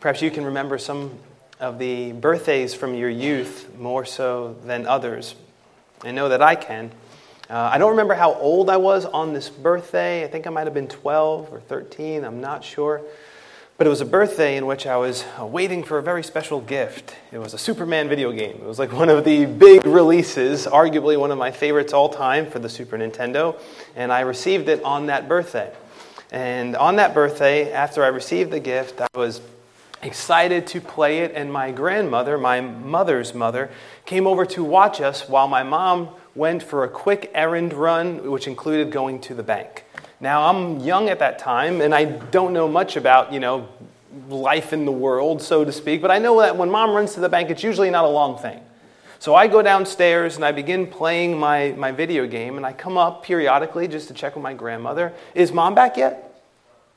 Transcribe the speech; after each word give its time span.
Perhaps 0.00 0.22
you 0.22 0.30
can 0.30 0.46
remember 0.46 0.78
some 0.78 1.18
of 1.60 1.78
the 1.78 2.12
birthdays 2.12 2.72
from 2.72 2.94
your 2.94 3.10
youth 3.10 3.70
more 3.78 4.06
so 4.06 4.56
than 4.64 4.86
others. 4.86 5.34
I 6.00 6.10
know 6.10 6.30
that 6.30 6.40
I 6.40 6.54
can. 6.54 6.90
Uh, 7.50 7.68
I 7.70 7.76
don't 7.76 7.90
remember 7.90 8.14
how 8.14 8.32
old 8.32 8.70
I 8.70 8.78
was 8.78 9.04
on 9.04 9.34
this 9.34 9.50
birthday. 9.50 10.24
I 10.24 10.28
think 10.28 10.46
I 10.46 10.50
might 10.50 10.66
have 10.66 10.72
been 10.72 10.88
12 10.88 11.52
or 11.52 11.60
13, 11.60 12.24
I'm 12.24 12.40
not 12.40 12.64
sure. 12.64 13.02
But 13.76 13.86
it 13.86 13.90
was 13.90 14.00
a 14.00 14.06
birthday 14.06 14.56
in 14.56 14.64
which 14.64 14.86
I 14.86 14.96
was 14.96 15.26
uh, 15.38 15.44
waiting 15.44 15.84
for 15.84 15.98
a 15.98 16.02
very 16.02 16.24
special 16.24 16.62
gift. 16.62 17.14
It 17.30 17.36
was 17.36 17.52
a 17.52 17.58
Superman 17.58 18.08
video 18.08 18.32
game. 18.32 18.56
It 18.56 18.64
was 18.64 18.78
like 18.78 18.92
one 18.92 19.10
of 19.10 19.26
the 19.26 19.44
big 19.44 19.84
releases, 19.84 20.66
arguably 20.66 21.20
one 21.20 21.30
of 21.30 21.36
my 21.36 21.50
favorites 21.50 21.92
all 21.92 22.08
time 22.08 22.50
for 22.50 22.58
the 22.58 22.70
Super 22.70 22.96
Nintendo, 22.96 23.60
and 23.94 24.10
I 24.10 24.20
received 24.20 24.70
it 24.70 24.82
on 24.82 25.06
that 25.06 25.28
birthday. 25.28 25.70
And 26.30 26.74
on 26.74 26.96
that 26.96 27.12
birthday, 27.12 27.70
after 27.70 28.02
I 28.02 28.08
received 28.08 28.50
the 28.50 28.60
gift, 28.60 29.02
I 29.02 29.08
was 29.14 29.42
excited 30.02 30.66
to 30.68 30.80
play 30.80 31.20
it, 31.20 31.32
and 31.34 31.52
my 31.52 31.70
grandmother, 31.70 32.38
my 32.38 32.60
mother's 32.60 33.34
mother, 33.34 33.70
came 34.06 34.26
over 34.26 34.46
to 34.46 34.64
watch 34.64 35.00
us 35.00 35.28
while 35.28 35.48
my 35.48 35.62
mom 35.62 36.08
went 36.34 36.62
for 36.62 36.84
a 36.84 36.88
quick 36.88 37.30
errand 37.34 37.72
run, 37.72 38.30
which 38.30 38.46
included 38.46 38.90
going 38.90 39.20
to 39.20 39.34
the 39.34 39.42
bank. 39.42 39.84
Now, 40.20 40.48
I'm 40.48 40.80
young 40.80 41.08
at 41.08 41.18
that 41.18 41.38
time, 41.38 41.80
and 41.80 41.94
I 41.94 42.04
don't 42.04 42.52
know 42.52 42.68
much 42.68 42.96
about, 42.96 43.32
you 43.32 43.40
know, 43.40 43.68
life 44.28 44.72
in 44.72 44.84
the 44.84 44.92
world, 44.92 45.40
so 45.42 45.64
to 45.64 45.72
speak, 45.72 46.02
but 46.02 46.10
I 46.10 46.18
know 46.18 46.40
that 46.40 46.56
when 46.56 46.70
mom 46.70 46.90
runs 46.90 47.14
to 47.14 47.20
the 47.20 47.28
bank, 47.28 47.50
it's 47.50 47.62
usually 47.62 47.90
not 47.90 48.04
a 48.04 48.08
long 48.08 48.38
thing. 48.38 48.60
So 49.18 49.34
I 49.34 49.48
go 49.48 49.60
downstairs 49.60 50.36
and 50.36 50.44
I 50.44 50.52
begin 50.52 50.86
playing 50.86 51.38
my, 51.38 51.72
my 51.76 51.92
video 51.92 52.26
game, 52.26 52.56
and 52.56 52.64
I 52.64 52.72
come 52.72 52.96
up 52.96 53.22
periodically 53.22 53.86
just 53.86 54.08
to 54.08 54.14
check 54.14 54.34
with 54.34 54.42
my 54.42 54.54
grandmother. 54.54 55.12
Is 55.34 55.52
mom 55.52 55.74
back 55.74 55.96
yet? 55.96 56.42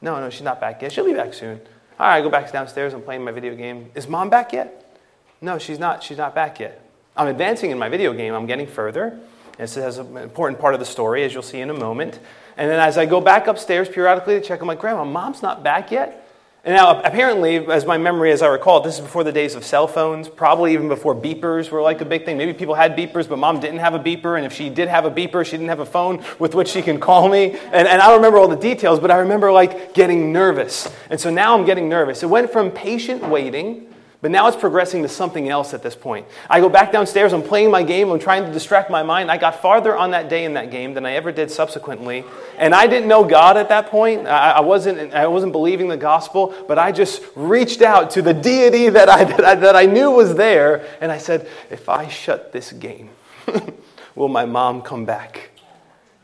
No, 0.01 0.20
no, 0.20 0.29
she's 0.29 0.41
not 0.41 0.59
back 0.59 0.81
yet. 0.81 0.91
She'll 0.91 1.05
be 1.05 1.13
back 1.13 1.34
soon. 1.34 1.59
All 2.03 2.09
right, 2.09 2.17
I 2.17 2.21
go 2.21 2.30
back 2.30 2.52
downstairs. 2.52 2.93
I'm 2.93 3.02
playing 3.02 3.23
my 3.23 3.31
video 3.31 3.55
game. 3.55 3.89
Is 3.95 4.09
mom 4.09 4.30
back 4.30 4.52
yet? 4.52 4.99
No, 5.39 5.57
she's 5.57 5.80
not. 5.80 6.03
She's 6.03 6.17
not 6.17 6.35
back 6.35 6.59
yet. 6.59 6.85
I'm 7.15 7.27
advancing 7.27 7.71
in 7.71 7.79
my 7.79 7.87
video 7.87 8.12
game. 8.12 8.34
I'm 8.34 8.46
getting 8.46 8.68
further. 8.68 9.18
This 9.57 9.77
is 9.77 9.99
an 9.99 10.18
important 10.18 10.59
part 10.59 10.74
of 10.74 10.81
the 10.81 10.85
story, 10.85 11.24
as 11.24 11.34
you'll 11.34 11.43
see 11.43 11.62
in 11.62 11.70
a 11.70 11.74
moment. 11.74 12.20
And 12.57 12.70
then 12.70 12.77
as 12.77 12.98
I 12.98 13.05
go 13.05 13.21
back 13.21 13.48
upstairs 13.48 13.87
periodically 13.87 14.37
to 14.37 14.46
check 14.46 14.59
on 14.59 14.68
my 14.68 14.76
grandma, 14.76 15.05
mom's 15.05 15.41
not 15.41 15.63
back 15.63 15.91
yet. 15.91 16.23
And 16.65 16.73
now, 16.77 17.01
apparently, 17.01 17.57
as 17.57 17.85
my 17.85 17.97
memory, 17.97 18.31
as 18.31 18.41
I 18.41 18.47
recall, 18.47 18.79
this 18.79 18.95
is 18.95 19.01
before 19.01 19.25
the 19.25 19.33
days 19.33 19.53
of 19.53 19.65
cell 19.65 19.85
phones, 19.85 20.29
probably 20.29 20.71
even 20.71 20.87
before 20.87 21.13
beepers 21.13 21.69
were 21.69 21.81
like 21.81 21.99
a 21.99 22.05
big 22.05 22.23
thing. 22.23 22.37
Maybe 22.37 22.53
people 22.53 22.73
had 22.73 22.95
beepers, 22.95 23.27
but 23.27 23.37
mom 23.37 23.59
didn't 23.59 23.79
have 23.79 23.93
a 23.93 23.99
beeper. 23.99 24.37
And 24.37 24.45
if 24.45 24.53
she 24.53 24.69
did 24.69 24.87
have 24.87 25.03
a 25.03 25.11
beeper, 25.11 25.45
she 25.45 25.51
didn't 25.57 25.67
have 25.67 25.81
a 25.81 25.85
phone 25.85 26.23
with 26.39 26.55
which 26.55 26.69
she 26.69 26.81
can 26.81 27.01
call 27.01 27.27
me. 27.27 27.51
And, 27.51 27.85
and 27.85 28.01
I 28.01 28.07
don't 28.07 28.15
remember 28.15 28.37
all 28.37 28.47
the 28.47 28.55
details, 28.55 29.01
but 29.01 29.11
I 29.11 29.17
remember 29.17 29.51
like 29.51 29.93
getting 29.93 30.31
nervous. 30.31 30.89
And 31.09 31.19
so 31.19 31.29
now 31.29 31.53
I'm 31.53 31.65
getting 31.65 31.89
nervous. 31.89 32.23
It 32.23 32.27
went 32.27 32.49
from 32.49 32.71
patient 32.71 33.27
waiting 33.27 33.93
but 34.24 34.32
now 34.32 34.48
it's 34.48 34.55
progressing 34.55 35.02
to 35.02 35.10
something 35.10 35.49
else 35.49 35.74
at 35.74 35.84
this 35.84 35.96
point. 35.96 36.26
I 36.49 36.62
go 36.62 36.70
back 36.70 36.93
downstairs, 36.93 37.34
I'm 37.34 37.43
playing 37.43 37.70
my 37.70 37.84
game, 37.84 38.10
I'm 38.10 38.20
trying 38.20 38.46
to 38.46 38.54
distract 38.54 38.90
my 38.90 39.04
mind. 39.04 39.30
I 39.30 39.38
got 39.38 39.62
farther 39.62 39.98
on 39.98 40.12
that 40.12 40.30
day 40.30 40.46
in 40.46 40.54
that 40.54 40.71
game 40.71 40.93
than 40.93 41.05
I 41.05 41.15
ever 41.15 41.34
did 41.34 41.52
subsequently. 41.52 42.24
And 42.57 42.74
I 42.74 42.88
didn't 42.88 43.10
know 43.10 43.26
God 43.26 43.57
at 43.57 43.68
that 43.68 43.88
point. 43.88 44.26
I, 44.26 44.52
I 44.52 44.60
wasn't, 44.62 45.13
I 45.13 45.27
wasn't 45.27 45.52
believing 45.52 45.90
the 45.90 45.98
gospel, 45.98 46.55
but 46.70 46.80
I 46.80 46.93
just 46.93 47.21
reached 47.35 47.82
out 47.82 48.12
to 48.12 48.21
the 48.21 48.34
deity 48.34 48.88
that 48.88 49.10
I, 49.10 49.24
that 49.26 49.43
I, 49.43 49.55
that 49.55 49.76
I 49.76 49.88
knew 49.88 50.10
was 50.10 50.35
there. 50.35 50.87
And 51.02 51.12
I 51.12 51.18
said, 51.18 51.46
If 51.70 51.90
I 51.90 52.08
shut 52.08 52.54
this 52.54 52.71
game, 52.71 53.10
will 54.15 54.30
my 54.30 54.46
mom 54.46 54.84
come 54.84 55.04
back? 55.04 55.52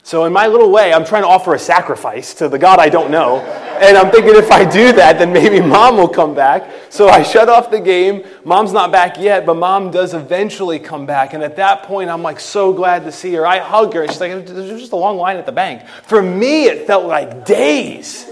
So, 0.09 0.25
in 0.25 0.33
my 0.33 0.47
little 0.47 0.71
way, 0.71 0.91
I'm 0.91 1.05
trying 1.05 1.21
to 1.21 1.27
offer 1.27 1.53
a 1.53 1.59
sacrifice 1.59 2.33
to 2.33 2.49
the 2.49 2.57
God 2.57 2.79
I 2.79 2.89
don't 2.89 3.11
know. 3.11 3.41
And 3.79 3.95
I'm 3.95 4.09
thinking 4.09 4.33
if 4.33 4.49
I 4.49 4.65
do 4.67 4.91
that, 4.93 5.19
then 5.19 5.31
maybe 5.31 5.61
mom 5.61 5.97
will 5.97 6.07
come 6.07 6.33
back. 6.33 6.67
So 6.89 7.09
I 7.09 7.21
shut 7.21 7.47
off 7.47 7.69
the 7.69 7.79
game. 7.79 8.23
Mom's 8.43 8.73
not 8.73 8.91
back 8.91 9.19
yet, 9.19 9.45
but 9.45 9.53
mom 9.53 9.91
does 9.91 10.15
eventually 10.15 10.79
come 10.79 11.05
back. 11.05 11.33
And 11.35 11.43
at 11.43 11.57
that 11.57 11.83
point, 11.83 12.09
I'm 12.09 12.23
like 12.23 12.39
so 12.39 12.73
glad 12.73 13.03
to 13.03 13.11
see 13.11 13.35
her. 13.35 13.45
I 13.45 13.59
hug 13.59 13.93
her, 13.93 14.07
she's 14.07 14.19
like, 14.19 14.31
there's 14.47 14.79
just 14.79 14.93
a 14.93 14.95
long 14.95 15.17
line 15.17 15.37
at 15.37 15.45
the 15.45 15.51
bank. 15.51 15.87
For 16.07 16.23
me, 16.23 16.63
it 16.63 16.87
felt 16.87 17.05
like 17.05 17.45
days. 17.45 18.27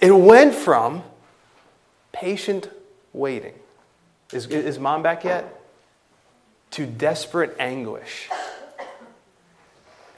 It 0.00 0.10
went 0.10 0.56
from 0.56 1.04
patient 2.10 2.68
waiting. 3.12 3.54
Is, 4.32 4.46
is 4.46 4.80
mom 4.80 5.04
back 5.04 5.22
yet? 5.22 5.62
To 6.72 6.84
desperate 6.84 7.54
anguish. 7.60 8.28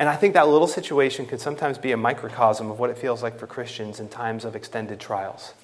And 0.03 0.09
I 0.09 0.17
think 0.17 0.35
that 0.35 0.49
little 0.49 0.67
situation 0.67 1.27
can 1.27 1.39
sometimes 1.39 1.79
be 1.79 1.93
a 1.93 1.97
microcosm 1.97 2.73
of 2.73 2.81
what 2.81 2.91
it 2.91 2.99
feels 2.99 3.23
like 3.23 3.39
for 3.39 3.47
Christians 3.47 4.01
in 4.01 4.09
times 4.09 4.45
of 4.45 4.57
extended 4.57 4.99
trials. 4.99 5.55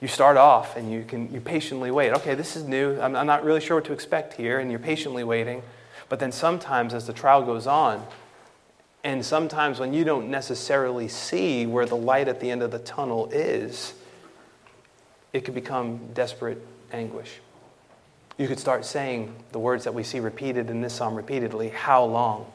You 0.00 0.08
start 0.08 0.38
off 0.38 0.74
and 0.74 0.90
you 0.90 1.04
can 1.04 1.30
you 1.30 1.42
patiently 1.42 1.90
wait. 1.90 2.14
Okay, 2.14 2.34
this 2.34 2.56
is 2.56 2.64
new. 2.64 2.98
I'm, 2.98 3.14
I'm 3.14 3.26
not 3.26 3.44
really 3.44 3.60
sure 3.60 3.76
what 3.76 3.84
to 3.84 3.92
expect 3.92 4.32
here, 4.32 4.58
and 4.58 4.70
you're 4.70 4.80
patiently 4.80 5.22
waiting. 5.22 5.62
But 6.08 6.18
then 6.18 6.32
sometimes 6.32 6.94
as 6.94 7.06
the 7.06 7.12
trial 7.12 7.42
goes 7.42 7.66
on, 7.66 8.06
and 9.04 9.22
sometimes 9.22 9.78
when 9.78 9.92
you 9.92 10.02
don't 10.02 10.30
necessarily 10.30 11.06
see 11.06 11.66
where 11.66 11.84
the 11.84 11.94
light 11.94 12.26
at 12.26 12.40
the 12.40 12.50
end 12.50 12.62
of 12.62 12.70
the 12.70 12.78
tunnel 12.78 13.28
is, 13.30 13.92
it 15.34 15.44
could 15.44 15.54
become 15.54 16.14
desperate 16.14 16.66
anguish. 16.90 17.40
You 18.38 18.48
could 18.48 18.60
start 18.60 18.86
saying 18.86 19.36
the 19.52 19.58
words 19.58 19.84
that 19.84 19.92
we 19.92 20.04
see 20.04 20.20
repeated 20.20 20.70
in 20.70 20.80
this 20.80 20.94
psalm 20.94 21.14
repeatedly 21.14 21.68
How 21.68 22.02
long? 22.02 22.50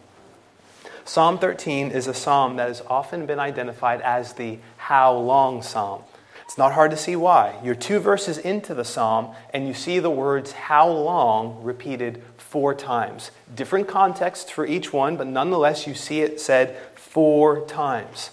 Psalm 1.05 1.37
13 1.37 1.91
is 1.91 2.07
a 2.07 2.13
psalm 2.13 2.55
that 2.55 2.69
has 2.69 2.81
often 2.87 3.25
been 3.25 3.39
identified 3.39 3.99
as 4.01 4.33
the 4.33 4.57
how 4.77 5.13
long 5.13 5.61
psalm. 5.61 6.01
It's 6.45 6.57
not 6.57 6.73
hard 6.73 6.91
to 6.91 6.97
see 6.97 7.15
why. 7.17 7.55
You're 7.61 7.75
two 7.75 7.99
verses 7.99 8.37
into 8.37 8.73
the 8.73 8.85
psalm, 8.85 9.35
and 9.53 9.67
you 9.67 9.73
see 9.73 9.99
the 9.99 10.09
words 10.09 10.53
how 10.53 10.89
long 10.89 11.61
repeated 11.61 12.23
four 12.37 12.73
times. 12.73 13.31
Different 13.53 13.87
contexts 13.87 14.49
for 14.49 14.65
each 14.65 14.93
one, 14.93 15.17
but 15.17 15.27
nonetheless, 15.27 15.87
you 15.87 15.93
see 15.93 16.21
it 16.21 16.39
said 16.39 16.77
four 16.95 17.65
times. 17.65 18.29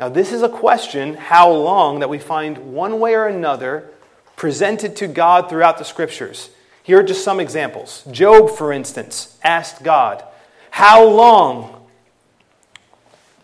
Now, 0.00 0.08
this 0.08 0.32
is 0.32 0.42
a 0.42 0.48
question, 0.48 1.14
how 1.14 1.50
long, 1.50 2.00
that 2.00 2.10
we 2.10 2.18
find 2.18 2.72
one 2.72 2.98
way 2.98 3.14
or 3.14 3.26
another 3.26 3.90
presented 4.34 4.96
to 4.96 5.06
God 5.06 5.48
throughout 5.48 5.78
the 5.78 5.84
scriptures. 5.84 6.50
Here 6.82 6.98
are 6.98 7.04
just 7.04 7.22
some 7.22 7.38
examples. 7.38 8.04
Job, 8.10 8.50
for 8.50 8.72
instance, 8.72 9.36
asked 9.44 9.84
God, 9.84 10.24
How 10.70 11.04
long 11.06 11.77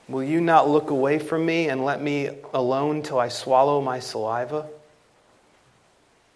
Will 0.08 0.22
you 0.22 0.40
not 0.40 0.68
look 0.68 0.90
away 0.90 1.18
from 1.18 1.46
me 1.46 1.68
and 1.68 1.84
let 1.84 2.02
me 2.02 2.30
alone 2.52 3.02
till 3.02 3.18
I 3.18 3.28
swallow 3.28 3.80
my 3.80 4.00
saliva? 4.00 4.66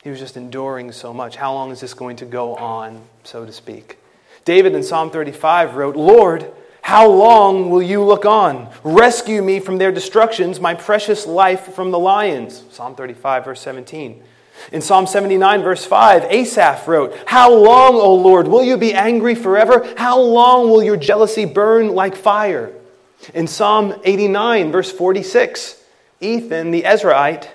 He 0.03 0.11
was 0.11 0.19
just 0.19 0.37
enduring 0.37 0.93
so 0.93 1.12
much. 1.12 1.37
How 1.37 1.53
long 1.53 1.71
is 1.71 1.81
this 1.81 1.93
going 1.93 2.17
to 2.17 2.25
go 2.25 2.55
on, 2.56 3.03
so 3.25 3.45
to 3.45 3.53
speak? 3.53 3.99
David 4.45 4.75
in 4.75 4.83
Psalm 4.83 5.11
35 5.11 5.75
wrote, 5.75 5.97
Lord, 5.97 6.51
how 6.81 7.06
long 7.06 7.69
will 7.69 7.83
you 7.83 8.03
look 8.03 8.25
on? 8.25 8.71
Rescue 8.83 9.43
me 9.43 9.61
from 9.61 9.77
their 9.77 9.93
destructions, 9.93 10.59
my 10.61 10.73
precious 10.73 11.27
life 11.27 11.75
from 11.75 11.91
the 11.91 11.99
lions. 11.99 12.65
Psalm 12.71 12.95
35, 12.95 13.45
verse 13.45 13.61
17. 13.61 14.23
In 14.73 14.81
Psalm 14.81 15.06
79, 15.06 15.62
verse 15.62 15.85
5, 15.85 16.25
Asaph 16.25 16.89
wrote, 16.89 17.15
How 17.27 17.53
long, 17.53 17.97
O 17.97 18.15
Lord, 18.15 18.49
will 18.49 18.65
you 18.65 18.79
be 18.79 18.95
angry 18.95 19.35
forever? 19.35 19.93
How 19.99 20.19
long 20.19 20.71
will 20.71 20.83
your 20.83 20.97
jealousy 20.97 21.45
burn 21.45 21.95
like 21.95 22.17
fire? 22.17 22.73
In 23.34 23.47
Psalm 23.47 24.01
89, 24.05 24.73
verse 24.73 24.91
46, 24.91 25.83
Ethan 26.21 26.71
the 26.71 26.83
Ezrahite 26.83 27.49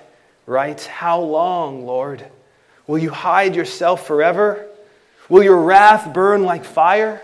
writes, 0.46 0.86
How 0.86 1.20
long, 1.20 1.86
Lord? 1.86 2.24
Will 2.86 2.98
you 2.98 3.10
hide 3.10 3.56
yourself 3.56 4.06
forever? 4.06 4.66
Will 5.28 5.42
your 5.42 5.60
wrath 5.60 6.12
burn 6.12 6.42
like 6.42 6.64
fire? 6.64 7.22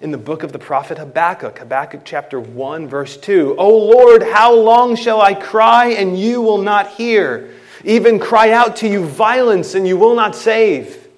In 0.00 0.10
the 0.10 0.18
book 0.18 0.42
of 0.42 0.52
the 0.52 0.58
prophet 0.58 0.98
Habakkuk, 0.98 1.58
Habakkuk 1.58 2.02
chapter 2.04 2.38
1, 2.38 2.86
verse 2.86 3.16
2, 3.16 3.56
O 3.56 3.76
Lord, 3.76 4.22
how 4.22 4.54
long 4.54 4.94
shall 4.94 5.20
I 5.20 5.34
cry 5.34 5.88
and 5.88 6.18
you 6.18 6.42
will 6.42 6.58
not 6.58 6.88
hear? 6.92 7.50
Even 7.84 8.18
cry 8.18 8.50
out 8.50 8.76
to 8.76 8.88
you 8.88 9.04
violence 9.04 9.74
and 9.74 9.86
you 9.86 9.96
will 9.96 10.14
not 10.14 10.34
save. 10.34 11.08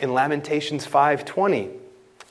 In 0.00 0.12
Lamentations 0.12 0.86
5:20, 0.86 1.70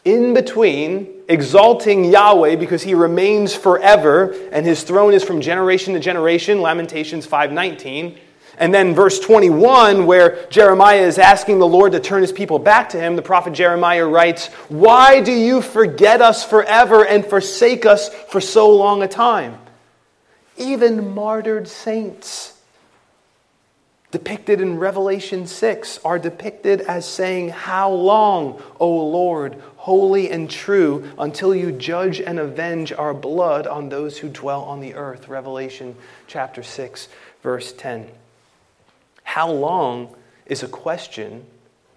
in 0.05 0.33
between 0.33 1.07
exalting 1.29 2.05
Yahweh 2.05 2.55
because 2.57 2.83
he 2.83 2.93
remains 2.93 3.55
forever 3.55 4.31
and 4.51 4.65
his 4.65 4.83
throne 4.83 5.13
is 5.13 5.23
from 5.23 5.39
generation 5.39 5.93
to 5.93 5.99
generation 5.99 6.61
Lamentations 6.61 7.25
5:19 7.25 8.17
and 8.57 8.73
then 8.73 8.93
verse 8.93 9.19
21 9.19 10.05
where 10.05 10.45
Jeremiah 10.49 11.01
is 11.01 11.17
asking 11.17 11.59
the 11.59 11.67
Lord 11.67 11.93
to 11.93 11.99
turn 11.99 12.21
his 12.21 12.33
people 12.33 12.59
back 12.59 12.89
to 12.89 12.99
him 12.99 13.15
the 13.15 13.21
prophet 13.21 13.53
Jeremiah 13.53 14.05
writes 14.05 14.47
why 14.67 15.21
do 15.21 15.31
you 15.31 15.61
forget 15.61 16.21
us 16.21 16.43
forever 16.43 17.05
and 17.05 17.25
forsake 17.25 17.85
us 17.85 18.09
for 18.09 18.41
so 18.41 18.69
long 18.75 19.01
a 19.01 19.07
time? 19.07 19.57
Even 20.57 21.13
martyred 21.15 21.67
saints 21.67 22.53
depicted 24.13 24.61
in 24.61 24.77
Revelation 24.77 25.47
6 25.47 25.99
are 26.05 26.19
depicted 26.19 26.81
as 26.81 27.03
saying, 27.03 27.49
How 27.49 27.89
long, 27.91 28.61
O 28.79 28.87
Lord, 28.87 29.59
holy 29.83 30.31
and 30.31 30.49
true, 30.49 31.11
until 31.17 31.53
you 31.53 31.69
judge 31.69 32.21
and 32.21 32.39
avenge 32.39 32.93
our 32.93 33.13
blood 33.13 33.67
on 33.67 33.89
those 33.89 34.19
who 34.19 34.29
dwell 34.29 34.61
on 34.61 34.79
the 34.79 34.93
earth? 34.93 35.27
Revelation 35.27 35.93
chapter 36.25 36.63
6, 36.63 37.09
verse 37.41 37.73
10. 37.73 38.07
How 39.23 39.51
long 39.51 40.15
is 40.45 40.63
a 40.63 40.69
question 40.69 41.45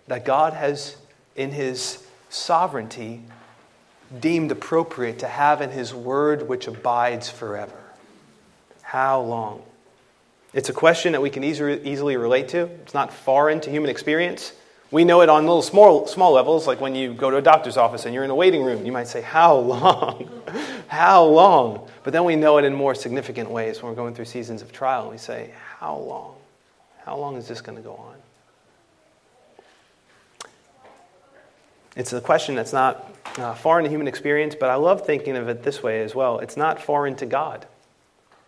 that 0.08 0.24
God 0.24 0.52
has, 0.52 0.96
in 1.36 1.52
his 1.52 2.04
sovereignty, 2.28 3.22
deemed 4.18 4.50
appropriate 4.50 5.20
to 5.20 5.28
have 5.28 5.60
in 5.60 5.70
his 5.70 5.94
word 5.94 6.48
which 6.48 6.66
abides 6.66 7.28
forever. 7.28 7.78
How 8.82 9.20
long? 9.20 9.62
It's 10.52 10.68
a 10.68 10.72
question 10.72 11.12
that 11.12 11.22
we 11.22 11.30
can 11.30 11.44
easily, 11.44 12.16
relate 12.16 12.48
to. 12.48 12.62
It's 12.82 12.94
not 12.94 13.12
foreign 13.12 13.60
to 13.60 13.70
human 13.70 13.90
experience. 13.90 14.52
We 14.90 15.04
know 15.04 15.20
it 15.20 15.28
on 15.28 15.44
little 15.44 15.62
small, 15.62 16.06
small 16.06 16.32
levels, 16.32 16.66
like 16.66 16.80
when 16.80 16.94
you 16.94 17.12
go 17.12 17.30
to 17.30 17.38
a 17.38 17.42
doctor's 17.42 17.76
office 17.76 18.04
and 18.04 18.14
you're 18.14 18.22
in 18.22 18.30
a 18.30 18.34
waiting 18.34 18.62
room. 18.62 18.86
You 18.86 18.92
might 18.92 19.08
say, 19.08 19.20
How 19.20 19.56
long? 19.56 20.42
How 20.88 21.24
long? 21.24 21.88
But 22.04 22.12
then 22.12 22.24
we 22.24 22.36
know 22.36 22.58
it 22.58 22.64
in 22.64 22.74
more 22.74 22.94
significant 22.94 23.50
ways 23.50 23.82
when 23.82 23.90
we're 23.90 23.96
going 23.96 24.14
through 24.14 24.26
seasons 24.26 24.62
of 24.62 24.72
trial. 24.72 25.10
We 25.10 25.18
say, 25.18 25.50
How 25.78 25.96
long? 25.96 26.36
How 27.04 27.16
long 27.16 27.36
is 27.36 27.48
this 27.48 27.60
going 27.60 27.76
to 27.76 27.82
go 27.82 27.94
on? 27.94 28.14
It's 31.96 32.12
a 32.12 32.20
question 32.20 32.54
that's 32.54 32.72
not 32.72 33.12
uh, 33.38 33.54
foreign 33.54 33.84
to 33.84 33.90
human 33.90 34.06
experience, 34.06 34.54
but 34.54 34.70
I 34.70 34.74
love 34.74 35.04
thinking 35.06 35.36
of 35.36 35.48
it 35.48 35.62
this 35.62 35.82
way 35.82 36.02
as 36.02 36.14
well. 36.14 36.38
It's 36.38 36.56
not 36.56 36.80
foreign 36.80 37.16
to 37.16 37.26
God. 37.26 37.66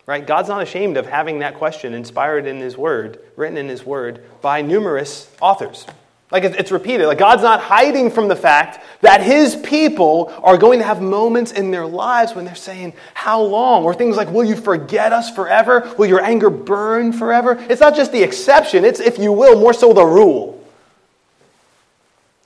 Right? 0.05 0.25
God's 0.25 0.49
not 0.49 0.61
ashamed 0.61 0.97
of 0.97 1.05
having 1.05 1.39
that 1.39 1.55
question 1.55 1.93
inspired 1.93 2.47
in 2.47 2.57
His 2.57 2.77
Word, 2.77 3.19
written 3.35 3.57
in 3.57 3.67
His 3.67 3.85
Word 3.85 4.23
by 4.41 4.61
numerous 4.61 5.29
authors. 5.41 5.85
Like 6.31 6.43
it's 6.43 6.71
repeated. 6.71 7.07
Like 7.07 7.17
God's 7.17 7.41
not 7.41 7.59
hiding 7.59 8.11
from 8.11 8.27
the 8.27 8.35
fact 8.35 8.83
that 9.01 9.21
His 9.21 9.55
people 9.55 10.31
are 10.43 10.57
going 10.57 10.79
to 10.79 10.85
have 10.85 11.01
moments 11.01 11.51
in 11.51 11.71
their 11.71 11.87
lives 11.87 12.35
when 12.35 12.45
they're 12.45 12.53
saying, 12.53 12.93
How 13.15 13.41
long? 13.41 13.83
Or 13.83 13.95
things 13.95 14.15
like, 14.15 14.29
Will 14.29 14.43
you 14.43 14.55
forget 14.55 15.11
us 15.11 15.33
forever? 15.33 15.91
Will 15.97 16.05
your 16.05 16.21
anger 16.21 16.51
burn 16.51 17.13
forever? 17.13 17.57
It's 17.69 17.81
not 17.81 17.95
just 17.95 18.11
the 18.11 18.21
exception, 18.21 18.85
it's, 18.85 18.99
if 18.99 19.17
you 19.17 19.31
will, 19.31 19.59
more 19.59 19.73
so 19.73 19.91
the 19.91 20.05
rule. 20.05 20.58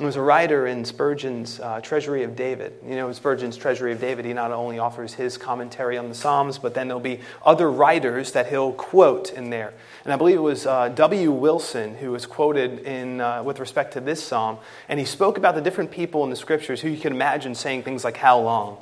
There 0.03 0.07
was 0.07 0.17
a 0.17 0.21
writer 0.21 0.67
in 0.67 0.83
Spurgeon's 0.83 1.61
uh, 1.61 1.79
Treasury 1.79 2.23
of 2.23 2.35
David. 2.35 2.73
You 2.85 2.97
know, 2.97 3.09
Spurgeon's 3.13 3.55
Treasury 3.55 3.93
of 3.93 4.01
David, 4.01 4.25
he 4.25 4.33
not 4.33 4.51
only 4.51 4.77
offers 4.77 5.13
his 5.13 5.37
commentary 5.37 5.97
on 5.97 6.09
the 6.09 6.13
Psalms, 6.13 6.57
but 6.57 6.73
then 6.73 6.89
there'll 6.89 6.99
be 6.99 7.21
other 7.45 7.71
writers 7.71 8.33
that 8.33 8.47
he'll 8.47 8.73
quote 8.73 9.31
in 9.31 9.49
there. 9.49 9.73
And 10.03 10.11
I 10.11 10.17
believe 10.17 10.35
it 10.35 10.41
was 10.41 10.65
uh, 10.65 10.89
W. 10.89 11.31
Wilson 11.31 11.95
who 11.95 12.11
was 12.11 12.25
quoted 12.25 12.79
in, 12.79 13.21
uh, 13.21 13.43
with 13.43 13.61
respect 13.61 13.93
to 13.93 14.01
this 14.01 14.21
psalm. 14.21 14.57
And 14.89 14.99
he 14.99 15.05
spoke 15.05 15.37
about 15.37 15.55
the 15.55 15.61
different 15.61 15.89
people 15.89 16.25
in 16.25 16.29
the 16.29 16.35
scriptures 16.35 16.81
who 16.81 16.89
you 16.89 16.99
can 16.99 17.13
imagine 17.13 17.55
saying 17.55 17.83
things 17.83 18.03
like, 18.03 18.17
How 18.17 18.41
long? 18.41 18.79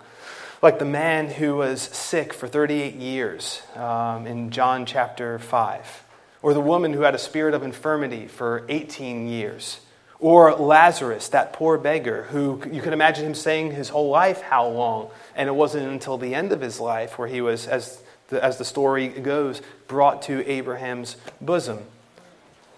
Like 0.63 0.79
the 0.79 0.85
man 0.85 1.29
who 1.29 1.57
was 1.57 1.83
sick 1.83 2.33
for 2.33 2.47
38 2.47 2.95
years 2.95 3.61
um, 3.75 4.25
in 4.25 4.49
John 4.49 4.87
chapter 4.87 5.37
5, 5.37 6.03
or 6.41 6.55
the 6.55 6.61
woman 6.61 6.93
who 6.93 7.01
had 7.01 7.13
a 7.13 7.19
spirit 7.19 7.53
of 7.53 7.61
infirmity 7.61 8.25
for 8.25 8.65
18 8.69 9.27
years 9.27 9.81
or 10.21 10.53
Lazarus, 10.53 11.29
that 11.29 11.51
poor 11.51 11.79
beggar, 11.79 12.23
who 12.29 12.61
you 12.71 12.81
can 12.81 12.93
imagine 12.93 13.25
him 13.25 13.33
saying 13.33 13.71
his 13.71 13.89
whole 13.89 14.09
life, 14.09 14.41
How 14.41 14.67
long? 14.67 15.09
And 15.35 15.49
it 15.49 15.53
wasn't 15.53 15.91
until 15.91 16.17
the 16.17 16.35
end 16.35 16.51
of 16.51 16.61
his 16.61 16.79
life 16.79 17.17
where 17.17 17.27
he 17.27 17.41
was, 17.41 17.67
as 17.67 18.01
the, 18.29 18.41
as 18.41 18.57
the 18.57 18.63
story 18.63 19.07
goes, 19.07 19.61
brought 19.87 20.21
to 20.23 20.47
Abraham's 20.49 21.17
bosom. 21.41 21.79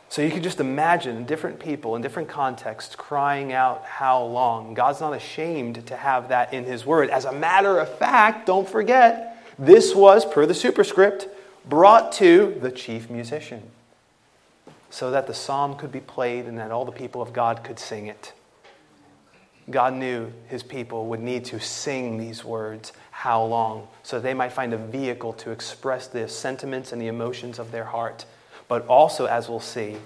So 0.07 0.22
you 0.22 0.31
can 0.31 0.42
just 0.42 0.62
imagine 0.62 1.25
different 1.25 1.60
people 1.60 1.95
in 1.95 2.01
different 2.01 2.30
contexts 2.30 2.95
crying 2.95 3.51
out, 3.51 3.84
How 3.84 4.24
long? 4.24 4.74
God's 4.74 5.01
not 5.01 5.13
ashamed 5.13 5.86
to 5.88 5.98
have 5.98 6.30
that 6.30 6.54
in 6.54 6.63
his 6.63 6.86
word. 6.86 7.10
As 7.10 7.25
a 7.25 7.34
matter 7.34 7.78
of 7.78 7.94
fact, 7.98 8.48
don't 8.48 8.69
forget, 8.69 9.44
this 9.60 9.94
was, 9.94 10.24
per 10.24 10.46
the 10.46 10.54
superscript, 10.54 11.28
brought 11.68 12.13
to 12.13 12.57
the 12.62 12.72
chief 12.72 13.10
musician 13.10 13.63
so 14.94 15.10
that 15.10 15.25
the 15.25 15.34
psalm 15.34 15.75
could 15.75 15.92
be 15.92 16.00
played 16.00 16.45
and 16.45 16.60
that 16.60 16.69
all 16.69 16.86
the 16.86 16.92
people 16.92 17.19
of 17.19 17.34
God 17.34 17.63
could 17.63 17.80
sing 17.80 18.06
it. 18.06 18.31
God 19.72 19.95
knew 19.95 20.31
his 20.48 20.62
people 20.62 21.07
would 21.07 21.19
need 21.19 21.45
to 21.45 21.60
sing 21.60 22.19
these 22.19 22.45
words 22.45 22.94
how 23.10 23.44
long 23.44 23.88
so 24.04 24.19
they 24.19 24.36
might 24.36 24.51
find 24.51 24.72
a 24.72 24.78
vehicle 24.78 25.34
to 25.34 25.50
express 25.50 26.06
the 26.06 26.28
sentiments 26.28 26.92
and 26.92 27.01
the 27.01 27.07
emotions 27.07 27.57
of 27.57 27.72
their 27.72 27.86
heart, 27.86 28.25
but 28.68 28.86
also, 28.86 29.25
as 29.25 29.50
we'll 29.50 29.60
see, 29.60 29.98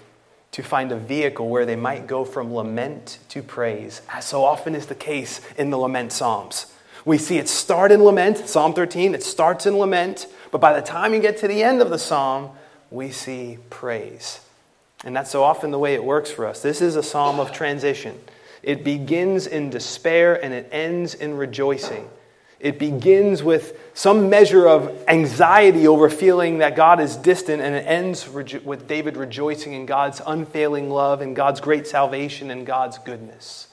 to 0.51 0.63
find 0.63 0.93
a 0.93 0.97
vehicle 0.97 1.49
where 1.49 1.65
they 1.65 1.75
might 1.75 2.07
go 2.07 2.23
from 2.23 2.53
lament 2.53 3.19
to 3.27 3.43
praise, 3.43 4.01
as 4.09 4.23
so 4.23 4.45
often 4.45 4.73
is 4.73 4.85
the 4.85 4.95
case 4.95 5.41
in 5.57 5.69
the 5.69 5.77
lament 5.77 6.13
psalms. 6.13 6.73
We 7.03 7.17
see 7.17 7.39
it 7.39 7.49
start 7.49 7.91
in 7.91 8.01
lament, 8.05 8.47
Psalm 8.47 8.73
13, 8.73 9.15
it 9.15 9.23
starts 9.23 9.65
in 9.65 9.77
lament, 9.77 10.27
but 10.49 10.61
by 10.61 10.71
the 10.71 10.81
time 10.81 11.13
you 11.13 11.19
get 11.19 11.37
to 11.39 11.47
the 11.49 11.61
end 11.61 11.81
of 11.81 11.89
the 11.89 11.99
psalm, 11.99 12.51
we 12.89 13.11
see 13.11 13.57
praise. 13.69 14.39
And 15.07 15.15
that's 15.15 15.31
so 15.31 15.41
often 15.41 15.71
the 15.71 15.79
way 15.79 15.93
it 15.93 16.03
works 16.03 16.29
for 16.29 16.45
us. 16.45 16.61
This 16.61 16.81
is 16.81 16.97
a 16.97 17.01
psalm 17.01 17.39
of 17.39 17.53
transition. 17.53 18.19
It 18.61 18.83
begins 18.83 19.47
in 19.47 19.69
despair 19.69 20.35
and 20.43 20.53
it 20.53 20.67
ends 20.69 21.13
in 21.13 21.37
rejoicing. 21.37 22.09
It 22.59 22.77
begins 22.77 23.41
with 23.41 23.79
some 23.93 24.29
measure 24.29 24.67
of 24.67 24.93
anxiety 25.07 25.87
over 25.87 26.09
feeling 26.09 26.57
that 26.57 26.75
God 26.75 26.99
is 26.99 27.15
distant, 27.15 27.61
and 27.61 27.73
it 27.73 27.85
ends 27.87 28.27
with 28.27 28.85
David 28.89 29.15
rejoicing 29.15 29.71
in 29.71 29.85
God's 29.85 30.21
unfailing 30.27 30.89
love 30.89 31.21
and 31.21 31.35
God's 31.35 31.61
great 31.61 31.87
salvation 31.87 32.51
and 32.51 32.65
God's 32.65 32.97
goodness. 32.97 33.67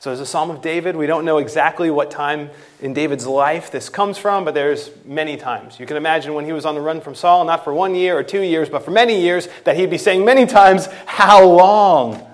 So, 0.00 0.10
as 0.10 0.18
a 0.18 0.24
Psalm 0.24 0.50
of 0.50 0.62
David, 0.62 0.96
we 0.96 1.06
don't 1.06 1.26
know 1.26 1.36
exactly 1.36 1.90
what 1.90 2.10
time 2.10 2.48
in 2.80 2.94
David's 2.94 3.26
life 3.26 3.70
this 3.70 3.90
comes 3.90 4.16
from, 4.16 4.46
but 4.46 4.54
there's 4.54 4.90
many 5.04 5.36
times. 5.36 5.78
You 5.78 5.84
can 5.84 5.98
imagine 5.98 6.32
when 6.32 6.46
he 6.46 6.54
was 6.54 6.64
on 6.64 6.74
the 6.74 6.80
run 6.80 7.02
from 7.02 7.14
Saul, 7.14 7.44
not 7.44 7.64
for 7.64 7.74
one 7.74 7.94
year 7.94 8.16
or 8.16 8.22
two 8.22 8.40
years, 8.40 8.70
but 8.70 8.82
for 8.82 8.92
many 8.92 9.20
years, 9.20 9.46
that 9.64 9.76
he'd 9.76 9.90
be 9.90 9.98
saying 9.98 10.24
many 10.24 10.46
times, 10.46 10.86
How 11.04 11.44
long? 11.46 12.26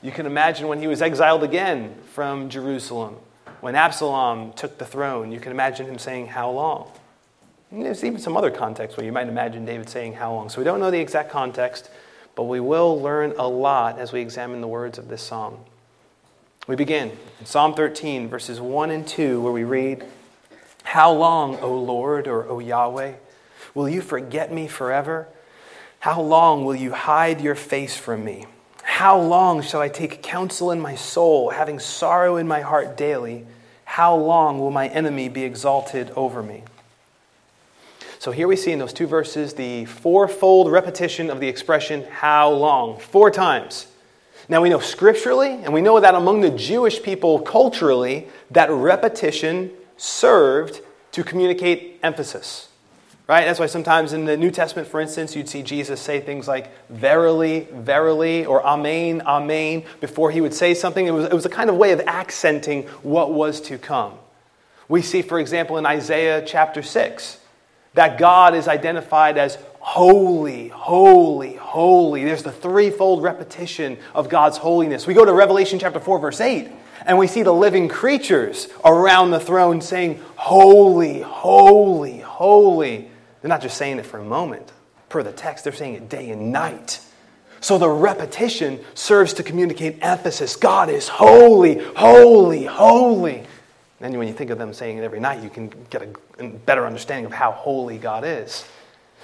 You 0.00 0.10
can 0.10 0.24
imagine 0.24 0.68
when 0.68 0.80
he 0.80 0.86
was 0.86 1.02
exiled 1.02 1.42
again 1.42 1.94
from 2.14 2.48
Jerusalem, 2.48 3.16
when 3.60 3.74
Absalom 3.74 4.54
took 4.54 4.78
the 4.78 4.86
throne. 4.86 5.32
You 5.32 5.38
can 5.38 5.52
imagine 5.52 5.84
him 5.84 5.98
saying, 5.98 6.28
How 6.28 6.50
long? 6.50 6.90
And 7.70 7.84
there's 7.84 8.04
even 8.04 8.18
some 8.18 8.38
other 8.38 8.50
context 8.50 8.96
where 8.96 9.04
you 9.04 9.12
might 9.12 9.28
imagine 9.28 9.66
David 9.66 9.90
saying, 9.90 10.14
How 10.14 10.32
long? 10.32 10.48
So 10.48 10.62
we 10.62 10.64
don't 10.64 10.80
know 10.80 10.90
the 10.90 11.00
exact 11.00 11.30
context, 11.30 11.90
but 12.34 12.44
we 12.44 12.58
will 12.58 12.98
learn 13.02 13.34
a 13.36 13.46
lot 13.46 13.98
as 13.98 14.14
we 14.14 14.22
examine 14.22 14.62
the 14.62 14.66
words 14.66 14.96
of 14.96 15.08
this 15.08 15.20
psalm. 15.20 15.58
We 16.66 16.74
begin 16.74 17.12
in 17.38 17.46
Psalm 17.46 17.74
13, 17.74 18.28
verses 18.28 18.60
1 18.60 18.90
and 18.90 19.06
2, 19.06 19.40
where 19.40 19.52
we 19.52 19.62
read, 19.62 20.04
How 20.82 21.12
long, 21.12 21.60
O 21.60 21.72
Lord, 21.72 22.26
or 22.26 22.48
O 22.48 22.58
Yahweh, 22.58 23.12
will 23.72 23.88
you 23.88 24.02
forget 24.02 24.52
me 24.52 24.66
forever? 24.66 25.28
How 26.00 26.20
long 26.20 26.64
will 26.64 26.74
you 26.74 26.90
hide 26.90 27.40
your 27.40 27.54
face 27.54 27.96
from 27.96 28.24
me? 28.24 28.46
How 28.82 29.16
long 29.16 29.62
shall 29.62 29.80
I 29.80 29.88
take 29.88 30.24
counsel 30.24 30.72
in 30.72 30.80
my 30.80 30.96
soul, 30.96 31.50
having 31.50 31.78
sorrow 31.78 32.36
in 32.36 32.48
my 32.48 32.62
heart 32.62 32.96
daily? 32.96 33.46
How 33.84 34.16
long 34.16 34.58
will 34.58 34.72
my 34.72 34.88
enemy 34.88 35.28
be 35.28 35.44
exalted 35.44 36.10
over 36.16 36.42
me? 36.42 36.64
So 38.18 38.32
here 38.32 38.48
we 38.48 38.56
see 38.56 38.72
in 38.72 38.80
those 38.80 38.92
two 38.92 39.06
verses 39.06 39.54
the 39.54 39.84
fourfold 39.84 40.72
repetition 40.72 41.30
of 41.30 41.38
the 41.38 41.46
expression, 41.46 42.04
how 42.10 42.50
long? 42.50 42.98
Four 42.98 43.30
times. 43.30 43.86
Now 44.48 44.62
we 44.62 44.68
know 44.68 44.78
scripturally, 44.78 45.50
and 45.50 45.72
we 45.72 45.80
know 45.80 45.98
that 46.00 46.14
among 46.14 46.40
the 46.40 46.50
Jewish 46.50 47.02
people 47.02 47.40
culturally, 47.40 48.28
that 48.50 48.70
repetition 48.70 49.70
served 49.96 50.80
to 51.12 51.24
communicate 51.24 51.98
emphasis. 52.02 52.68
Right? 53.28 53.44
That's 53.44 53.58
why 53.58 53.66
sometimes 53.66 54.12
in 54.12 54.24
the 54.24 54.36
New 54.36 54.52
Testament, 54.52 54.86
for 54.86 55.00
instance, 55.00 55.34
you'd 55.34 55.48
see 55.48 55.64
Jesus 55.64 56.00
say 56.00 56.20
things 56.20 56.46
like, 56.46 56.70
verily, 56.88 57.66
verily, 57.72 58.46
or 58.46 58.64
amen, 58.64 59.20
amen, 59.22 59.82
before 60.00 60.30
he 60.30 60.40
would 60.40 60.54
say 60.54 60.74
something. 60.74 61.06
It 61.06 61.10
was, 61.10 61.24
it 61.24 61.32
was 61.32 61.44
a 61.44 61.50
kind 61.50 61.68
of 61.68 61.76
way 61.76 61.90
of 61.90 62.00
accenting 62.00 62.84
what 63.02 63.32
was 63.32 63.60
to 63.62 63.78
come. 63.78 64.12
We 64.88 65.02
see, 65.02 65.22
for 65.22 65.40
example, 65.40 65.76
in 65.76 65.86
Isaiah 65.86 66.44
chapter 66.46 66.82
6, 66.82 67.40
that 67.94 68.16
God 68.16 68.54
is 68.54 68.68
identified 68.68 69.38
as 69.38 69.58
holy, 69.86 70.66
holy, 70.66 71.54
holy. 71.54 72.24
There's 72.24 72.42
the 72.42 72.50
threefold 72.50 73.22
repetition 73.22 73.96
of 74.16 74.28
God's 74.28 74.58
holiness. 74.58 75.06
We 75.06 75.14
go 75.14 75.24
to 75.24 75.32
Revelation 75.32 75.78
chapter 75.78 76.00
4, 76.00 76.18
verse 76.18 76.40
8, 76.40 76.68
and 77.06 77.16
we 77.16 77.28
see 77.28 77.44
the 77.44 77.52
living 77.52 77.86
creatures 77.88 78.68
around 78.84 79.30
the 79.30 79.38
throne 79.38 79.80
saying, 79.80 80.20
Holy, 80.34 81.20
holy, 81.20 82.18
holy. 82.18 83.08
They're 83.40 83.48
not 83.48 83.62
just 83.62 83.76
saying 83.76 84.00
it 84.00 84.06
for 84.06 84.18
a 84.18 84.24
moment. 84.24 84.72
Per 85.08 85.22
the 85.22 85.30
text, 85.30 85.62
they're 85.62 85.72
saying 85.72 85.94
it 85.94 86.08
day 86.08 86.30
and 86.30 86.50
night. 86.50 87.00
So 87.60 87.78
the 87.78 87.88
repetition 87.88 88.80
serves 88.94 89.34
to 89.34 89.44
communicate 89.44 89.98
emphasis. 90.02 90.56
God 90.56 90.90
is 90.90 91.06
holy, 91.06 91.78
holy, 91.94 92.64
holy. 92.64 93.44
And 94.00 94.18
when 94.18 94.26
you 94.26 94.34
think 94.34 94.50
of 94.50 94.58
them 94.58 94.74
saying 94.74 94.98
it 94.98 95.04
every 95.04 95.20
night, 95.20 95.44
you 95.44 95.48
can 95.48 95.72
get 95.90 96.02
a 96.40 96.48
better 96.48 96.84
understanding 96.84 97.26
of 97.26 97.32
how 97.32 97.52
holy 97.52 97.98
God 97.98 98.24
is. 98.26 98.66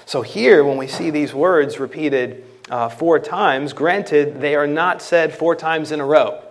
So 0.07 0.23
here, 0.23 0.65
when 0.65 0.77
we 0.77 0.87
see 0.87 1.11
these 1.11 1.33
words 1.33 1.79
repeated 1.79 2.45
uh, 2.71 2.89
four 2.89 3.19
times, 3.19 3.73
granted, 3.73 4.41
they 4.41 4.55
are 4.55 4.67
not 4.67 5.03
said 5.03 5.35
four 5.35 5.55
times 5.55 5.93
in 5.93 6.01
a 6.01 6.05
row. 6.05 6.43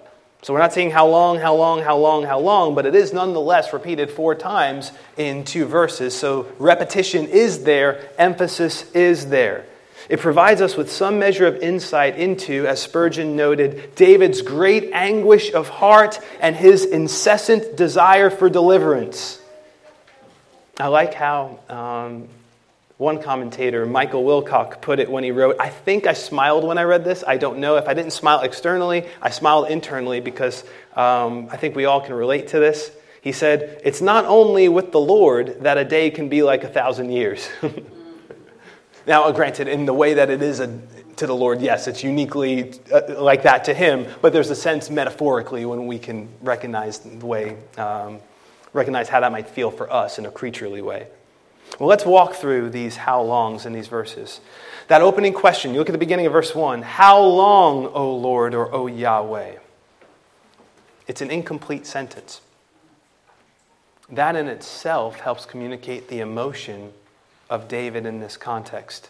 So 0.43 0.53
we're 0.53 0.59
not 0.59 0.73
saying 0.73 0.89
how 0.89 1.07
long, 1.07 1.37
how 1.37 1.55
long, 1.55 1.81
how 1.81 1.97
long, 1.97 2.23
how 2.23 2.39
long, 2.39 2.73
but 2.73 2.87
it 2.87 2.95
is 2.95 3.13
nonetheless 3.13 3.73
repeated 3.73 4.09
four 4.09 4.33
times 4.33 4.91
in 5.15 5.43
two 5.43 5.65
verses. 5.65 6.17
So 6.17 6.51
repetition 6.57 7.27
is 7.27 7.63
there, 7.63 8.09
emphasis 8.17 8.89
is 8.93 9.27
there. 9.27 9.65
It 10.09 10.19
provides 10.19 10.59
us 10.59 10.75
with 10.75 10.91
some 10.91 11.19
measure 11.19 11.45
of 11.45 11.57
insight 11.57 12.17
into, 12.17 12.65
as 12.65 12.81
Spurgeon 12.81 13.35
noted, 13.35 13.93
David's 13.95 14.41
great 14.41 14.91
anguish 14.93 15.53
of 15.53 15.69
heart 15.69 16.19
and 16.39 16.55
his 16.55 16.85
incessant 16.85 17.77
desire 17.77 18.31
for 18.31 18.49
deliverance. 18.49 19.39
I 20.79 20.87
like 20.87 21.13
how 21.13 21.59
um, 21.69 22.27
one 23.01 23.19
commentator, 23.19 23.83
Michael 23.87 24.23
Wilcock, 24.23 24.79
put 24.79 24.99
it 24.99 25.09
when 25.09 25.23
he 25.23 25.31
wrote, 25.31 25.55
I 25.59 25.69
think 25.69 26.05
I 26.05 26.13
smiled 26.13 26.63
when 26.63 26.77
I 26.77 26.83
read 26.83 27.03
this. 27.03 27.23
I 27.25 27.37
don't 27.37 27.57
know. 27.57 27.77
If 27.77 27.87
I 27.87 27.95
didn't 27.95 28.11
smile 28.11 28.41
externally, 28.41 29.07
I 29.19 29.31
smiled 29.31 29.71
internally 29.71 30.19
because 30.19 30.63
um, 30.95 31.49
I 31.51 31.57
think 31.57 31.75
we 31.75 31.85
all 31.85 31.99
can 31.99 32.13
relate 32.13 32.49
to 32.49 32.59
this. 32.59 32.91
He 33.21 33.31
said, 33.31 33.81
It's 33.83 34.01
not 34.01 34.25
only 34.25 34.69
with 34.69 34.91
the 34.91 34.99
Lord 34.99 35.63
that 35.63 35.79
a 35.79 35.83
day 35.83 36.11
can 36.11 36.29
be 36.29 36.43
like 36.43 36.63
a 36.63 36.67
thousand 36.67 37.09
years. 37.09 37.49
now, 39.07 39.31
granted, 39.31 39.67
in 39.67 39.87
the 39.87 39.95
way 39.95 40.13
that 40.13 40.29
it 40.29 40.43
is 40.43 40.59
a, 40.59 40.67
to 41.15 41.25
the 41.25 41.35
Lord, 41.35 41.59
yes, 41.59 41.87
it's 41.87 42.03
uniquely 42.03 42.71
uh, 42.93 43.19
like 43.19 43.41
that 43.43 43.63
to 43.63 43.73
Him, 43.73 44.05
but 44.21 44.31
there's 44.31 44.51
a 44.51 44.55
sense 44.55 44.91
metaphorically 44.91 45.65
when 45.65 45.87
we 45.87 45.97
can 45.97 46.29
recognize 46.43 46.99
the 46.99 47.25
way, 47.25 47.57
um, 47.77 48.19
recognize 48.73 49.09
how 49.09 49.21
that 49.21 49.31
might 49.31 49.49
feel 49.49 49.71
for 49.71 49.91
us 49.91 50.19
in 50.19 50.27
a 50.27 50.31
creaturely 50.31 50.83
way. 50.83 51.07
Well, 51.79 51.89
let's 51.89 52.05
walk 52.05 52.33
through 52.33 52.69
these 52.69 52.97
how 52.97 53.21
longs 53.21 53.65
in 53.65 53.73
these 53.73 53.87
verses. 53.87 54.39
That 54.87 55.01
opening 55.01 55.33
question, 55.33 55.73
you 55.73 55.79
look 55.79 55.89
at 55.89 55.93
the 55.93 55.97
beginning 55.97 56.25
of 56.25 56.33
verse 56.33 56.53
1 56.53 56.81
How 56.81 57.21
long, 57.21 57.87
O 57.87 58.15
Lord, 58.15 58.53
or 58.53 58.73
O 58.73 58.87
Yahweh? 58.87 59.55
It's 61.07 61.21
an 61.21 61.31
incomplete 61.31 61.85
sentence 61.85 62.41
that 64.09 64.35
in 64.35 64.47
itself 64.47 65.21
helps 65.21 65.45
communicate 65.45 66.09
the 66.09 66.19
emotion 66.19 66.91
of 67.49 67.67
David 67.67 68.05
in 68.05 68.19
this 68.19 68.37
context 68.37 69.09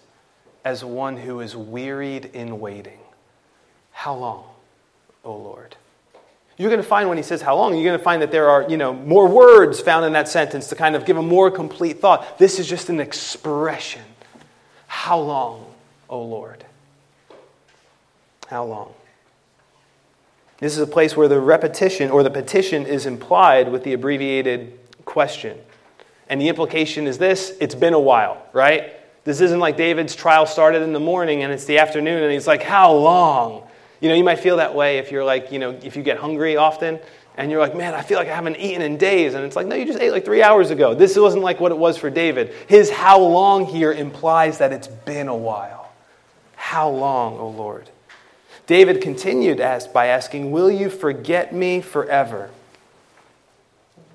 as 0.63 0.85
one 0.85 1.17
who 1.17 1.39
is 1.39 1.55
wearied 1.55 2.25
in 2.33 2.59
waiting. 2.59 2.99
How 3.91 4.15
long, 4.15 4.45
O 5.23 5.35
Lord? 5.35 5.75
You're 6.61 6.69
going 6.69 6.79
to 6.79 6.87
find 6.87 7.09
when 7.09 7.17
he 7.17 7.23
says 7.23 7.41
how 7.41 7.55
long, 7.55 7.73
you're 7.73 7.83
going 7.83 7.97
to 7.97 8.03
find 8.03 8.21
that 8.21 8.31
there 8.31 8.47
are, 8.47 8.69
you 8.69 8.77
know, 8.77 8.93
more 8.93 9.27
words 9.27 9.79
found 9.79 10.05
in 10.05 10.13
that 10.13 10.27
sentence 10.27 10.67
to 10.67 10.75
kind 10.75 10.95
of 10.95 11.07
give 11.07 11.17
a 11.17 11.21
more 11.23 11.49
complete 11.49 11.99
thought. 11.99 12.37
This 12.37 12.59
is 12.59 12.69
just 12.69 12.87
an 12.89 12.99
expression. 12.99 14.03
How 14.85 15.17
long, 15.17 15.65
O 16.07 16.21
Lord? 16.21 16.63
How 18.45 18.63
long? 18.63 18.93
This 20.59 20.73
is 20.73 20.83
a 20.83 20.85
place 20.85 21.17
where 21.17 21.27
the 21.27 21.39
repetition 21.39 22.11
or 22.11 22.21
the 22.21 22.29
petition 22.29 22.85
is 22.85 23.07
implied 23.07 23.71
with 23.71 23.83
the 23.83 23.93
abbreviated 23.93 24.77
question. 25.03 25.57
And 26.29 26.39
the 26.39 26.47
implication 26.47 27.07
is 27.07 27.17
this 27.17 27.57
it's 27.59 27.73
been 27.73 27.95
a 27.95 27.99
while, 27.99 28.45
right? 28.53 28.93
This 29.23 29.41
isn't 29.41 29.59
like 29.59 29.77
David's 29.77 30.15
trial 30.15 30.45
started 30.45 30.83
in 30.83 30.93
the 30.93 30.99
morning 30.99 31.41
and 31.41 31.51
it's 31.51 31.65
the 31.65 31.79
afternoon 31.79 32.21
and 32.21 32.31
he's 32.31 32.45
like, 32.45 32.61
How 32.61 32.93
long? 32.93 33.67
You 34.01 34.09
know, 34.09 34.15
you 34.15 34.23
might 34.23 34.39
feel 34.39 34.57
that 34.57 34.75
way 34.75 34.97
if 34.97 35.11
you're 35.11 35.23
like, 35.23 35.51
you 35.51 35.59
know, 35.59 35.71
if 35.83 35.95
you 35.95 36.03
get 36.03 36.17
hungry 36.17 36.57
often 36.57 36.99
and 37.37 37.49
you're 37.49 37.61
like, 37.61 37.75
Man, 37.75 37.93
I 37.93 38.01
feel 38.01 38.17
like 38.17 38.27
I 38.27 38.35
haven't 38.35 38.57
eaten 38.57 38.81
in 38.81 38.97
days. 38.97 39.35
And 39.35 39.45
it's 39.45 39.55
like, 39.55 39.67
No, 39.67 39.75
you 39.75 39.85
just 39.85 39.99
ate 39.99 40.11
like 40.11 40.25
three 40.25 40.43
hours 40.43 40.71
ago. 40.71 40.93
This 40.93 41.15
wasn't 41.17 41.43
like 41.43 41.59
what 41.59 41.71
it 41.71 41.77
was 41.77 41.97
for 41.97 42.09
David. 42.09 42.53
His 42.67 42.89
how 42.89 43.19
long 43.21 43.65
here 43.65 43.93
implies 43.93 44.57
that 44.57 44.73
it's 44.73 44.87
been 44.87 45.27
a 45.27 45.35
while. 45.35 45.93
How 46.55 46.89
long, 46.89 47.37
O 47.37 47.49
Lord? 47.49 47.89
David 48.67 49.01
continued 49.01 49.57
by 49.93 50.07
asking, 50.07 50.51
Will 50.51 50.71
you 50.71 50.89
forget 50.89 51.53
me 51.53 51.81
forever? 51.81 52.49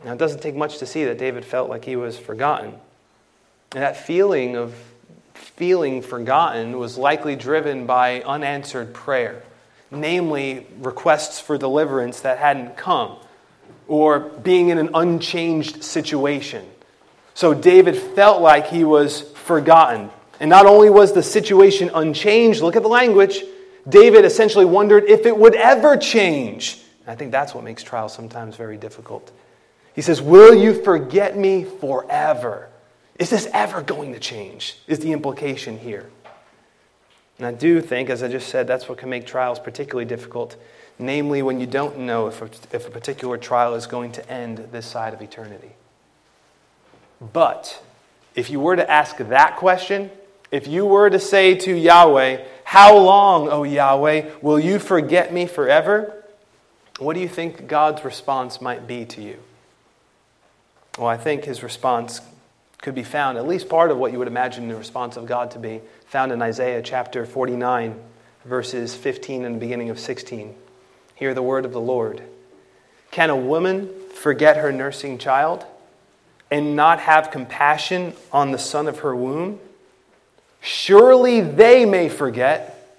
Now, 0.04 0.12
it 0.12 0.18
doesn't 0.18 0.40
take 0.40 0.54
much 0.54 0.78
to 0.78 0.86
see 0.86 1.04
that 1.04 1.18
David 1.18 1.44
felt 1.44 1.68
like 1.68 1.84
he 1.84 1.96
was 1.96 2.16
forgotten. 2.16 2.74
And 3.72 3.82
that 3.82 3.96
feeling 3.96 4.56
of 4.56 4.74
feeling 5.34 6.00
forgotten 6.00 6.78
was 6.78 6.96
likely 6.96 7.34
driven 7.34 7.86
by 7.86 8.22
unanswered 8.22 8.94
prayer, 8.94 9.42
namely 9.90 10.66
requests 10.78 11.40
for 11.40 11.56
deliverance 11.58 12.20
that 12.20 12.38
hadn't 12.38 12.76
come, 12.76 13.16
or 13.88 14.18
being 14.18 14.68
in 14.70 14.78
an 14.78 14.90
unchanged 14.94 15.84
situation. 15.84 16.66
So 17.34 17.54
David 17.54 17.96
felt 17.96 18.40
like 18.40 18.66
he 18.68 18.84
was 18.84 19.20
forgotten. 19.32 20.10
And 20.40 20.50
not 20.50 20.66
only 20.66 20.90
was 20.90 21.12
the 21.12 21.22
situation 21.22 21.90
unchanged, 21.94 22.62
look 22.62 22.76
at 22.76 22.82
the 22.82 22.88
language, 22.88 23.42
David 23.88 24.24
essentially 24.24 24.64
wondered 24.64 25.04
if 25.04 25.26
it 25.26 25.36
would 25.36 25.54
ever 25.54 25.96
change. 25.96 26.82
I 27.06 27.14
think 27.14 27.30
that's 27.30 27.54
what 27.54 27.62
makes 27.62 27.82
trials 27.82 28.12
sometimes 28.12 28.56
very 28.56 28.76
difficult. 28.76 29.30
He 29.94 30.02
says, 30.02 30.20
Will 30.20 30.54
you 30.54 30.82
forget 30.82 31.36
me 31.36 31.64
forever? 31.64 32.68
Is 33.18 33.30
this 33.30 33.48
ever 33.52 33.80
going 33.80 34.12
to 34.12 34.18
change? 34.18 34.78
Is 34.86 34.98
the 34.98 35.12
implication 35.12 35.78
here. 35.78 36.10
And 37.38 37.46
I 37.46 37.52
do 37.52 37.80
think, 37.80 38.08
as 38.08 38.22
I 38.22 38.28
just 38.28 38.48
said, 38.48 38.66
that's 38.66 38.88
what 38.88 38.98
can 38.98 39.10
make 39.10 39.26
trials 39.26 39.58
particularly 39.58 40.06
difficult, 40.06 40.56
namely 40.98 41.42
when 41.42 41.60
you 41.60 41.66
don't 41.66 41.98
know 41.98 42.28
if 42.28 42.40
a, 42.40 42.48
if 42.74 42.86
a 42.86 42.90
particular 42.90 43.36
trial 43.36 43.74
is 43.74 43.86
going 43.86 44.12
to 44.12 44.30
end 44.30 44.68
this 44.72 44.86
side 44.86 45.12
of 45.12 45.20
eternity. 45.20 45.72
But 47.20 47.82
if 48.34 48.50
you 48.50 48.60
were 48.60 48.76
to 48.76 48.90
ask 48.90 49.16
that 49.18 49.56
question, 49.56 50.10
if 50.50 50.66
you 50.66 50.86
were 50.86 51.10
to 51.10 51.18
say 51.18 51.54
to 51.56 51.74
Yahweh, 51.74 52.44
How 52.64 52.96
long, 52.96 53.48
O 53.48 53.64
Yahweh, 53.64 54.30
will 54.40 54.60
you 54.60 54.78
forget 54.78 55.32
me 55.32 55.46
forever? 55.46 56.24
What 56.98 57.14
do 57.14 57.20
you 57.20 57.28
think 57.28 57.66
God's 57.66 58.04
response 58.04 58.60
might 58.60 58.86
be 58.86 59.04
to 59.06 59.22
you? 59.22 59.38
Well, 60.98 61.08
I 61.08 61.18
think 61.18 61.44
his 61.44 61.62
response 61.62 62.20
could 62.80 62.94
be 62.94 63.02
found, 63.02 63.36
at 63.36 63.46
least 63.46 63.68
part 63.68 63.90
of 63.90 63.98
what 63.98 64.12
you 64.12 64.18
would 64.18 64.28
imagine 64.28 64.68
the 64.68 64.76
response 64.76 65.16
of 65.16 65.26
God 65.26 65.50
to 65.50 65.58
be, 65.58 65.80
found 66.06 66.32
in 66.32 66.40
Isaiah 66.40 66.82
chapter 66.82 67.26
49, 67.26 68.00
verses 68.44 68.94
15 68.94 69.44
and 69.44 69.56
the 69.56 69.60
beginning 69.60 69.90
of 69.90 69.98
16. 69.98 70.54
Hear 71.16 71.34
the 71.34 71.42
word 71.42 71.64
of 71.64 71.72
the 71.72 71.80
Lord. 71.80 72.22
Can 73.10 73.30
a 73.30 73.36
woman 73.36 73.90
forget 74.14 74.56
her 74.56 74.70
nursing 74.70 75.18
child 75.18 75.64
and 76.50 76.76
not 76.76 77.00
have 77.00 77.30
compassion 77.30 78.14
on 78.32 78.52
the 78.52 78.58
son 78.58 78.86
of 78.86 79.00
her 79.00 79.16
womb? 79.16 79.58
Surely 80.60 81.40
they 81.40 81.84
may 81.84 82.08
forget, 82.08 82.96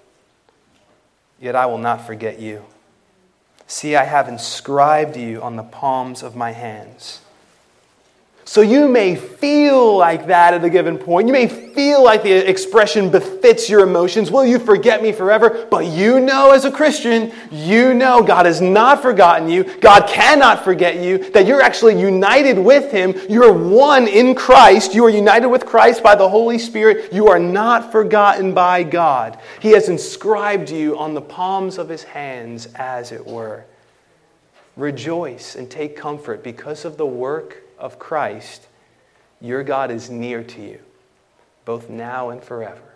yet 1.39 1.55
I 1.55 1.65
will 1.65 1.77
not 1.77 2.05
forget 2.05 2.39
you. 2.39 2.65
See, 3.67 3.95
I 3.95 4.03
have 4.03 4.27
inscribed 4.27 5.15
you 5.17 5.41
on 5.41 5.55
the 5.55 5.63
palms 5.63 6.23
of 6.23 6.35
my 6.35 6.51
hands. 6.51 7.21
So 8.47 8.61
you 8.61 8.87
may 8.87 9.17
feel 9.17 9.97
like 9.97 10.27
that 10.27 10.53
at 10.53 10.63
a 10.63 10.69
given 10.69 10.97
point. 10.97 11.27
You 11.27 11.33
may 11.33 11.49
feel 11.49 12.01
like 12.01 12.23
the 12.23 12.31
expression 12.31 13.11
befits 13.11 13.69
your 13.69 13.81
emotions. 13.81 14.31
Will 14.31 14.45
you 14.45 14.57
forget 14.57 15.03
me 15.03 15.11
forever? 15.11 15.67
But 15.69 15.87
you 15.87 16.21
know, 16.21 16.51
as 16.51 16.63
a 16.63 16.71
Christian, 16.71 17.33
you 17.51 17.93
know 17.93 18.23
God 18.23 18.45
has 18.45 18.61
not 18.61 19.01
forgotten 19.01 19.49
you. 19.49 19.65
God 19.81 20.07
cannot 20.07 20.63
forget 20.63 20.95
you, 20.95 21.29
that 21.31 21.45
you're 21.45 21.61
actually 21.61 21.99
united 21.99 22.57
with 22.57 22.89
Him. 22.89 23.15
You're 23.29 23.51
one 23.51 24.07
in 24.07 24.33
Christ. 24.33 24.95
You 24.95 25.03
are 25.03 25.09
united 25.09 25.49
with 25.49 25.65
Christ 25.65 26.01
by 26.01 26.15
the 26.15 26.29
Holy 26.29 26.57
Spirit. 26.57 27.11
You 27.11 27.27
are 27.27 27.39
not 27.39 27.91
forgotten 27.91 28.53
by 28.53 28.83
God. 28.83 29.39
He 29.59 29.71
has 29.71 29.89
inscribed 29.89 30.69
you 30.69 30.97
on 30.97 31.13
the 31.13 31.21
palms 31.21 31.77
of 31.77 31.89
His 31.89 32.03
hands, 32.03 32.69
as 32.75 33.11
it 33.11 33.27
were. 33.27 33.65
Rejoice 34.77 35.57
and 35.57 35.69
take 35.69 35.97
comfort 35.97 36.45
because 36.45 36.85
of 36.85 36.95
the 36.95 37.05
work 37.05 37.66
of 37.77 37.99
Christ, 37.99 38.67
your 39.41 39.63
God 39.63 39.91
is 39.91 40.09
near 40.09 40.43
to 40.43 40.61
you, 40.61 40.79
both 41.65 41.89
now 41.89 42.29
and 42.29 42.43
forever, 42.43 42.95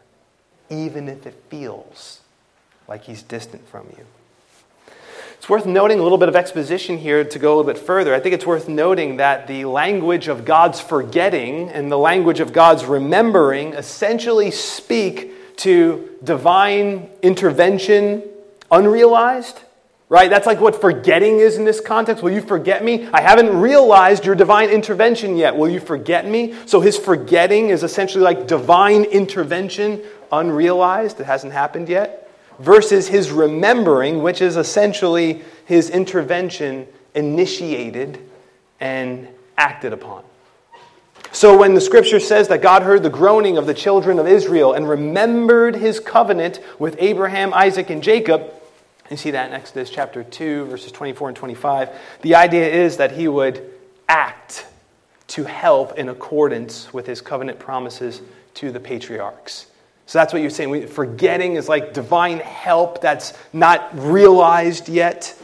even 0.69 1.07
if 1.07 1.25
it 1.25 1.35
feels 1.49 2.21
like 2.87 3.03
he's 3.03 3.21
distant 3.23 3.67
from 3.67 3.87
you. 3.97 4.05
It's 5.37 5.49
worth 5.49 5.65
noting 5.65 5.99
a 5.99 6.03
little 6.03 6.19
bit 6.19 6.29
of 6.29 6.35
exposition 6.35 6.99
here 6.99 7.23
to 7.23 7.39
go 7.39 7.55
a 7.55 7.55
little 7.57 7.73
bit 7.73 7.81
further. 7.81 8.13
I 8.13 8.19
think 8.19 8.35
it's 8.35 8.45
worth 8.45 8.69
noting 8.69 9.17
that 9.17 9.47
the 9.47 9.65
language 9.65 10.27
of 10.27 10.45
God's 10.45 10.79
forgetting 10.79 11.69
and 11.69 11.91
the 11.91 11.97
language 11.97 12.39
of 12.39 12.53
God's 12.53 12.85
remembering 12.85 13.73
essentially 13.73 14.51
speak 14.51 15.57
to 15.57 16.15
divine 16.23 17.09
intervention 17.23 18.21
unrealized 18.69 19.59
right? 20.11 20.29
That's 20.29 20.45
like 20.45 20.59
what 20.59 20.81
forgetting 20.81 21.39
is 21.39 21.55
in 21.55 21.63
this 21.63 21.79
context. 21.79 22.21
Will 22.21 22.31
you 22.31 22.41
forget 22.41 22.83
me? 22.83 23.07
I 23.13 23.21
haven't 23.21 23.57
realized 23.57 24.25
your 24.25 24.35
divine 24.35 24.69
intervention 24.69 25.37
yet. 25.37 25.55
Will 25.55 25.69
you 25.69 25.79
forget 25.79 26.27
me? 26.27 26.53
So 26.65 26.81
his 26.81 26.97
forgetting 26.97 27.69
is 27.69 27.81
essentially 27.81 28.21
like 28.21 28.45
divine 28.45 29.05
intervention 29.05 30.01
unrealized. 30.29 31.21
It 31.21 31.27
hasn't 31.27 31.53
happened 31.53 31.87
yet. 31.87 32.29
Versus 32.59 33.07
his 33.07 33.31
remembering, 33.31 34.21
which 34.21 34.41
is 34.41 34.57
essentially 34.57 35.43
his 35.63 35.89
intervention 35.89 36.87
initiated 37.15 38.19
and 38.81 39.29
acted 39.57 39.93
upon. 39.93 40.25
So 41.31 41.57
when 41.57 41.73
the 41.73 41.79
scripture 41.79 42.19
says 42.19 42.49
that 42.49 42.61
God 42.61 42.83
heard 42.83 43.03
the 43.03 43.09
groaning 43.09 43.57
of 43.57 43.65
the 43.65 43.73
children 43.73 44.19
of 44.19 44.27
Israel 44.27 44.73
and 44.73 44.89
remembered 44.89 45.77
his 45.77 46.01
covenant 46.01 46.59
with 46.79 46.97
Abraham, 46.99 47.53
Isaac, 47.53 47.89
and 47.89 48.03
Jacob, 48.03 48.53
you 49.11 49.17
see 49.17 49.31
that 49.31 49.49
in 49.49 49.53
Exodus 49.53 49.89
chapter 49.89 50.23
2, 50.23 50.65
verses 50.65 50.91
24 50.91 51.29
and 51.29 51.37
25. 51.37 51.89
The 52.21 52.35
idea 52.35 52.67
is 52.67 52.97
that 52.97 53.11
he 53.11 53.27
would 53.27 53.69
act 54.07 54.65
to 55.27 55.43
help 55.43 55.97
in 55.97 56.09
accordance 56.09 56.93
with 56.93 57.07
his 57.07 57.21
covenant 57.21 57.59
promises 57.59 58.21
to 58.55 58.71
the 58.71 58.79
patriarchs. 58.79 59.67
So 60.05 60.19
that's 60.19 60.33
what 60.33 60.41
you're 60.41 60.51
saying. 60.51 60.87
Forgetting 60.87 61.55
is 61.55 61.69
like 61.69 61.93
divine 61.93 62.39
help 62.39 63.01
that's 63.01 63.33
not 63.53 63.89
realized 63.97 64.89
yet. 64.89 65.37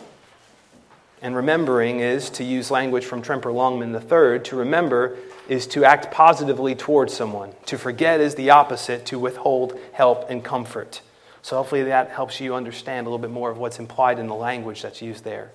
And 1.22 1.36
remembering 1.36 2.00
is, 2.00 2.30
to 2.32 2.44
use 2.44 2.70
language 2.70 3.06
from 3.06 3.22
Tremper 3.22 3.54
Longman 3.54 3.94
III, 3.94 4.40
to 4.44 4.56
remember 4.56 5.18
is 5.48 5.68
to 5.68 5.86
act 5.86 6.12
positively 6.12 6.76
towards 6.76 7.14
someone. 7.14 7.54
To 7.68 7.78
forget 7.78 8.20
is 8.20 8.36
the 8.36 8.50
opposite, 8.50 9.06
to 9.08 9.18
withhold 9.18 9.80
help 9.94 10.30
and 10.30 10.44
comfort. 10.44 11.02
So 11.48 11.56
hopefully 11.56 11.84
that 11.84 12.10
helps 12.10 12.42
you 12.42 12.56
understand 12.56 13.08
a 13.08 13.10
little 13.10 13.26
bit 13.26 13.32
more 13.32 13.50
of 13.50 13.58
what's 13.58 13.80
implied 13.80 14.20
in 14.20 14.28
the 14.28 14.36
language 14.36 14.82
that's 14.82 15.02
used 15.02 15.24
there. 15.24 15.50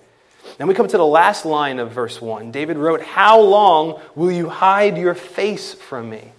Then 0.56 0.66
we 0.66 0.72
come 0.72 0.88
to 0.88 0.96
the 0.96 1.04
last 1.04 1.44
line 1.44 1.78
of 1.78 1.92
verse 1.92 2.18
1. 2.18 2.50
David 2.50 2.78
wrote, 2.78 3.02
How 3.02 3.38
long 3.38 4.00
will 4.14 4.32
you 4.32 4.48
hide 4.48 4.96
your 4.96 5.14
face 5.14 5.74
from 5.74 6.08
me? 6.08 6.32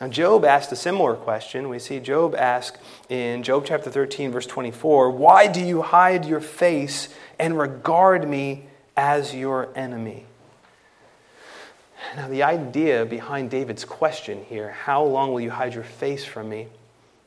Now, 0.00 0.08
Job 0.08 0.44
asked 0.44 0.72
a 0.72 0.76
similar 0.76 1.14
question. 1.14 1.68
We 1.68 1.78
see 1.78 2.00
Job 2.00 2.34
ask 2.34 2.76
in 3.08 3.44
Job 3.44 3.66
chapter 3.66 3.88
13, 3.88 4.32
verse 4.32 4.46
24, 4.46 5.12
Why 5.12 5.46
do 5.46 5.60
you 5.60 5.82
hide 5.82 6.24
your 6.24 6.40
face 6.40 7.08
and 7.38 7.56
regard 7.56 8.28
me 8.28 8.64
as 8.96 9.32
your 9.32 9.68
enemy? 9.76 10.24
Now, 12.16 12.26
the 12.26 12.42
idea 12.42 13.06
behind 13.06 13.48
David's 13.48 13.84
question 13.84 14.44
here, 14.48 14.72
how 14.72 15.04
long 15.04 15.32
will 15.32 15.40
you 15.40 15.50
hide 15.50 15.72
your 15.72 15.84
face 15.84 16.24
from 16.24 16.48
me, 16.48 16.66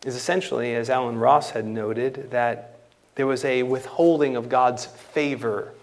is 0.06 0.16
essentially, 0.16 0.76
as 0.76 0.90
Alan 0.90 1.18
Ross 1.18 1.52
had 1.52 1.66
noted, 1.66 2.32
that 2.32 2.80
there 3.16 3.28
was 3.28 3.46
a 3.46 3.64
withholding 3.64 4.36
of 4.36 4.50
God's 4.50 4.86
favor 4.86 5.74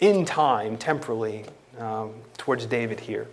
in 0.00 0.24
time, 0.24 0.76
temporally, 0.76 1.44
um, 1.78 2.12
towards 2.36 2.66
David 2.66 3.00
here. 3.00 3.26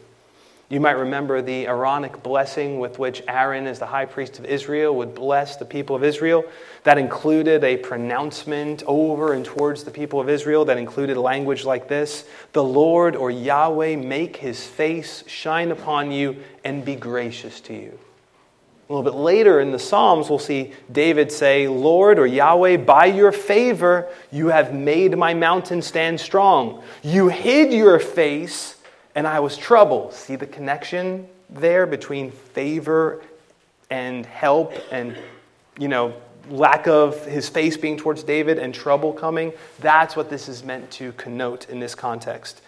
You 0.69 0.79
might 0.79 0.97
remember 0.97 1.41
the 1.41 1.67
Aaronic 1.67 2.23
blessing 2.23 2.79
with 2.79 2.97
which 2.97 3.21
Aaron, 3.27 3.67
as 3.67 3.79
the 3.79 3.85
high 3.85 4.05
priest 4.05 4.39
of 4.39 4.45
Israel, 4.45 4.95
would 4.95 5.13
bless 5.13 5.55
the 5.55 5.65
people 5.65 5.95
of 5.95 6.03
Israel. 6.03 6.45
That 6.83 6.97
included 6.97 7.63
a 7.63 7.77
pronouncement 7.77 8.81
over 8.87 9.33
and 9.33 9.45
towards 9.45 9.83
the 9.83 9.91
people 9.91 10.19
of 10.19 10.29
Israel 10.29 10.65
that 10.65 10.77
included 10.77 11.17
language 11.17 11.63
like 11.63 11.87
this 11.89 12.25
The 12.53 12.63
Lord 12.63 13.15
or 13.15 13.29
Yahweh 13.29 13.97
make 13.97 14.37
his 14.37 14.65
face 14.65 15.23
shine 15.27 15.69
upon 15.69 16.11
you 16.11 16.37
and 16.63 16.83
be 16.83 16.95
gracious 16.95 17.59
to 17.61 17.73
you. 17.73 17.99
A 18.89 18.93
little 18.93 19.09
bit 19.09 19.17
later 19.17 19.61
in 19.61 19.71
the 19.71 19.79
Psalms, 19.79 20.29
we'll 20.29 20.39
see 20.39 20.73
David 20.91 21.31
say, 21.31 21.67
Lord 21.69 22.19
or 22.19 22.27
Yahweh, 22.27 22.77
by 22.77 23.05
your 23.05 23.31
favor, 23.31 24.09
you 24.29 24.47
have 24.47 24.73
made 24.73 25.17
my 25.17 25.33
mountain 25.33 25.81
stand 25.81 26.19
strong. 26.19 26.83
You 27.01 27.29
hid 27.29 27.71
your 27.71 27.97
face 27.97 28.77
and 29.15 29.25
I 29.25 29.39
was 29.39 29.55
troubled. 29.55 30.13
See 30.13 30.35
the 30.35 30.47
connection 30.47 31.27
there 31.49 31.85
between 31.85 32.31
favor 32.31 33.23
and 33.89 34.25
help 34.25 34.73
and, 34.91 35.17
you 35.79 35.87
know, 35.87 36.13
lack 36.49 36.87
of 36.87 37.25
his 37.25 37.47
face 37.47 37.77
being 37.77 37.95
towards 37.95 38.23
David 38.23 38.59
and 38.59 38.73
trouble 38.73 39.13
coming? 39.13 39.53
That's 39.79 40.15
what 40.15 40.29
this 40.29 40.49
is 40.49 40.63
meant 40.63 40.91
to 40.91 41.13
connote 41.13 41.69
in 41.69 41.79
this 41.79 41.95
context. 41.95 42.61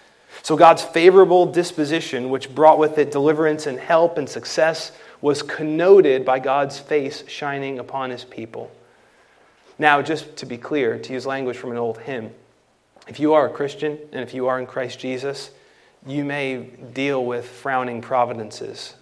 So, 0.44 0.56
God's 0.58 0.84
favorable 0.84 1.46
disposition, 1.46 2.30
which 2.30 2.54
brought 2.54 2.78
with 2.78 2.98
it 2.98 3.12
deliverance 3.12 3.68
and 3.68 3.80
help 3.80 4.18
and 4.18 4.28
success, 4.28 4.92
was 5.26 5.42
connoted 5.42 6.24
by 6.24 6.38
God's 6.38 6.78
face 6.78 7.24
shining 7.28 7.80
upon 7.80 8.12
his 8.12 8.24
people. 8.24 8.70
Now, 9.80 10.04
just 10.04 10.36
to 10.36 10.46
be 10.46 10.56
clear, 10.56 11.00
to 11.00 11.14
use 11.14 11.26
language 11.26 11.58
from 11.58 11.72
an 11.72 11.78
old 11.78 11.98
hymn, 11.98 12.30
if 13.08 13.20
you 13.20 13.34
are 13.34 13.48
a 13.48 13.50
Christian 13.50 13.98
and 14.12 14.22
if 14.22 14.36
you 14.36 14.46
are 14.46 14.60
in 14.60 14.68
Christ 14.68 15.00
Jesus, 15.00 15.50
you 16.06 16.24
may 16.24 16.58
deal 16.94 17.26
with 17.26 17.48
frowning 17.48 18.04
providences, 18.04 18.94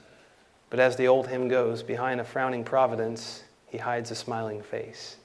but 0.70 0.80
as 0.80 0.96
the 0.96 1.10
old 1.10 1.28
hymn 1.28 1.50
goes, 1.50 1.84
behind 1.84 2.22
a 2.22 2.24
frowning 2.24 2.64
providence, 2.64 3.44
he 3.68 3.80
hides 3.80 4.10
a 4.10 4.16
smiling 4.16 4.62
face. 4.62 5.18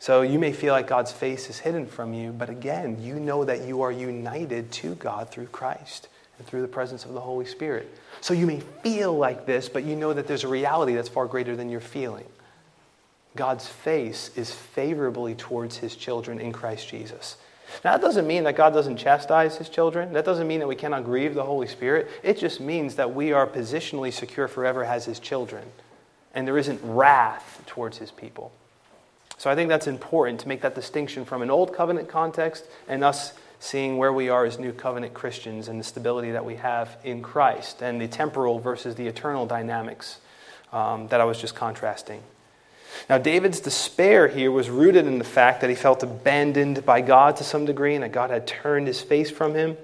So 0.00 0.20
you 0.20 0.38
may 0.38 0.52
feel 0.52 0.74
like 0.74 0.86
God's 0.86 1.12
face 1.12 1.48
is 1.48 1.60
hidden 1.60 1.86
from 1.86 2.12
you, 2.12 2.30
but 2.30 2.50
again, 2.50 3.02
you 3.02 3.18
know 3.18 3.42
that 3.46 3.62
you 3.62 3.80
are 3.80 3.90
united 3.90 4.70
to 4.72 4.96
God 4.96 5.30
through 5.30 5.46
Christ 5.46 6.08
and 6.38 6.46
through 6.46 6.62
the 6.62 6.68
presence 6.68 7.04
of 7.04 7.14
the 7.14 7.20
Holy 7.20 7.44
Spirit. 7.44 7.96
So 8.20 8.34
you 8.34 8.46
may 8.46 8.60
feel 8.82 9.16
like 9.16 9.46
this, 9.46 9.68
but 9.68 9.84
you 9.84 9.96
know 9.96 10.12
that 10.12 10.26
there's 10.26 10.44
a 10.44 10.48
reality 10.48 10.94
that's 10.94 11.08
far 11.08 11.26
greater 11.26 11.56
than 11.56 11.68
your 11.68 11.80
feeling. 11.80 12.26
God's 13.36 13.66
face 13.66 14.30
is 14.36 14.52
favorably 14.52 15.34
towards 15.34 15.78
his 15.78 15.96
children 15.96 16.40
in 16.40 16.52
Christ 16.52 16.88
Jesus. 16.88 17.36
Now, 17.84 17.92
that 17.92 18.00
doesn't 18.00 18.26
mean 18.26 18.44
that 18.44 18.56
God 18.56 18.72
doesn't 18.72 18.96
chastise 18.96 19.56
his 19.56 19.68
children. 19.68 20.12
That 20.12 20.24
doesn't 20.24 20.46
mean 20.46 20.60
that 20.60 20.68
we 20.68 20.76
cannot 20.76 21.04
grieve 21.04 21.34
the 21.34 21.42
Holy 21.42 21.66
Spirit. 21.66 22.08
It 22.22 22.38
just 22.38 22.60
means 22.60 22.94
that 22.96 23.14
we 23.14 23.32
are 23.32 23.46
positionally 23.46 24.12
secure 24.12 24.46
forever 24.46 24.84
as 24.84 25.04
his 25.06 25.18
children. 25.18 25.64
And 26.34 26.46
there 26.46 26.58
isn't 26.58 26.80
wrath 26.84 27.62
towards 27.66 27.98
his 27.98 28.10
people. 28.10 28.52
So 29.38 29.50
I 29.50 29.54
think 29.54 29.68
that's 29.68 29.86
important 29.86 30.40
to 30.40 30.48
make 30.48 30.60
that 30.62 30.74
distinction 30.74 31.24
from 31.24 31.42
an 31.42 31.50
old 31.50 31.74
covenant 31.74 32.08
context 32.08 32.66
and 32.86 33.02
us 33.02 33.34
seeing 33.64 33.96
where 33.96 34.12
we 34.12 34.28
are 34.28 34.44
as 34.44 34.58
new 34.58 34.72
covenant 34.72 35.14
Christians 35.14 35.68
and 35.68 35.80
the 35.80 35.84
stability 35.84 36.32
that 36.32 36.44
we 36.44 36.56
have 36.56 36.98
in 37.02 37.22
Christ 37.22 37.80
and 37.80 37.98
the 37.98 38.06
temporal 38.06 38.58
versus 38.58 38.94
the 38.94 39.06
eternal 39.06 39.46
dynamics 39.46 40.18
um, 40.70 41.08
that 41.08 41.18
I 41.18 41.24
was 41.24 41.40
just 41.40 41.54
contrasting. 41.54 42.20
Now, 43.08 43.16
David's 43.16 43.60
despair 43.60 44.28
here 44.28 44.50
was 44.50 44.68
rooted 44.68 45.06
in 45.06 45.16
the 45.16 45.24
fact 45.24 45.62
that 45.62 45.70
he 45.70 45.76
felt 45.76 46.02
abandoned 46.02 46.84
by 46.84 47.00
God 47.00 47.36
to 47.36 47.44
some 47.44 47.64
degree 47.64 47.94
and 47.94 48.04
that 48.04 48.12
God 48.12 48.28
had 48.28 48.46
turned 48.46 48.86
his 48.86 49.00
face 49.00 49.30
from 49.30 49.54
him. 49.54 49.78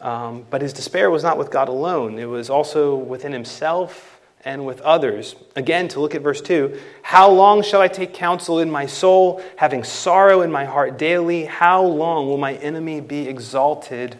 Um, 0.00 0.44
but 0.50 0.60
his 0.60 0.72
despair 0.72 1.08
was 1.08 1.22
not 1.22 1.38
with 1.38 1.52
God 1.52 1.68
alone, 1.68 2.18
it 2.18 2.24
was 2.24 2.50
also 2.50 2.96
within 2.96 3.32
himself 3.32 4.11
and 4.44 4.66
with 4.66 4.80
others. 4.80 5.36
Again, 5.56 5.88
to 5.88 6.00
look 6.00 6.14
at 6.14 6.22
verse 6.22 6.40
2 6.40 6.78
How 7.02 7.30
long 7.30 7.62
shall 7.62 7.80
I 7.80 7.88
take 7.88 8.14
counsel 8.14 8.58
in 8.58 8.70
my 8.70 8.86
soul, 8.86 9.42
having 9.56 9.84
sorrow 9.84 10.42
in 10.42 10.50
my 10.50 10.64
heart 10.64 10.98
daily? 10.98 11.44
How 11.44 11.82
long 11.82 12.26
will 12.26 12.38
my 12.38 12.54
enemy 12.54 13.00
be 13.00 13.28
exalted 13.28 14.16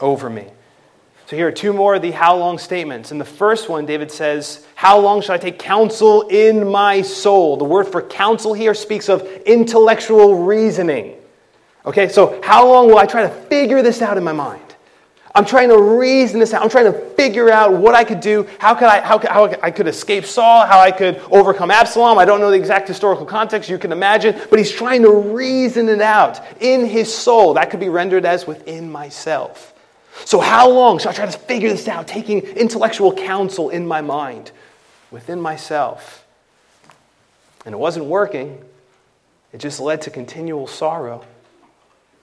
over 0.00 0.28
me? 0.28 0.48
So 1.26 1.36
here 1.36 1.48
are 1.48 1.52
two 1.52 1.72
more 1.72 1.94
of 1.94 2.02
the 2.02 2.10
how 2.10 2.36
long 2.36 2.58
statements. 2.58 3.10
In 3.10 3.16
the 3.16 3.24
first 3.24 3.70
one, 3.70 3.86
David 3.86 4.12
says, 4.12 4.66
How 4.74 4.98
long 4.98 5.22
shall 5.22 5.34
I 5.34 5.38
take 5.38 5.58
counsel 5.58 6.28
in 6.28 6.70
my 6.70 7.00
soul? 7.00 7.56
The 7.56 7.64
word 7.64 7.88
for 7.88 8.02
counsel 8.02 8.52
here 8.52 8.74
speaks 8.74 9.08
of 9.08 9.22
intellectual 9.46 10.44
reasoning. 10.44 11.16
Okay, 11.86 12.08
so 12.08 12.40
how 12.42 12.68
long 12.68 12.88
will 12.88 12.98
I 12.98 13.06
try 13.06 13.22
to 13.22 13.28
figure 13.28 13.82
this 13.82 14.02
out 14.02 14.18
in 14.18 14.24
my 14.24 14.32
mind? 14.32 14.63
I'm 15.36 15.44
trying 15.44 15.68
to 15.70 15.82
reason 15.82 16.38
this 16.38 16.54
out. 16.54 16.62
I'm 16.62 16.68
trying 16.68 16.92
to 16.92 16.92
figure 16.92 17.50
out 17.50 17.72
what 17.72 17.94
I 17.96 18.04
could 18.04 18.20
do, 18.20 18.46
how, 18.60 18.72
could 18.74 18.86
I, 18.86 19.00
how, 19.00 19.18
how 19.18 19.46
I 19.62 19.72
could 19.72 19.88
escape 19.88 20.26
Saul, 20.26 20.64
how 20.64 20.78
I 20.78 20.92
could 20.92 21.20
overcome 21.28 21.72
Absalom. 21.72 22.18
I 22.18 22.24
don't 22.24 22.38
know 22.38 22.52
the 22.52 22.56
exact 22.56 22.86
historical 22.86 23.26
context, 23.26 23.68
you 23.68 23.76
can 23.76 23.90
imagine, 23.90 24.40
but 24.48 24.60
he's 24.60 24.70
trying 24.70 25.02
to 25.02 25.10
reason 25.10 25.88
it 25.88 26.00
out 26.00 26.40
in 26.62 26.86
his 26.86 27.12
soul. 27.12 27.54
That 27.54 27.70
could 27.70 27.80
be 27.80 27.88
rendered 27.88 28.24
as 28.24 28.46
within 28.46 28.92
myself. 28.92 29.74
So, 30.24 30.38
how 30.38 30.70
long 30.70 31.00
should 31.00 31.08
I 31.08 31.12
try 31.12 31.26
to 31.26 31.36
figure 31.36 31.68
this 31.68 31.88
out, 31.88 32.06
taking 32.06 32.42
intellectual 32.42 33.12
counsel 33.12 33.70
in 33.70 33.84
my 33.88 34.00
mind, 34.00 34.52
within 35.10 35.40
myself? 35.40 36.24
And 37.66 37.72
it 37.72 37.78
wasn't 37.78 38.04
working, 38.04 38.62
it 39.52 39.58
just 39.58 39.80
led 39.80 40.02
to 40.02 40.10
continual 40.10 40.68
sorrow. 40.68 41.24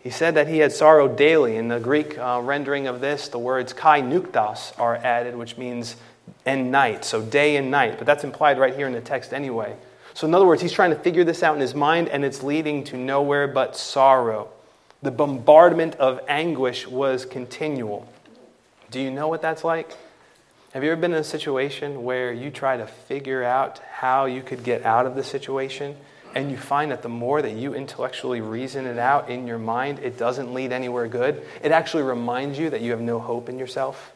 He 0.04 0.10
said 0.10 0.36
that 0.36 0.48
he 0.48 0.60
had 0.60 0.72
sorrow 0.72 1.08
daily. 1.08 1.58
In 1.58 1.68
the 1.68 1.80
Greek 1.80 2.18
uh, 2.18 2.42
rendering 2.44 2.88
of 2.88 3.02
this, 3.02 3.28
the 3.28 3.38
words 3.38 3.72
kai 3.72 4.02
nuktas 4.02 4.78
are 4.80 4.96
added, 4.96 5.36
which 5.36 5.58
means 5.58 5.96
and 6.46 6.72
night, 6.72 7.06
so 7.06 7.22
day 7.22 7.56
and 7.56 7.70
night. 7.70 7.98
But 7.98 8.08
that's 8.08 8.24
implied 8.24 8.58
right 8.58 8.76
here 8.76 8.88
in 8.88 8.94
the 8.94 9.02
text 9.02 9.34
anyway. 9.34 9.76
So, 10.14 10.28
in 10.28 10.34
other 10.34 10.46
words, 10.46 10.62
he's 10.62 10.74
trying 10.74 10.90
to 10.90 10.96
figure 10.96 11.24
this 11.24 11.44
out 11.44 11.56
in 11.56 11.62
his 11.62 11.76
mind, 11.76 12.10
and 12.10 12.26
it's 12.26 12.44
leading 12.44 12.84
to 12.86 12.98
nowhere 12.98 13.48
but 13.48 13.78
sorrow. 13.78 14.50
The 15.02 15.12
bombardment 15.12 15.96
of 15.96 16.20
anguish 16.28 16.88
was 16.88 17.26
continual. 17.26 18.12
Do 18.90 19.00
you 19.00 19.10
know 19.10 19.28
what 19.28 19.42
that's 19.42 19.64
like? 19.64 19.96
Have 20.74 20.84
you 20.84 20.92
ever 20.92 21.00
been 21.00 21.12
in 21.12 21.20
a 21.20 21.24
situation 21.24 22.04
where 22.04 22.32
you 22.32 22.50
try 22.50 22.78
to 22.78 22.88
figure 22.88 23.44
out 23.44 23.80
how 23.80 24.26
you 24.26 24.42
could 24.42 24.64
get 24.64 24.84
out 24.84 25.06
of 25.06 25.16
the 25.16 25.24
situation, 25.24 25.98
and 26.36 26.50
you 26.50 26.58
find 26.58 26.92
that 26.92 27.02
the 27.02 27.10
more 27.10 27.42
that 27.42 27.52
you 27.52 27.74
intellectually 27.74 28.42
reason 28.42 28.86
it 28.86 28.98
out 28.98 29.30
in 29.30 29.48
your 29.48 29.58
mind, 29.58 30.00
it 30.00 30.18
doesn't 30.18 30.54
lead 30.54 30.72
anywhere 30.72 31.08
good? 31.08 31.46
It 31.62 31.72
actually 31.72 32.04
reminds 32.04 32.58
you 32.58 32.70
that 32.70 32.82
you 32.82 32.92
have 32.92 33.02
no 33.02 33.20
hope 33.20 33.50
in 33.50 33.60
yourself. 33.60 34.14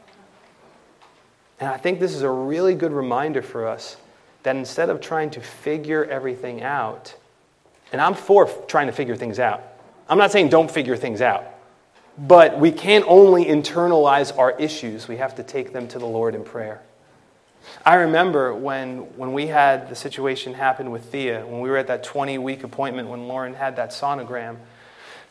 And 1.59 1.69
I 1.69 1.77
think 1.77 1.99
this 1.99 2.13
is 2.13 2.21
a 2.21 2.29
really 2.29 2.75
good 2.75 2.91
reminder 2.91 3.41
for 3.41 3.67
us 3.67 3.97
that 4.43 4.55
instead 4.55 4.89
of 4.89 5.01
trying 5.01 5.31
to 5.31 5.41
figure 5.41 6.05
everything 6.05 6.61
out, 6.61 7.15
and 7.91 8.01
I'm 8.01 8.13
for 8.13 8.45
trying 8.67 8.87
to 8.87 8.93
figure 8.93 9.15
things 9.15 9.39
out, 9.39 9.63
I'm 10.07 10.17
not 10.17 10.31
saying 10.31 10.49
don't 10.49 10.69
figure 10.69 10.95
things 10.95 11.21
out, 11.21 11.45
but 12.17 12.59
we 12.59 12.71
can't 12.71 13.05
only 13.07 13.45
internalize 13.45 14.37
our 14.37 14.51
issues, 14.59 15.07
we 15.07 15.17
have 15.17 15.35
to 15.35 15.43
take 15.43 15.73
them 15.73 15.87
to 15.89 15.99
the 15.99 16.05
Lord 16.05 16.35
in 16.35 16.43
prayer. 16.43 16.81
I 17.85 17.95
remember 17.95 18.53
when, 18.53 18.99
when 19.17 19.33
we 19.33 19.47
had 19.47 19.89
the 19.89 19.95
situation 19.95 20.53
happen 20.53 20.91
with 20.91 21.05
Thea, 21.05 21.45
when 21.45 21.61
we 21.61 21.69
were 21.69 21.77
at 21.77 21.87
that 21.87 22.03
20 22.03 22.37
week 22.37 22.63
appointment 22.63 23.09
when 23.09 23.27
Lauren 23.27 23.53
had 23.53 23.75
that 23.75 23.91
sonogram. 23.91 24.57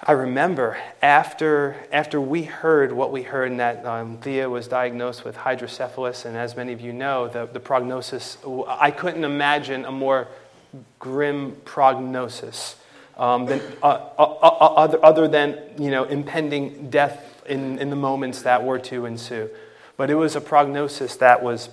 I 0.06 0.12
remember 0.12 0.76
after, 1.00 1.76
after 1.90 2.20
we 2.20 2.42
heard 2.42 2.92
what 2.92 3.10
we 3.10 3.22
heard, 3.22 3.50
and 3.50 3.60
that 3.60 3.86
um, 3.86 4.18
Thea 4.18 4.50
was 4.50 4.68
diagnosed 4.68 5.24
with 5.24 5.34
hydrocephalus, 5.36 6.26
and 6.26 6.36
as 6.36 6.56
many 6.56 6.72
of 6.72 6.80
you 6.80 6.92
know, 6.92 7.28
the, 7.28 7.46
the 7.46 7.60
prognosis, 7.60 8.36
I 8.68 8.90
couldn't 8.90 9.24
imagine 9.24 9.86
a 9.86 9.92
more 9.92 10.28
grim 10.98 11.56
prognosis 11.64 12.76
um, 13.16 13.46
than, 13.46 13.60
uh, 13.82 13.86
uh, 13.86 14.22
uh, 14.42 14.74
other, 14.76 15.04
other 15.04 15.28
than 15.28 15.58
you 15.78 15.90
know, 15.90 16.04
impending 16.04 16.90
death 16.90 17.42
in, 17.46 17.78
in 17.78 17.90
the 17.90 17.96
moments 17.96 18.42
that 18.42 18.62
were 18.64 18.78
to 18.80 19.06
ensue. 19.06 19.48
But 19.96 20.10
it 20.10 20.16
was 20.16 20.36
a 20.36 20.40
prognosis 20.40 21.16
that 21.16 21.42
was 21.42 21.70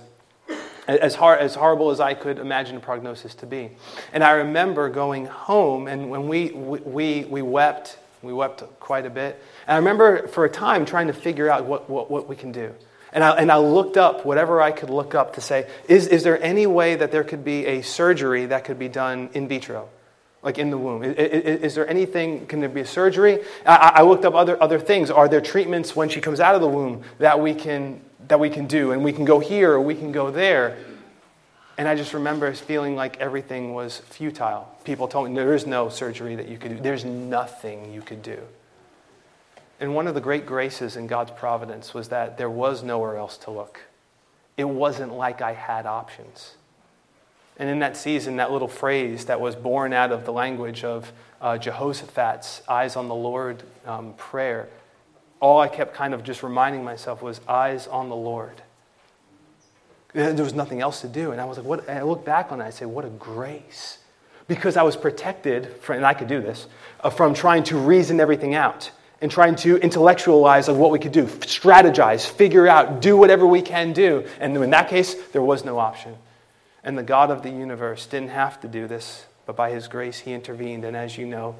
as, 0.86 1.14
hard, 1.14 1.40
as 1.40 1.54
horrible 1.54 1.90
as 1.90 2.00
I 2.00 2.14
could 2.14 2.38
imagine 2.38 2.76
a 2.76 2.80
prognosis 2.80 3.34
to 3.36 3.46
be. 3.46 3.70
And 4.12 4.22
I 4.22 4.32
remember 4.32 4.88
going 4.88 5.26
home, 5.26 5.88
and 5.88 6.10
when 6.10 6.28
we, 6.28 6.50
we, 6.50 7.24
we 7.24 7.42
wept 7.42 7.98
we 8.22 8.32
wept 8.32 8.62
quite 8.80 9.04
a 9.04 9.10
bit. 9.10 9.42
And 9.66 9.74
I 9.74 9.78
remember 9.78 10.28
for 10.28 10.44
a 10.44 10.48
time 10.48 10.86
trying 10.86 11.08
to 11.08 11.12
figure 11.12 11.50
out 11.50 11.64
what, 11.64 11.90
what, 11.90 12.10
what 12.10 12.28
we 12.28 12.36
can 12.36 12.52
do. 12.52 12.72
And 13.12 13.22
I, 13.22 13.30
and 13.32 13.52
I 13.52 13.58
looked 13.58 13.96
up 13.96 14.24
whatever 14.24 14.62
I 14.62 14.70
could 14.70 14.88
look 14.88 15.14
up 15.14 15.34
to 15.34 15.40
say, 15.40 15.68
is, 15.88 16.06
is 16.06 16.22
there 16.22 16.42
any 16.42 16.66
way 16.66 16.94
that 16.94 17.12
there 17.12 17.24
could 17.24 17.44
be 17.44 17.66
a 17.66 17.82
surgery 17.82 18.46
that 18.46 18.64
could 18.64 18.78
be 18.78 18.88
done 18.88 19.28
in 19.34 19.48
vitro? 19.48 19.88
Like 20.42 20.58
in 20.58 20.70
the 20.70 20.78
womb. 20.78 21.04
Is, 21.04 21.14
is, 21.16 21.60
is 21.62 21.74
there 21.74 21.88
anything, 21.88 22.46
can 22.46 22.60
there 22.60 22.68
be 22.68 22.80
a 22.80 22.86
surgery? 22.86 23.40
I, 23.66 23.92
I 23.96 24.02
looked 24.02 24.24
up 24.24 24.34
other, 24.34 24.60
other 24.62 24.80
things. 24.80 25.10
Are 25.10 25.28
there 25.28 25.40
treatments 25.40 25.94
when 25.94 26.08
she 26.08 26.20
comes 26.20 26.40
out 26.40 26.54
of 26.54 26.60
the 26.60 26.68
womb 26.68 27.02
that 27.18 27.38
we 27.38 27.54
can, 27.54 28.00
that 28.28 28.40
we 28.40 28.50
can 28.50 28.66
do? 28.66 28.92
And 28.92 29.02
we 29.04 29.12
can 29.12 29.24
go 29.24 29.38
here 29.38 29.72
or 29.72 29.80
we 29.80 29.94
can 29.94 30.12
go 30.12 30.30
there. 30.30 30.76
And 31.78 31.88
I 31.88 31.94
just 31.94 32.14
remember 32.14 32.52
feeling 32.52 32.96
like 32.96 33.18
everything 33.18 33.74
was 33.74 33.98
futile. 33.98 34.68
People 34.84 35.08
told 35.08 35.28
me 35.28 35.34
there 35.34 35.54
is 35.54 35.66
no 35.66 35.88
surgery 35.88 36.36
that 36.36 36.48
you 36.48 36.58
could 36.58 36.76
do, 36.76 36.82
there's 36.82 37.04
nothing 37.04 37.92
you 37.92 38.02
could 38.02 38.22
do. 38.22 38.38
And 39.80 39.94
one 39.94 40.06
of 40.06 40.14
the 40.14 40.20
great 40.20 40.46
graces 40.46 40.96
in 40.96 41.08
God's 41.08 41.32
providence 41.32 41.92
was 41.92 42.08
that 42.10 42.38
there 42.38 42.50
was 42.50 42.84
nowhere 42.84 43.16
else 43.16 43.36
to 43.38 43.50
look. 43.50 43.80
It 44.56 44.68
wasn't 44.68 45.12
like 45.14 45.42
I 45.42 45.54
had 45.54 45.86
options. 45.86 46.54
And 47.58 47.68
in 47.68 47.80
that 47.80 47.96
season, 47.96 48.36
that 48.36 48.52
little 48.52 48.68
phrase 48.68 49.24
that 49.24 49.40
was 49.40 49.56
born 49.56 49.92
out 49.92 50.12
of 50.12 50.24
the 50.24 50.32
language 50.32 50.84
of 50.84 51.12
uh, 51.40 51.58
Jehoshaphat's 51.58 52.62
eyes 52.68 52.96
on 52.96 53.08
the 53.08 53.14
Lord 53.14 53.62
um, 53.84 54.14
prayer, 54.14 54.68
all 55.42 55.60
I 55.60 55.66
kept 55.66 55.92
kind 55.92 56.14
of 56.14 56.22
just 56.22 56.44
reminding 56.44 56.84
myself 56.84 57.20
was 57.20 57.40
eyes 57.48 57.88
on 57.88 58.08
the 58.08 58.16
Lord. 58.16 58.62
There 60.14 60.32
was 60.44 60.54
nothing 60.54 60.80
else 60.80 61.00
to 61.00 61.08
do. 61.08 61.32
And 61.32 61.40
I 61.40 61.44
was 61.46 61.58
like, 61.58 61.66
what? 61.66 61.88
And 61.88 61.98
I 61.98 62.02
look 62.02 62.24
back 62.24 62.52
on 62.52 62.60
it, 62.60 62.64
I 62.64 62.70
say, 62.70 62.86
what 62.86 63.04
a 63.04 63.08
grace. 63.08 63.98
Because 64.46 64.76
I 64.76 64.82
was 64.82 64.96
protected, 64.96 65.76
from, 65.78 65.96
and 65.96 66.06
I 66.06 66.14
could 66.14 66.28
do 66.28 66.40
this, 66.40 66.68
uh, 67.00 67.10
from 67.10 67.34
trying 67.34 67.64
to 67.64 67.76
reason 67.76 68.20
everything 68.20 68.54
out 68.54 68.92
and 69.20 69.30
trying 69.30 69.56
to 69.56 69.78
intellectualize 69.78 70.68
of 70.68 70.76
what 70.76 70.92
we 70.92 71.00
could 71.00 71.12
do, 71.12 71.24
strategize, 71.24 72.24
figure 72.24 72.68
out, 72.68 73.00
do 73.00 73.16
whatever 73.16 73.46
we 73.46 73.62
can 73.62 73.92
do. 73.92 74.24
And 74.38 74.56
in 74.56 74.70
that 74.70 74.88
case, 74.88 75.14
there 75.32 75.42
was 75.42 75.64
no 75.64 75.78
option. 75.78 76.16
And 76.84 76.96
the 76.96 77.02
God 77.02 77.30
of 77.30 77.42
the 77.42 77.50
universe 77.50 78.06
didn't 78.06 78.30
have 78.30 78.60
to 78.60 78.68
do 78.68 78.86
this, 78.86 79.26
but 79.46 79.56
by 79.56 79.70
his 79.70 79.88
grace, 79.88 80.20
he 80.20 80.32
intervened. 80.32 80.84
And 80.84 80.96
as 80.96 81.18
you 81.18 81.26
know, 81.26 81.56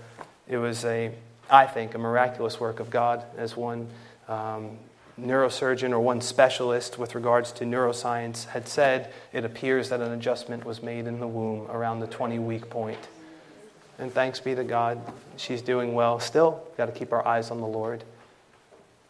it 0.47 0.59
was 0.59 0.85
a, 0.85 1.13
I 1.53 1.67
think, 1.67 1.95
a 1.95 1.99
miraculous 1.99 2.59
work 2.59 2.81
of 2.81 2.89
God, 2.91 3.23
as 3.37 3.57
one 3.57 3.87
um, 4.27 4.79
neurosurgeon 5.21 5.91
or 5.91 6.01
one 6.01 6.23
specialist 6.23 6.99
with 6.99 7.15
regards 7.15 7.53
to 7.53 7.65
neuroscience 7.65 8.47
had 8.47 8.67
said, 8.67 9.13
it 9.35 9.45
appears 9.45 9.91
that 9.91 10.01
an 10.01 10.13
adjustment 10.13 10.65
was 10.65 10.83
made 10.83 11.07
in 11.07 11.21
the 11.21 11.29
womb 11.29 11.71
around 11.71 12.01
the 12.01 12.07
20 12.07 12.39
week 12.39 12.71
point. 12.71 13.09
And 13.99 14.11
thanks 14.11 14.41
be 14.41 14.55
to 14.55 14.65
God, 14.65 14.99
she's 15.37 15.61
doing 15.61 15.93
well. 15.93 16.19
Still, 16.19 16.65
got 16.79 16.87
to 16.87 16.93
keep 16.93 17.13
our 17.13 17.27
eyes 17.27 17.51
on 17.51 17.61
the 17.61 17.67
Lord. 17.67 18.03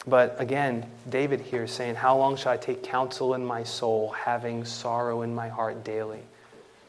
But 0.07 0.35
again, 0.41 0.85
David 1.09 1.41
here 1.41 1.69
saying, 1.69 1.95
How 1.95 2.19
long 2.19 2.37
shall 2.37 2.53
I 2.53 2.57
take 2.57 2.83
counsel 2.83 3.35
in 3.35 3.45
my 3.45 3.63
soul, 3.63 4.11
having 4.11 4.65
sorrow 4.65 5.23
in 5.23 5.33
my 5.33 5.49
heart 5.49 5.85
daily? 5.85 6.23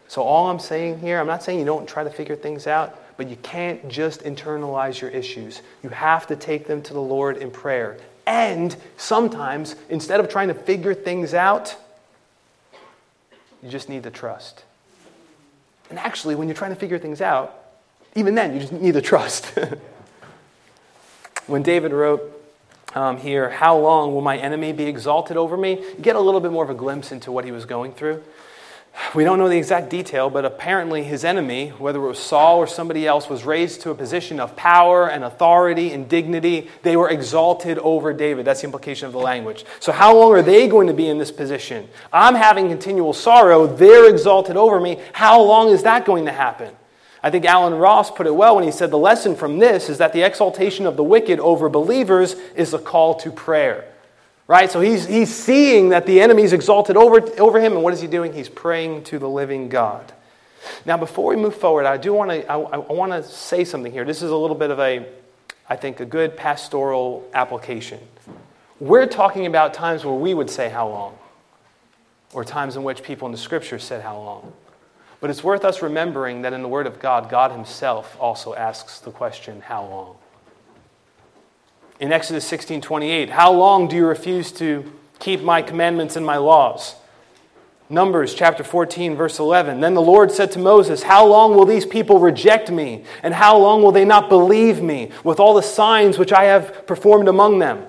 So, 0.08 0.24
all 0.24 0.50
I'm 0.50 0.60
saying 0.60 1.00
here, 1.00 1.20
I'm 1.20 1.28
not 1.28 1.44
saying 1.44 1.60
you 1.60 1.66
don't 1.66 1.88
try 1.88 2.04
to 2.04 2.10
figure 2.10 2.36
things 2.36 2.66
out, 2.66 3.00
but 3.18 3.30
you 3.30 3.36
can't 3.38 3.88
just 3.90 4.24
internalize 4.24 5.02
your 5.02 5.10
issues. 5.10 5.62
You 5.82 5.90
have 5.90 6.28
to 6.28 6.36
take 6.36 6.68
them 6.68 6.82
to 6.84 6.94
the 6.94 7.02
Lord 7.02 7.38
in 7.38 7.52
prayer. 7.52 7.98
And 8.26 8.76
sometimes, 8.98 9.76
instead 9.90 10.20
of 10.20 10.30
trying 10.30 10.48
to 10.48 10.54
figure 10.54 10.94
things 10.94 11.34
out, 11.34 11.76
you 13.62 13.70
just 13.70 13.90
need 13.90 14.04
to 14.04 14.12
trust. 14.12 14.64
And 15.90 16.00
actually, 16.00 16.36
when 16.36 16.48
you're 16.48 16.56
trying 16.56 16.74
to 16.74 16.80
figure 16.80 17.00
things 17.00 17.22
out, 17.22 17.60
even 18.16 18.36
then, 18.36 18.54
you 18.54 18.60
just 18.60 18.74
need 18.74 18.94
to 18.94 19.02
trust. 19.02 19.46
when 21.48 21.64
David 21.64 21.92
wrote 21.92 22.22
um, 22.96 23.18
here, 23.18 23.50
How 23.50 23.78
long 23.78 24.14
will 24.14 24.22
my 24.22 24.38
enemy 24.38 24.72
be 24.72 24.86
exalted 24.86 25.38
over 25.38 25.58
me? 25.58 25.80
You 25.80 26.02
get 26.02 26.16
a 26.16 26.20
little 26.20 26.40
bit 26.40 26.52
more 26.52 26.64
of 26.64 26.70
a 26.70 26.76
glimpse 26.76 27.12
into 27.12 27.32
what 27.32 27.46
he 27.46 27.52
was 27.52 27.66
going 27.66 27.94
through. 27.94 28.24
We 29.16 29.24
don't 29.24 29.38
know 29.38 29.50
the 29.50 29.58
exact 29.58 29.90
detail, 29.90 30.30
but 30.30 30.44
apparently 30.44 31.04
his 31.04 31.24
enemy, 31.24 31.70
whether 31.70 32.00
it 32.00 32.08
was 32.08 32.20
Saul 32.20 32.58
or 32.58 32.68
somebody 32.68 33.06
else, 33.06 33.30
was 33.30 33.44
raised 33.44 33.82
to 33.82 33.92
a 33.92 33.96
position 33.96 34.40
of 34.40 34.56
power 34.56 35.08
and 35.10 35.24
authority 35.24 35.92
and 35.92 36.10
dignity. 36.10 36.70
They 36.82 36.96
were 36.96 37.10
exalted 37.10 37.78
over 37.80 38.12
David. 38.14 38.46
That's 38.46 38.62
the 38.62 38.68
implication 38.68 39.06
of 39.06 39.12
the 39.12 39.20
language. 39.20 39.66
So, 39.80 39.92
how 39.92 40.16
long 40.16 40.32
are 40.34 40.42
they 40.42 40.68
going 40.68 40.88
to 40.88 40.94
be 40.94 41.08
in 41.08 41.18
this 41.18 41.32
position? 41.32 41.88
I'm 42.12 42.34
having 42.36 42.70
continual 42.70 43.14
sorrow. 43.14 43.68
They're 43.68 44.10
exalted 44.10 44.58
over 44.58 44.80
me. 44.80 45.00
How 45.14 45.42
long 45.42 45.70
is 45.70 45.84
that 45.84 46.06
going 46.06 46.26
to 46.26 46.32
happen? 46.32 46.74
I 47.22 47.30
think 47.30 47.46
Alan 47.46 47.76
Ross 47.76 48.12
put 48.12 48.28
it 48.28 48.36
well 48.36 48.56
when 48.56 48.64
he 48.64 48.72
said 48.72 48.92
the 48.92 48.98
lesson 48.98 49.36
from 49.36 49.60
this 49.60 49.90
is 49.90 50.00
that 50.00 50.14
the 50.14 50.24
exaltation 50.24 50.86
of 50.86 50.98
the 50.98 51.04
wicked 51.04 51.40
over 51.40 51.70
believers 51.70 52.34
is 52.56 52.74
a 52.74 52.80
call 52.80 53.16
to 53.20 53.32
prayer. 53.32 53.86
Right? 54.54 54.72
So 54.72 54.82
he's, 54.82 55.08
he's 55.08 55.34
seeing 55.34 55.90
that 55.90 56.06
the 56.06 56.22
enemy 56.22 56.44
is 56.44 56.54
exalted 56.54 56.96
over, 56.96 57.22
over 57.42 57.60
him, 57.60 57.74
and 57.74 57.82
what 57.82 57.92
is 57.92 58.02
he 58.02 58.08
doing? 58.08 58.34
He's 58.34 58.50
praying 58.50 59.04
to 59.06 59.18
the 59.18 59.28
living 59.28 59.68
God. 59.68 60.14
Now, 60.86 60.96
before 60.96 61.26
we 61.26 61.36
move 61.36 61.56
forward, 61.56 61.88
I 61.88 61.98
do 61.98 62.14
want 62.14 62.30
to 62.30 62.46
I, 62.48 62.60
I 62.60 62.78
want 62.78 63.14
to 63.14 63.24
say 63.24 63.64
something 63.64 63.92
here. 63.92 64.06
This 64.06 64.22
is 64.22 64.30
a 64.30 64.36
little 64.36 64.56
bit 64.56 64.70
of 64.70 64.80
a, 64.80 65.08
I 65.68 65.76
think, 65.76 66.02
a 66.02 66.06
good 66.06 66.38
pastoral 66.38 67.28
application. 67.34 68.00
We're 68.80 69.08
talking 69.08 69.48
about 69.48 69.74
times 69.74 70.06
where 70.06 70.14
we 70.14 70.36
would 70.36 70.52
say 70.52 70.70
how 70.70 70.88
long, 70.88 71.18
or 72.32 72.44
times 72.44 72.76
in 72.76 72.84
which 72.84 73.02
people 73.02 73.26
in 73.26 73.32
the 73.32 73.40
scripture 73.40 73.80
said 73.80 74.04
how 74.04 74.18
long. 74.18 74.54
But 75.20 75.32
it's 75.32 75.44
worth 75.44 75.66
us 75.66 75.82
remembering 75.82 76.44
that 76.44 76.54
in 76.54 76.62
the 76.62 76.68
Word 76.68 76.86
of 76.86 77.00
God, 77.00 77.28
God 77.28 77.50
Himself 77.52 78.16
also 78.20 78.54
asks 78.54 79.00
the 79.00 79.10
question, 79.10 79.62
how 79.62 79.84
long? 79.84 80.16
In 82.00 82.12
Exodus 82.12 82.46
16 82.46 82.82
28. 82.82 83.30
How 83.30 83.52
long 83.52 83.88
do 83.88 83.96
you 83.96 84.06
refuse 84.06 84.52
to 84.54 84.92
keep 85.20 85.42
my 85.42 85.62
commandments 85.62 86.16
and 86.16 86.26
my 86.26 86.38
laws? 86.38 86.96
Numbers 87.90 88.34
chapter 88.34 88.64
14, 88.64 89.16
verse 89.16 89.40
11. 89.40 89.82
Then 89.82 89.94
the 89.94 90.02
Lord 90.02 90.32
said 90.32 90.52
to 90.54 90.60
Moses, 90.60 91.04
How 91.04 91.28
long 91.28 91.56
will 91.56 91.66
these 91.66 91.86
people 91.86 92.20
reject 92.20 92.72
me? 92.72 93.04
And 93.22 93.34
how 93.34 93.58
long 93.58 93.84
will 93.84 93.92
they 93.92 94.06
not 94.06 94.30
believe 94.30 94.82
me 94.82 95.12
with 95.24 95.40
all 95.40 95.54
the 95.54 95.62
signs 95.62 96.18
which 96.18 96.34
I 96.34 96.46
have 96.46 96.88
performed 96.88 97.28
among 97.28 97.60
them? 97.60 97.86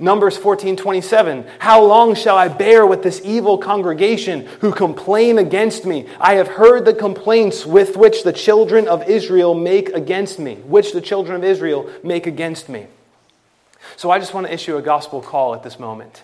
Numbers 0.00 0.36
14, 0.36 0.76
27. 0.76 1.46
How 1.60 1.82
long 1.82 2.14
shall 2.14 2.36
I 2.36 2.48
bear 2.48 2.86
with 2.86 3.02
this 3.02 3.20
evil 3.24 3.58
congregation 3.58 4.46
who 4.60 4.72
complain 4.72 5.38
against 5.38 5.86
me? 5.86 6.06
I 6.20 6.34
have 6.34 6.48
heard 6.48 6.84
the 6.84 6.94
complaints 6.94 7.64
with 7.64 7.96
which 7.96 8.22
the 8.22 8.32
children 8.32 8.88
of 8.88 9.08
Israel 9.08 9.54
make 9.54 9.90
against 9.90 10.38
me, 10.38 10.56
which 10.56 10.92
the 10.92 11.00
children 11.00 11.36
of 11.36 11.44
Israel 11.44 11.90
make 12.02 12.26
against 12.26 12.68
me. 12.68 12.86
So 13.98 14.12
I 14.12 14.20
just 14.20 14.32
want 14.32 14.46
to 14.46 14.54
issue 14.54 14.76
a 14.76 14.80
gospel 14.80 15.20
call 15.20 15.56
at 15.56 15.64
this 15.64 15.80
moment. 15.80 16.22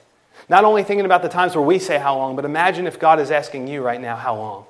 Not 0.48 0.64
only 0.64 0.84
thinking 0.84 1.06
about 1.06 1.22
the 1.22 1.28
times 1.28 1.56
where 1.56 1.64
we 1.64 1.80
say 1.80 1.98
how 1.98 2.16
long, 2.16 2.36
but 2.36 2.44
imagine 2.44 2.86
if 2.86 3.00
God 3.00 3.18
is 3.18 3.32
asking 3.32 3.66
you 3.66 3.82
right 3.82 4.00
now, 4.00 4.14
how 4.14 4.36
long? 4.36 4.66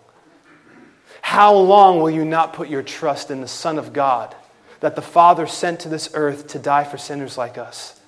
How 1.20 1.54
long 1.54 2.00
will 2.00 2.08
you 2.08 2.24
not 2.24 2.54
put 2.54 2.70
your 2.70 2.82
trust 2.82 3.30
in 3.30 3.42
the 3.42 3.46
Son 3.46 3.78
of 3.78 3.92
God 3.92 4.34
that 4.80 4.96
the 4.96 5.02
Father 5.02 5.46
sent 5.46 5.80
to 5.80 5.90
this 5.90 6.08
earth 6.14 6.46
to 6.48 6.58
die 6.58 6.84
for 6.84 6.96
sinners 6.96 7.36
like 7.36 7.58
us? 7.58 8.00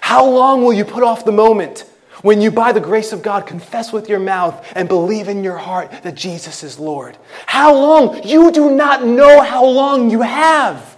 How 0.00 0.28
long 0.28 0.64
will 0.64 0.72
you 0.72 0.84
put 0.84 1.04
off 1.04 1.24
the 1.24 1.30
moment 1.30 1.84
when 2.22 2.40
you, 2.40 2.50
by 2.50 2.72
the 2.72 2.80
grace 2.80 3.12
of 3.12 3.22
God, 3.22 3.46
confess 3.46 3.92
with 3.92 4.08
your 4.08 4.18
mouth 4.18 4.66
and 4.74 4.88
believe 4.88 5.28
in 5.28 5.44
your 5.44 5.58
heart 5.58 5.92
that 6.02 6.16
Jesus 6.16 6.64
is 6.64 6.76
Lord? 6.76 7.16
How 7.46 7.72
long? 7.72 8.24
You 8.24 8.50
do 8.50 8.68
not 8.74 9.06
know 9.06 9.42
how 9.42 9.64
long 9.64 10.10
you 10.10 10.22
have. 10.22 10.96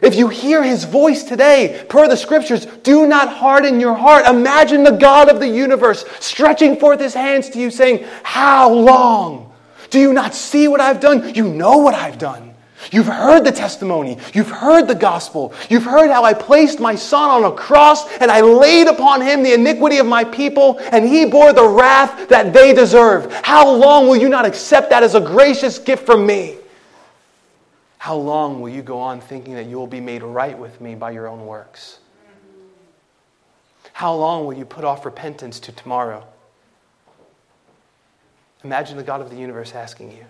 If 0.00 0.14
you 0.14 0.28
hear 0.28 0.62
his 0.62 0.84
voice 0.84 1.24
today, 1.24 1.84
per 1.88 2.06
the 2.06 2.16
scriptures, 2.16 2.66
do 2.84 3.06
not 3.06 3.28
harden 3.28 3.80
your 3.80 3.94
heart. 3.94 4.26
Imagine 4.26 4.84
the 4.84 4.92
God 4.92 5.28
of 5.28 5.40
the 5.40 5.48
universe 5.48 6.04
stretching 6.20 6.76
forth 6.76 7.00
his 7.00 7.14
hands 7.14 7.50
to 7.50 7.58
you, 7.58 7.70
saying, 7.70 8.06
How 8.22 8.72
long? 8.72 9.52
Do 9.90 9.98
you 9.98 10.12
not 10.12 10.34
see 10.34 10.68
what 10.68 10.80
I've 10.80 11.00
done? 11.00 11.34
You 11.34 11.48
know 11.48 11.78
what 11.78 11.94
I've 11.94 12.18
done. 12.18 12.54
You've 12.92 13.06
heard 13.06 13.44
the 13.44 13.50
testimony. 13.50 14.18
You've 14.32 14.50
heard 14.50 14.86
the 14.86 14.94
gospel. 14.94 15.52
You've 15.68 15.84
heard 15.84 16.10
how 16.10 16.24
I 16.24 16.32
placed 16.32 16.78
my 16.78 16.94
son 16.94 17.28
on 17.28 17.44
a 17.44 17.54
cross 17.54 18.08
and 18.18 18.30
I 18.30 18.40
laid 18.40 18.86
upon 18.86 19.20
him 19.20 19.42
the 19.42 19.52
iniquity 19.52 19.98
of 19.98 20.06
my 20.06 20.22
people 20.22 20.78
and 20.92 21.06
he 21.06 21.26
bore 21.26 21.52
the 21.52 21.66
wrath 21.66 22.28
that 22.28 22.52
they 22.52 22.72
deserve. 22.72 23.32
How 23.42 23.68
long 23.68 24.06
will 24.06 24.16
you 24.16 24.28
not 24.28 24.46
accept 24.46 24.90
that 24.90 25.02
as 25.02 25.16
a 25.16 25.20
gracious 25.20 25.78
gift 25.78 26.06
from 26.06 26.24
me? 26.24 26.57
How 28.08 28.16
long 28.16 28.62
will 28.62 28.70
you 28.70 28.80
go 28.80 29.00
on 29.00 29.20
thinking 29.20 29.52
that 29.56 29.66
you 29.66 29.76
will 29.76 29.86
be 29.86 30.00
made 30.00 30.22
right 30.22 30.58
with 30.58 30.80
me 30.80 30.94
by 30.94 31.10
your 31.10 31.28
own 31.28 31.44
works? 31.44 31.98
How 33.92 34.14
long 34.14 34.46
will 34.46 34.54
you 34.54 34.64
put 34.64 34.82
off 34.82 35.04
repentance 35.04 35.60
to 35.60 35.72
tomorrow? 35.72 36.26
Imagine 38.64 38.96
the 38.96 39.02
God 39.02 39.20
of 39.20 39.28
the 39.28 39.36
universe 39.36 39.74
asking 39.74 40.12
you. 40.12 40.24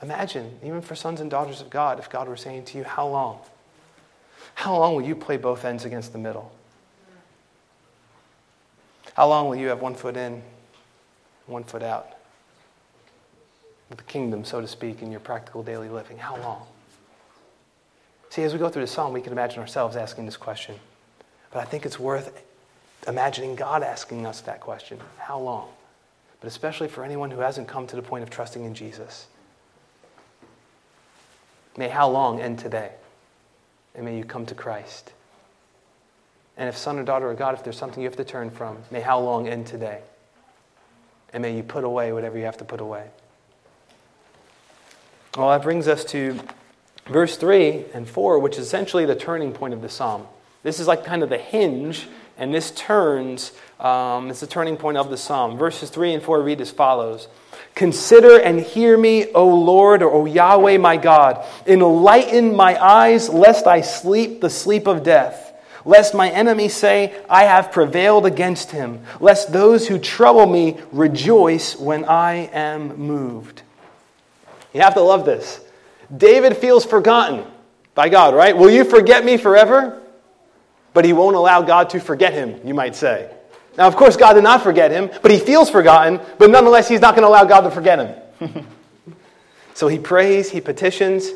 Imagine, 0.00 0.58
even 0.64 0.80
for 0.80 0.94
sons 0.94 1.20
and 1.20 1.30
daughters 1.30 1.60
of 1.60 1.68
God, 1.68 1.98
if 1.98 2.08
God 2.08 2.28
were 2.28 2.38
saying 2.38 2.64
to 2.64 2.78
you, 2.78 2.84
How 2.84 3.06
long? 3.06 3.40
How 4.54 4.74
long 4.74 4.94
will 4.94 5.04
you 5.04 5.14
play 5.14 5.36
both 5.36 5.66
ends 5.66 5.84
against 5.84 6.14
the 6.14 6.18
middle? 6.18 6.50
How 9.12 9.28
long 9.28 9.50
will 9.50 9.56
you 9.56 9.66
have 9.66 9.82
one 9.82 9.96
foot 9.96 10.16
in, 10.16 10.42
one 11.44 11.62
foot 11.62 11.82
out? 11.82 12.15
The 13.90 14.02
kingdom, 14.02 14.44
so 14.44 14.60
to 14.60 14.66
speak, 14.66 15.00
in 15.00 15.10
your 15.10 15.20
practical 15.20 15.62
daily 15.62 15.88
living. 15.88 16.18
How 16.18 16.36
long? 16.36 16.66
See, 18.30 18.42
as 18.42 18.52
we 18.52 18.58
go 18.58 18.68
through 18.68 18.82
the 18.82 18.88
psalm, 18.88 19.12
we 19.12 19.20
can 19.20 19.32
imagine 19.32 19.60
ourselves 19.60 19.96
asking 19.96 20.26
this 20.26 20.36
question. 20.36 20.74
But 21.52 21.60
I 21.60 21.64
think 21.64 21.86
it's 21.86 21.98
worth 21.98 22.42
imagining 23.06 23.54
God 23.54 23.82
asking 23.82 24.26
us 24.26 24.40
that 24.42 24.60
question 24.60 24.98
How 25.18 25.38
long? 25.38 25.68
But 26.40 26.48
especially 26.48 26.88
for 26.88 27.04
anyone 27.04 27.30
who 27.30 27.40
hasn't 27.40 27.68
come 27.68 27.86
to 27.86 27.96
the 27.96 28.02
point 28.02 28.22
of 28.22 28.30
trusting 28.30 28.64
in 28.64 28.74
Jesus. 28.74 29.26
May 31.76 31.88
how 31.88 32.08
long 32.08 32.40
end 32.40 32.58
today? 32.58 32.92
And 33.94 34.04
may 34.04 34.16
you 34.16 34.24
come 34.24 34.46
to 34.46 34.54
Christ. 34.54 35.12
And 36.56 36.68
if 36.68 36.76
son 36.76 36.98
or 36.98 37.04
daughter 37.04 37.30
of 37.30 37.38
God, 37.38 37.54
if 37.54 37.64
there's 37.64 37.76
something 37.76 38.02
you 38.02 38.08
have 38.08 38.16
to 38.16 38.24
turn 38.24 38.50
from, 38.50 38.78
may 38.90 39.00
how 39.00 39.20
long 39.20 39.46
end 39.46 39.66
today? 39.66 40.00
And 41.32 41.42
may 41.42 41.54
you 41.56 41.62
put 41.62 41.84
away 41.84 42.12
whatever 42.12 42.38
you 42.38 42.44
have 42.44 42.56
to 42.58 42.64
put 42.64 42.80
away. 42.80 43.08
Well, 45.36 45.50
that 45.50 45.62
brings 45.62 45.86
us 45.86 46.02
to 46.06 46.40
verse 47.08 47.36
3 47.36 47.84
and 47.92 48.08
4, 48.08 48.38
which 48.38 48.56
is 48.56 48.66
essentially 48.66 49.04
the 49.04 49.14
turning 49.14 49.52
point 49.52 49.74
of 49.74 49.82
the 49.82 49.88
psalm. 49.90 50.26
This 50.62 50.80
is 50.80 50.86
like 50.86 51.04
kind 51.04 51.22
of 51.22 51.28
the 51.28 51.36
hinge, 51.36 52.08
and 52.38 52.54
this 52.54 52.70
turns, 52.70 53.52
um, 53.78 54.30
it's 54.30 54.40
the 54.40 54.46
turning 54.46 54.78
point 54.78 54.96
of 54.96 55.10
the 55.10 55.18
psalm. 55.18 55.58
Verses 55.58 55.90
3 55.90 56.14
and 56.14 56.22
4 56.22 56.42
read 56.42 56.62
as 56.62 56.70
follows 56.70 57.28
Consider 57.74 58.40
and 58.40 58.60
hear 58.60 58.96
me, 58.96 59.30
O 59.32 59.46
Lord, 59.46 60.02
or 60.02 60.10
O 60.10 60.24
Yahweh 60.24 60.78
my 60.78 60.96
God. 60.96 61.44
Enlighten 61.66 62.56
my 62.56 62.82
eyes, 62.82 63.28
lest 63.28 63.66
I 63.66 63.82
sleep 63.82 64.40
the 64.40 64.48
sleep 64.48 64.86
of 64.86 65.02
death. 65.02 65.52
Lest 65.84 66.14
my 66.14 66.30
enemies 66.30 66.72
say, 66.72 67.14
I 67.28 67.44
have 67.44 67.72
prevailed 67.72 68.24
against 68.24 68.70
him. 68.70 69.02
Lest 69.20 69.52
those 69.52 69.86
who 69.86 69.98
trouble 69.98 70.46
me 70.46 70.78
rejoice 70.92 71.76
when 71.76 72.06
I 72.06 72.48
am 72.54 72.96
moved. 72.96 73.60
You 74.76 74.82
have 74.82 74.92
to 74.92 75.00
love 75.00 75.24
this. 75.24 75.58
David 76.14 76.54
feels 76.54 76.84
forgotten 76.84 77.50
by 77.94 78.10
God, 78.10 78.34
right? 78.34 78.54
Will 78.54 78.68
you 78.68 78.84
forget 78.84 79.24
me 79.24 79.38
forever? 79.38 80.02
But 80.92 81.06
he 81.06 81.14
won't 81.14 81.34
allow 81.34 81.62
God 81.62 81.88
to 81.90 81.98
forget 81.98 82.34
him, 82.34 82.60
you 82.62 82.74
might 82.74 82.94
say. 82.94 83.34
Now, 83.78 83.86
of 83.86 83.96
course, 83.96 84.18
God 84.18 84.34
did 84.34 84.44
not 84.44 84.62
forget 84.62 84.90
him, 84.90 85.08
but 85.22 85.30
he 85.30 85.38
feels 85.38 85.70
forgotten, 85.70 86.20
but 86.36 86.50
nonetheless, 86.50 86.88
he's 86.88 87.00
not 87.00 87.14
going 87.14 87.22
to 87.22 87.28
allow 87.28 87.46
God 87.46 87.62
to 87.62 87.70
forget 87.70 87.98
him. 88.38 88.66
so 89.74 89.88
he 89.88 89.98
prays, 89.98 90.50
he 90.50 90.60
petitions, 90.60 91.30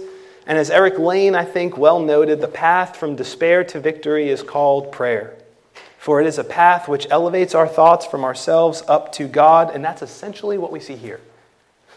and 0.46 0.58
as 0.58 0.68
Eric 0.68 0.98
Lane, 0.98 1.34
I 1.34 1.46
think, 1.46 1.78
well 1.78 1.98
noted, 1.98 2.42
the 2.42 2.48
path 2.48 2.98
from 2.98 3.16
despair 3.16 3.64
to 3.64 3.80
victory 3.80 4.28
is 4.28 4.42
called 4.42 4.92
prayer. 4.92 5.34
For 5.96 6.20
it 6.20 6.26
is 6.26 6.36
a 6.36 6.44
path 6.44 6.88
which 6.88 7.06
elevates 7.10 7.54
our 7.54 7.66
thoughts 7.66 8.04
from 8.04 8.22
ourselves 8.22 8.82
up 8.86 9.12
to 9.12 9.26
God, 9.26 9.74
and 9.74 9.82
that's 9.82 10.02
essentially 10.02 10.58
what 10.58 10.72
we 10.72 10.80
see 10.80 10.96
here. 10.96 11.20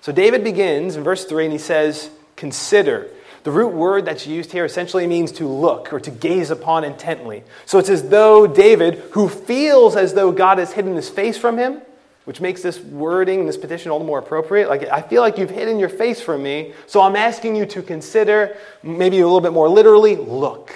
So 0.04 0.12
David 0.12 0.44
begins 0.44 0.98
in 0.98 1.04
verse 1.06 1.24
3 1.24 1.46
and 1.46 1.54
he 1.54 1.58
says, 1.58 2.10
Consider. 2.36 3.08
The 3.44 3.52
root 3.52 3.70
word 3.70 4.04
that's 4.04 4.28
used 4.28 4.52
here 4.52 4.66
essentially 4.66 5.08
means 5.08 5.32
to 5.34 5.48
look 5.48 5.94
or 5.94 6.00
to 6.02 6.12
gaze 6.12 6.52
upon 6.52 6.84
intently. 6.84 7.44
So 7.66 7.80
it's 7.80 7.88
as 7.88 8.10
though 8.10 8.46
David, 8.46 8.96
who 9.12 9.30
feels 9.30 9.96
as 9.96 10.14
though 10.14 10.34
God 10.34 10.58
has 10.58 10.74
hidden 10.74 10.98
his 10.98 11.08
face 11.10 11.38
from 11.38 11.58
him, 11.58 11.82
which 12.26 12.42
makes 12.42 12.62
this 12.62 12.82
wording, 12.82 13.46
this 13.46 13.56
petition, 13.56 13.92
all 13.92 14.00
the 14.00 14.04
more 14.04 14.20
appropriate. 14.20 14.68
Like, 14.68 14.84
I 14.90 15.02
feel 15.02 15.22
like 15.22 15.38
you've 15.38 15.50
hidden 15.50 15.80
your 15.80 15.88
face 15.88 16.20
from 16.20 16.44
me, 16.44 16.74
so 16.86 17.00
I'm 17.00 17.16
asking 17.16 17.56
you 17.56 17.66
to 17.68 17.82
consider, 17.82 18.58
maybe 18.84 19.22
a 19.22 19.26
little 19.26 19.40
bit 19.40 19.54
more 19.54 19.70
literally, 19.70 20.18
look. 20.18 20.74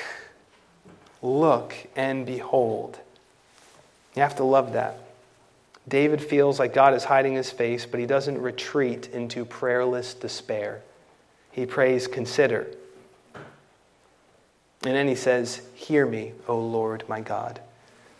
Look 1.21 1.75
and 1.97 2.25
behold. 2.25 2.97
You 4.15 4.21
have 4.21 4.37
to 4.37 4.45
love 4.45 4.71
that. 4.71 5.06
David 5.87 6.21
feels 6.21 6.59
like 6.59 6.73
God 6.73 6.93
is 6.93 7.05
hiding 7.05 7.33
his 7.33 7.49
face, 7.49 7.85
but 7.85 7.99
he 7.99 8.05
doesn't 8.05 8.41
retreat 8.41 9.09
into 9.13 9.45
prayerless 9.45 10.13
despair 10.13 10.81
he 11.57 11.65
prays, 11.65 12.05
Consider. 12.05 12.67
And 13.33 14.95
then 14.95 15.07
he 15.07 15.15
says, 15.15 15.63
Hear 15.73 16.05
me, 16.05 16.33
O 16.47 16.59
Lord 16.59 17.03
my 17.09 17.19
God. 17.19 17.59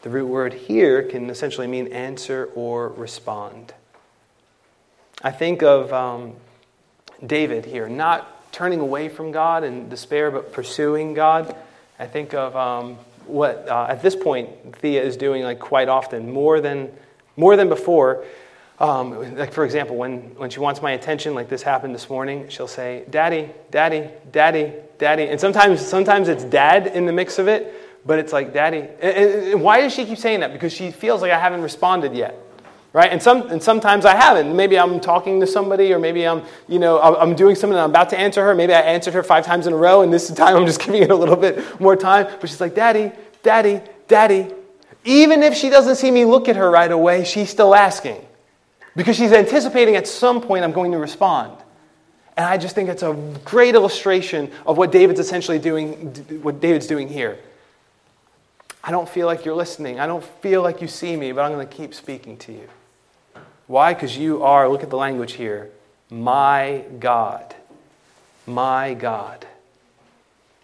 The 0.02 0.10
root 0.10 0.26
word 0.26 0.54
here 0.54 1.04
can 1.04 1.30
essentially 1.30 1.68
mean 1.68 1.94
answer 1.94 2.50
or 2.56 2.90
respond. 2.90 3.76
I 5.22 5.30
think 5.30 5.62
of 5.62 5.94
um, 5.94 6.34
David 7.24 7.66
here, 7.66 7.88
not 7.88 8.52
turning 8.52 8.80
away 8.80 9.08
from 9.08 9.32
God 9.32 9.64
in 9.64 9.88
despair, 9.88 10.32
but 10.32 10.52
pursuing 10.52 11.14
God. 11.14 11.56
I 12.00 12.08
think 12.08 12.34
of 12.34 12.56
um, 12.56 12.96
what, 13.28 13.70
uh, 13.70 13.86
at 13.88 14.02
this 14.02 14.16
point, 14.16 14.78
Thea 14.78 15.04
is 15.04 15.16
doing 15.16 15.44
like 15.44 15.60
quite 15.60 15.90
often, 15.90 16.32
more 16.32 16.60
than, 16.60 16.92
more 17.38 17.56
than 17.56 17.70
before. 17.70 18.26
Um, 18.80 19.36
like, 19.36 19.54
for 19.54 19.66
example, 19.66 19.96
when, 19.96 20.36
when 20.36 20.50
she 20.50 20.60
wants 20.60 20.82
my 20.82 20.92
attention, 20.92 21.34
like 21.34 21.50
this 21.50 21.64
happened 21.64 21.96
this 21.96 22.10
morning, 22.10 22.48
she'll 22.50 22.68
say, 22.68 23.06
Daddy, 23.10 23.50
Daddy, 23.72 24.10
Daddy, 24.32 24.74
Daddy. 25.00 25.24
And 25.24 25.40
sometimes, 25.40 25.86
sometimes 25.86 26.28
it's 26.28 26.44
dad 26.44 26.88
in 26.88 27.06
the 27.06 27.14
mix 27.14 27.40
of 27.40 27.48
it, 27.48 27.74
but 28.06 28.20
it's 28.20 28.34
like, 28.34 28.54
Daddy. 28.54 28.88
And, 29.02 29.52
and 29.54 29.62
why 29.62 29.82
does 29.82 29.94
she 29.94 30.06
keep 30.06 30.20
saying 30.20 30.42
that? 30.42 30.54
Because 30.54 30.74
she 30.74 30.92
feels 30.92 31.22
like 31.22 31.32
I 31.32 31.40
haven't 31.40 31.62
responded 31.62 32.14
yet. 32.14 32.38
Right? 32.94 33.12
And, 33.12 33.22
some, 33.22 33.50
and 33.50 33.62
sometimes 33.62 34.06
I 34.06 34.16
haven't. 34.16 34.56
Maybe 34.56 34.78
I'm 34.78 35.00
talking 35.00 35.40
to 35.42 35.48
somebody, 35.48 35.92
or 35.92 36.00
maybe 36.00 36.26
I'm, 36.26 36.44
you 36.68 36.80
know, 36.80 37.00
I'm 37.00 37.36
doing 37.36 37.56
something 37.56 37.76
and 37.76 37.82
I'm 37.82 37.90
about 37.90 38.10
to 38.12 38.18
answer 38.18 38.44
her. 38.44 38.56
Maybe 38.56 38.74
I 38.74 38.82
answered 38.82 39.14
her 39.14 39.24
five 39.24 39.46
times 39.46 39.68
in 39.68 39.74
a 39.74 39.78
row, 39.78 40.02
and 40.02 40.14
this 40.14 40.32
time 40.34 40.56
I'm 40.56 40.66
just 40.66 40.80
giving 40.84 41.04
it 41.04 41.12
a 41.12 41.16
little 41.16 41.36
bit 41.36 41.80
more 41.80 41.96
time. 41.96 42.28
But 42.40 42.50
she's 42.50 42.62
like, 42.62 42.76
Daddy, 42.76 43.12
Daddy, 43.44 43.82
Daddy. 44.08 44.54
Even 45.08 45.42
if 45.42 45.56
she 45.56 45.70
doesn't 45.70 45.96
see 45.96 46.12
me 46.12 46.26
look 46.26 46.50
at 46.50 46.58
her 46.58 46.70
right 46.70 46.92
away, 46.92 47.24
she's 47.24 47.50
still 47.50 47.74
asking 47.74 48.20
because 48.94 49.16
she's 49.16 49.32
anticipating 49.32 49.96
at 49.96 50.06
some 50.06 50.42
point 50.42 50.66
I'm 50.66 50.74
going 50.74 50.92
to 50.92 50.98
respond. 50.98 51.58
And 52.36 52.46
I 52.46 52.58
just 52.58 52.76
think 52.76 52.90
it's 52.90 53.04
a 53.04 53.14
great 53.46 53.74
illustration 53.74 54.52
of 54.66 54.78
what 54.78 54.92
David's 54.92 55.22
essentially 55.22 55.60
doing, 55.60 56.14
what 56.42 56.60
David's 56.60 56.88
doing 56.88 57.08
here. 57.08 57.40
I 58.84 58.92
don't 58.92 59.08
feel 59.08 59.28
like 59.28 59.46
you're 59.46 59.56
listening. 59.56 59.98
I 59.98 60.08
don't 60.08 60.26
feel 60.42 60.62
like 60.62 60.82
you 60.82 60.90
see 60.90 61.16
me, 61.16 61.32
but 61.32 61.40
I'm 61.40 61.54
going 61.54 61.66
to 61.66 61.74
keep 61.74 61.94
speaking 61.94 62.36
to 62.40 62.52
you. 62.52 62.68
Why? 63.68 63.94
Because 63.94 64.18
you 64.18 64.44
are, 64.44 64.68
look 64.68 64.84
at 64.84 64.90
the 64.90 64.98
language 64.98 65.34
here, 65.34 65.70
my 66.10 66.84
God. 67.00 67.56
My 68.46 68.94
God. 68.94 69.48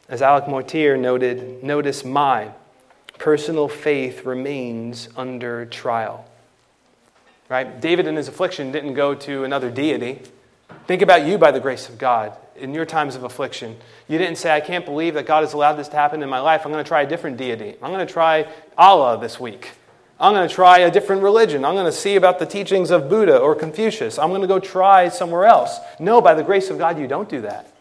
As 0.10 0.21
Alec 0.21 0.49
Motyer 0.49 0.99
noted, 0.99 1.63
notice 1.63 2.03
my 2.03 2.51
personal 3.19 3.67
faith 3.67 4.26
remains 4.26 5.10
under 5.15 5.65
trial. 5.65 6.26
Right? 7.49 7.80
David 7.80 8.08
in 8.08 8.15
his 8.15 8.28
affliction 8.28 8.71
didn't 8.71 8.93
go 8.93 9.13
to 9.15 9.43
another 9.43 9.69
deity. 9.69 10.21
Think 10.88 11.02
about 11.02 11.26
you 11.26 11.38
by 11.38 11.52
the 11.52 11.60
grace 11.60 11.88
of 11.88 11.97
God 11.97 12.36
in 12.56 12.73
your 12.73 12.86
times 12.86 13.15
of 13.15 13.23
affliction. 13.23 13.78
You 14.08 14.17
didn't 14.17 14.38
say, 14.38 14.52
I 14.56 14.60
can't 14.60 14.86
believe 14.86 15.13
that 15.13 15.26
God 15.26 15.41
has 15.41 15.54
allowed 15.54 15.73
this 15.73 15.88
to 15.89 15.95
happen 15.95 16.23
in 16.23 16.30
my 16.30 16.39
life. 16.39 16.65
I'm 16.65 16.71
going 16.71 16.84
to 16.84 16.88
try 16.88 17.02
a 17.02 17.08
different 17.08 17.38
deity. 17.38 17.76
I'm 17.82 17.91
going 17.91 18.06
to 18.06 18.12
try 18.12 18.47
Allah 18.78 19.19
this 19.19 19.39
week. 19.39 19.71
I'm 20.19 20.34
going 20.34 20.47
to 20.47 20.54
try 20.54 20.80
a 20.80 20.91
different 20.91 21.21
religion. 21.23 21.65
I'm 21.65 21.73
going 21.73 21.86
to 21.86 21.91
see 21.91 22.15
about 22.15 22.39
the 22.39 22.45
teachings 22.45 22.91
of 22.91 23.10
Buddha 23.10 23.38
or 23.38 23.56
Confucius. 23.56 24.17
I'm 24.19 24.30
going 24.30 24.41
to 24.41 24.47
go 24.47 24.60
try 24.60 25.10
somewhere 25.10 25.45
else. 25.45 25.80
No, 25.99 26.21
by 26.21 26.34
the 26.34 26.43
grace 26.43 26.69
of 26.69 26.78
God, 26.78 26.99
you 26.99 27.08
don't 27.08 27.28
do 27.30 27.41
that. 27.41 27.73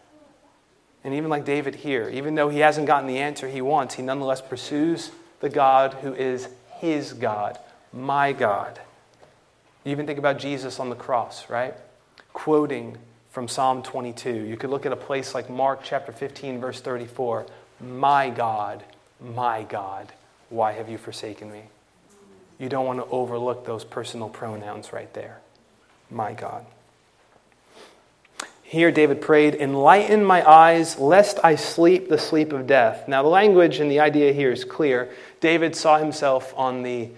And 1.03 1.13
even 1.13 1.29
like 1.29 1.45
David 1.45 1.75
here, 1.75 2.09
even 2.09 2.35
though 2.35 2.49
he 2.49 2.59
hasn't 2.59 2.87
gotten 2.87 3.07
the 3.07 3.19
answer 3.19 3.47
he 3.47 3.61
wants, 3.61 3.95
he 3.95 4.03
nonetheless 4.03 4.41
pursues 4.41 5.11
the 5.43 5.49
God 5.49 5.95
who 5.95 6.13
is 6.13 6.47
his 6.79 7.11
God, 7.11 7.59
my 7.91 8.31
God. 8.31 8.79
You 9.83 9.91
even 9.91 10.05
think 10.07 10.17
about 10.17 10.39
Jesus 10.39 10.79
on 10.79 10.89
the 10.89 10.95
cross, 10.95 11.49
right? 11.49 11.73
Quoting 12.31 12.97
from 13.29 13.49
Psalm 13.49 13.83
22. 13.83 14.31
You 14.31 14.55
could 14.55 14.69
look 14.69 14.85
at 14.85 14.93
a 14.93 14.95
place 14.95 15.35
like 15.35 15.49
Mark 15.49 15.81
chapter 15.83 16.13
15, 16.13 16.61
verse 16.61 16.79
34. 16.79 17.45
My 17.81 18.29
God, 18.29 18.85
my 19.19 19.63
God, 19.63 20.13
why 20.47 20.71
have 20.71 20.87
you 20.87 20.97
forsaken 20.97 21.51
me? 21.51 21.63
You 22.57 22.69
don't 22.69 22.85
want 22.85 22.99
to 22.99 23.05
overlook 23.07 23.65
those 23.65 23.83
personal 23.83 24.29
pronouns 24.29 24.93
right 24.93 25.13
there. 25.13 25.41
My 26.09 26.31
God. 26.31 26.65
Here, 28.73 28.91
David 28.91 29.21
prayed, 29.21 29.53
Enlighten 29.53 30.25
my 30.25 30.49
eyes, 30.49 30.97
lest 30.97 31.37
I 31.43 31.53
sleep 31.53 32.09
the 32.09 32.17
sleep 32.17 32.51
of 32.53 32.65
death. 32.65 33.07
Now, 33.07 33.21
the 33.21 33.29
language 33.29 33.77
and 33.77 33.91
the 33.91 33.99
idea 33.99 34.33
here 34.33 34.51
is 34.51 34.65
clear. 34.65 35.11
David 35.43 35.75
saw 35.75 35.97
himself 35.97 36.53
on 36.55 36.83
the 36.83 37.09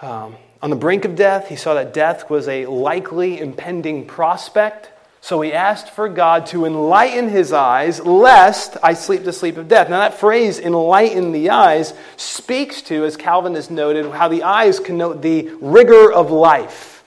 um, 0.00 0.36
on 0.62 0.70
the 0.70 0.76
brink 0.76 1.04
of 1.04 1.16
death. 1.16 1.48
He 1.48 1.56
saw 1.56 1.74
that 1.74 1.92
death 1.92 2.30
was 2.30 2.46
a 2.46 2.66
likely 2.66 3.40
impending 3.40 4.06
prospect. 4.06 4.90
So 5.20 5.40
he 5.40 5.52
asked 5.52 5.90
for 5.90 6.08
God 6.08 6.46
to 6.46 6.66
enlighten 6.66 7.28
his 7.28 7.52
eyes, 7.52 7.98
lest 8.00 8.76
I 8.80 8.94
sleep 8.94 9.24
the 9.24 9.32
sleep 9.32 9.56
of 9.56 9.66
death. 9.66 9.90
Now, 9.90 9.98
that 9.98 10.14
phrase, 10.14 10.60
enlighten 10.60 11.32
the 11.32 11.50
eyes, 11.50 11.94
speaks 12.16 12.80
to, 12.82 13.04
as 13.04 13.16
Calvin 13.16 13.56
has 13.56 13.70
noted, 13.70 14.08
how 14.12 14.28
the 14.28 14.44
eyes 14.44 14.78
connote 14.78 15.20
the 15.20 15.50
rigor 15.60 16.12
of 16.12 16.30
life. 16.30 17.02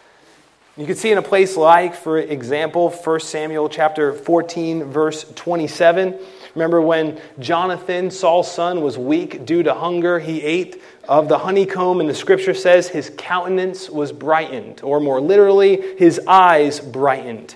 You 0.75 0.85
can 0.85 0.95
see 0.95 1.11
in 1.11 1.17
a 1.17 1.21
place 1.21 1.55
like, 1.55 1.95
for 1.95 2.17
example, 2.17 2.89
1 2.89 3.19
Samuel 3.21 3.69
chapter 3.69 4.11
14, 4.11 4.83
verse 4.83 5.23
27. 5.33 6.19
Remember 6.55 6.81
when 6.81 7.19
Jonathan, 7.39 8.11
Saul's 8.11 8.51
son, 8.51 8.81
was 8.81 8.97
weak 8.97 9.45
due 9.45 9.63
to 9.63 9.73
hunger? 9.73 10.19
He 10.19 10.41
ate 10.41 10.81
of 11.07 11.27
the 11.27 11.39
honeycomb, 11.39 11.99
and 11.99 12.09
the 12.09 12.15
scripture 12.15 12.53
says 12.53 12.89
his 12.89 13.11
countenance 13.17 13.89
was 13.89 14.11
brightened, 14.11 14.81
or 14.83 14.99
more 14.99 15.21
literally, 15.21 15.97
his 15.97 16.19
eyes 16.27 16.79
brightened. 16.79 17.55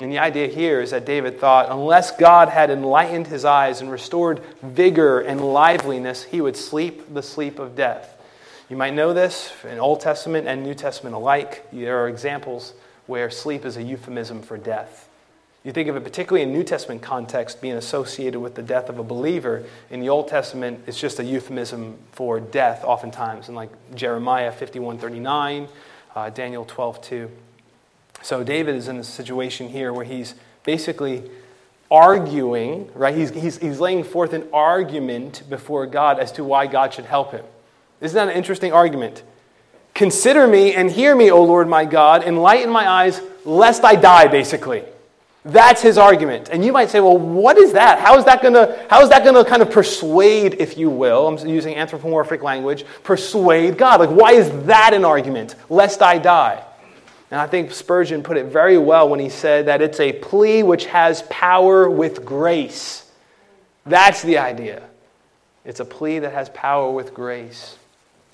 And 0.00 0.10
the 0.10 0.18
idea 0.18 0.48
here 0.48 0.80
is 0.80 0.90
that 0.90 1.06
David 1.06 1.38
thought 1.38 1.70
unless 1.70 2.16
God 2.16 2.48
had 2.48 2.70
enlightened 2.70 3.28
his 3.28 3.44
eyes 3.44 3.80
and 3.80 3.90
restored 3.90 4.40
vigor 4.60 5.20
and 5.20 5.40
liveliness, 5.40 6.24
he 6.24 6.40
would 6.40 6.56
sleep 6.56 7.14
the 7.14 7.22
sleep 7.22 7.60
of 7.60 7.76
death. 7.76 8.20
You 8.68 8.76
might 8.76 8.94
know 8.94 9.12
this 9.12 9.52
in 9.62 9.78
Old 9.78 10.00
Testament 10.00 10.48
and 10.48 10.64
New 10.64 10.74
Testament 10.74 11.14
alike. 11.14 11.68
There 11.72 12.02
are 12.02 12.08
examples 12.08 12.74
where 13.06 13.30
sleep 13.30 13.64
is 13.64 13.76
a 13.76 13.82
euphemism 13.82 14.42
for 14.42 14.56
death. 14.56 15.08
You 15.64 15.70
think 15.70 15.88
of 15.88 15.96
it 15.96 16.02
particularly 16.02 16.42
in 16.42 16.52
New 16.52 16.64
Testament 16.64 17.02
context 17.02 17.60
being 17.60 17.74
associated 17.74 18.40
with 18.40 18.56
the 18.56 18.62
death 18.62 18.88
of 18.88 18.98
a 18.98 19.04
believer. 19.04 19.64
In 19.90 20.00
the 20.00 20.08
Old 20.08 20.26
Testament, 20.26 20.80
it's 20.86 20.98
just 20.98 21.20
a 21.20 21.24
euphemism 21.24 21.98
for 22.10 22.40
death 22.40 22.82
oftentimes, 22.84 23.48
in 23.48 23.54
like 23.54 23.70
Jeremiah 23.94 24.50
51:39, 24.50 25.68
uh, 26.16 26.30
Daniel 26.30 26.64
12:2. 26.64 27.30
So 28.22 28.42
David 28.42 28.74
is 28.74 28.88
in 28.88 28.98
a 28.98 29.04
situation 29.04 29.68
here 29.68 29.92
where 29.92 30.04
he's 30.04 30.34
basically 30.64 31.30
arguing, 31.90 32.90
right? 32.94 33.14
He's, 33.14 33.30
he's, 33.30 33.58
he's 33.58 33.78
laying 33.78 34.02
forth 34.02 34.32
an 34.32 34.48
argument 34.52 35.42
before 35.50 35.86
God 35.86 36.18
as 36.18 36.32
to 36.32 36.44
why 36.44 36.66
God 36.66 36.94
should 36.94 37.04
help 37.04 37.32
him. 37.32 37.44
Isn't 38.00 38.16
that 38.16 38.28
an 38.30 38.36
interesting 38.36 38.72
argument? 38.72 39.22
Consider 39.94 40.46
me 40.46 40.74
and 40.74 40.90
hear 40.90 41.14
me, 41.14 41.30
O 41.30 41.44
Lord 41.44 41.68
my 41.68 41.84
God, 41.84 42.24
enlighten 42.24 42.70
my 42.70 42.88
eyes, 42.88 43.20
lest 43.44 43.84
I 43.84 43.94
die, 43.94 44.26
basically. 44.26 44.84
That's 45.44 45.82
his 45.82 45.98
argument. 45.98 46.50
And 46.52 46.64
you 46.64 46.72
might 46.72 46.88
say, 46.88 47.00
well, 47.00 47.18
what 47.18 47.58
is 47.58 47.72
that? 47.72 47.98
How 47.98 48.16
is 48.16 48.24
that 48.26 48.42
going 48.42 48.54
to 48.54 48.86
how 48.88 49.02
is 49.02 49.08
that 49.08 49.24
going 49.24 49.34
to 49.34 49.48
kind 49.48 49.60
of 49.60 49.70
persuade, 49.70 50.54
if 50.60 50.78
you 50.78 50.88
will, 50.88 51.26
I'm 51.26 51.48
using 51.48 51.74
anthropomorphic 51.74 52.42
language, 52.42 52.84
persuade 53.02 53.76
God? 53.76 54.00
Like 54.00 54.10
why 54.10 54.32
is 54.32 54.50
that 54.66 54.94
an 54.94 55.04
argument? 55.04 55.56
Lest 55.68 56.00
I 56.00 56.18
die. 56.18 56.62
And 57.32 57.40
I 57.40 57.46
think 57.46 57.72
Spurgeon 57.72 58.22
put 58.22 58.36
it 58.36 58.46
very 58.46 58.78
well 58.78 59.08
when 59.08 59.18
he 59.18 59.30
said 59.30 59.66
that 59.66 59.80
it's 59.80 59.98
a 60.00 60.12
plea 60.12 60.62
which 60.62 60.84
has 60.86 61.22
power 61.22 61.88
with 61.90 62.24
grace. 62.24 63.10
That's 63.84 64.22
the 64.22 64.38
idea. 64.38 64.82
It's 65.64 65.80
a 65.80 65.84
plea 65.84 66.20
that 66.20 66.32
has 66.32 66.50
power 66.50 66.90
with 66.90 67.14
grace. 67.14 67.78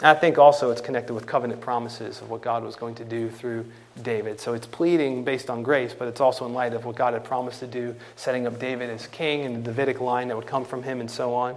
And 0.01 0.09
I 0.09 0.15
think 0.15 0.37
also 0.37 0.71
it's 0.71 0.81
connected 0.81 1.15
with 1.15 1.27
covenant 1.27 1.61
promises 1.61 2.21
of 2.21 2.29
what 2.29 2.43
God 2.43 2.63
was 2.65 2.77
going 2.77 2.97
to 2.97 3.05
do 3.05 3.31
through 3.31 3.67
David. 3.99 4.41
So 4.41 4.55
it's 4.55 4.67
pleading 4.67 5.25
based 5.25 5.51
on 5.51 5.63
grace, 5.63 5.95
but 5.97 6.09
it's 6.09 6.21
also 6.21 6.47
in 6.47 6.55
light 6.55 6.75
of 6.75 6.85
what 6.85 6.97
God 6.97 7.15
had 7.15 7.25
promised 7.25 7.61
to 7.61 7.67
do, 7.67 7.95
setting 8.17 8.47
up 8.47 8.59
David 8.59 8.91
as 8.91 9.07
king 9.07 9.45
and 9.45 9.57
the 9.57 9.71
Davidic 9.71 10.01
line 10.01 10.29
that 10.29 10.37
would 10.37 10.47
come 10.47 10.65
from 10.65 10.83
him 10.83 11.01
and 11.01 11.11
so 11.11 11.35
on. 11.35 11.57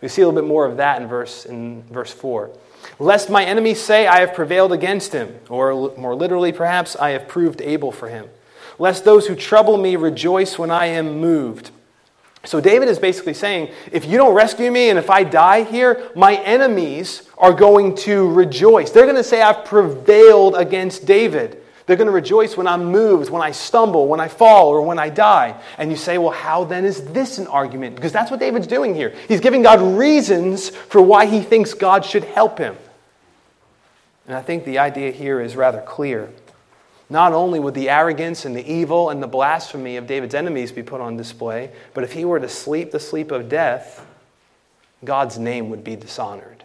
We 0.00 0.08
see 0.08 0.22
a 0.22 0.26
little 0.26 0.40
bit 0.40 0.48
more 0.48 0.66
of 0.66 0.78
that 0.78 1.00
in 1.00 1.08
verse, 1.08 1.46
in 1.46 1.84
verse 1.84 2.12
4. 2.12 2.50
Lest 2.98 3.30
my 3.30 3.44
enemies 3.44 3.80
say, 3.80 4.06
I 4.06 4.20
have 4.20 4.34
prevailed 4.34 4.72
against 4.72 5.12
him, 5.12 5.38
or 5.48 5.96
more 5.96 6.14
literally, 6.14 6.52
perhaps, 6.52 6.96
I 6.96 7.10
have 7.10 7.28
proved 7.28 7.60
able 7.60 7.92
for 7.92 8.08
him. 8.08 8.28
Lest 8.78 9.04
those 9.04 9.28
who 9.28 9.36
trouble 9.36 9.76
me 9.76 9.94
rejoice 9.94 10.58
when 10.58 10.70
I 10.70 10.86
am 10.86 11.20
moved. 11.20 11.70
So 12.44 12.60
David 12.60 12.88
is 12.88 12.98
basically 12.98 13.34
saying, 13.34 13.70
if 13.92 14.04
you 14.04 14.16
don't 14.16 14.34
rescue 14.34 14.72
me 14.72 14.90
and 14.90 14.98
if 14.98 15.10
I 15.10 15.22
die 15.22 15.62
here, 15.62 16.10
my 16.16 16.34
enemies 16.34 17.28
are 17.38 17.52
going 17.52 17.94
to 17.98 18.28
rejoice. 18.32 18.90
They're 18.90 19.04
going 19.04 19.14
to 19.14 19.22
say, 19.22 19.40
I've 19.40 19.64
prevailed 19.64 20.56
against 20.56 21.06
David. 21.06 21.61
They're 21.86 21.96
going 21.96 22.06
to 22.06 22.12
rejoice 22.12 22.56
when 22.56 22.66
I'm 22.66 22.86
moved, 22.86 23.30
when 23.30 23.42
I 23.42 23.50
stumble, 23.50 24.06
when 24.06 24.20
I 24.20 24.28
fall, 24.28 24.68
or 24.68 24.82
when 24.82 24.98
I 24.98 25.08
die. 25.08 25.60
And 25.78 25.90
you 25.90 25.96
say, 25.96 26.16
well, 26.18 26.30
how 26.30 26.64
then 26.64 26.84
is 26.84 27.04
this 27.06 27.38
an 27.38 27.46
argument? 27.48 27.96
Because 27.96 28.12
that's 28.12 28.30
what 28.30 28.38
David's 28.38 28.66
doing 28.66 28.94
here. 28.94 29.14
He's 29.26 29.40
giving 29.40 29.62
God 29.62 29.80
reasons 29.98 30.70
for 30.70 31.02
why 31.02 31.26
he 31.26 31.40
thinks 31.40 31.74
God 31.74 32.04
should 32.04 32.24
help 32.24 32.58
him. 32.58 32.76
And 34.26 34.36
I 34.36 34.42
think 34.42 34.64
the 34.64 34.78
idea 34.78 35.10
here 35.10 35.40
is 35.40 35.56
rather 35.56 35.80
clear. 35.80 36.30
Not 37.10 37.32
only 37.32 37.58
would 37.58 37.74
the 37.74 37.90
arrogance 37.90 38.44
and 38.44 38.56
the 38.56 38.66
evil 38.72 39.10
and 39.10 39.22
the 39.22 39.26
blasphemy 39.26 39.96
of 39.96 40.06
David's 40.06 40.34
enemies 40.34 40.72
be 40.72 40.82
put 40.82 41.00
on 41.00 41.16
display, 41.16 41.70
but 41.92 42.04
if 42.04 42.12
he 42.12 42.24
were 42.24 42.40
to 42.40 42.48
sleep 42.48 42.90
the 42.90 43.00
sleep 43.00 43.30
of 43.32 43.48
death, 43.48 44.06
God's 45.04 45.38
name 45.38 45.68
would 45.70 45.82
be 45.82 45.96
dishonored. 45.96 46.64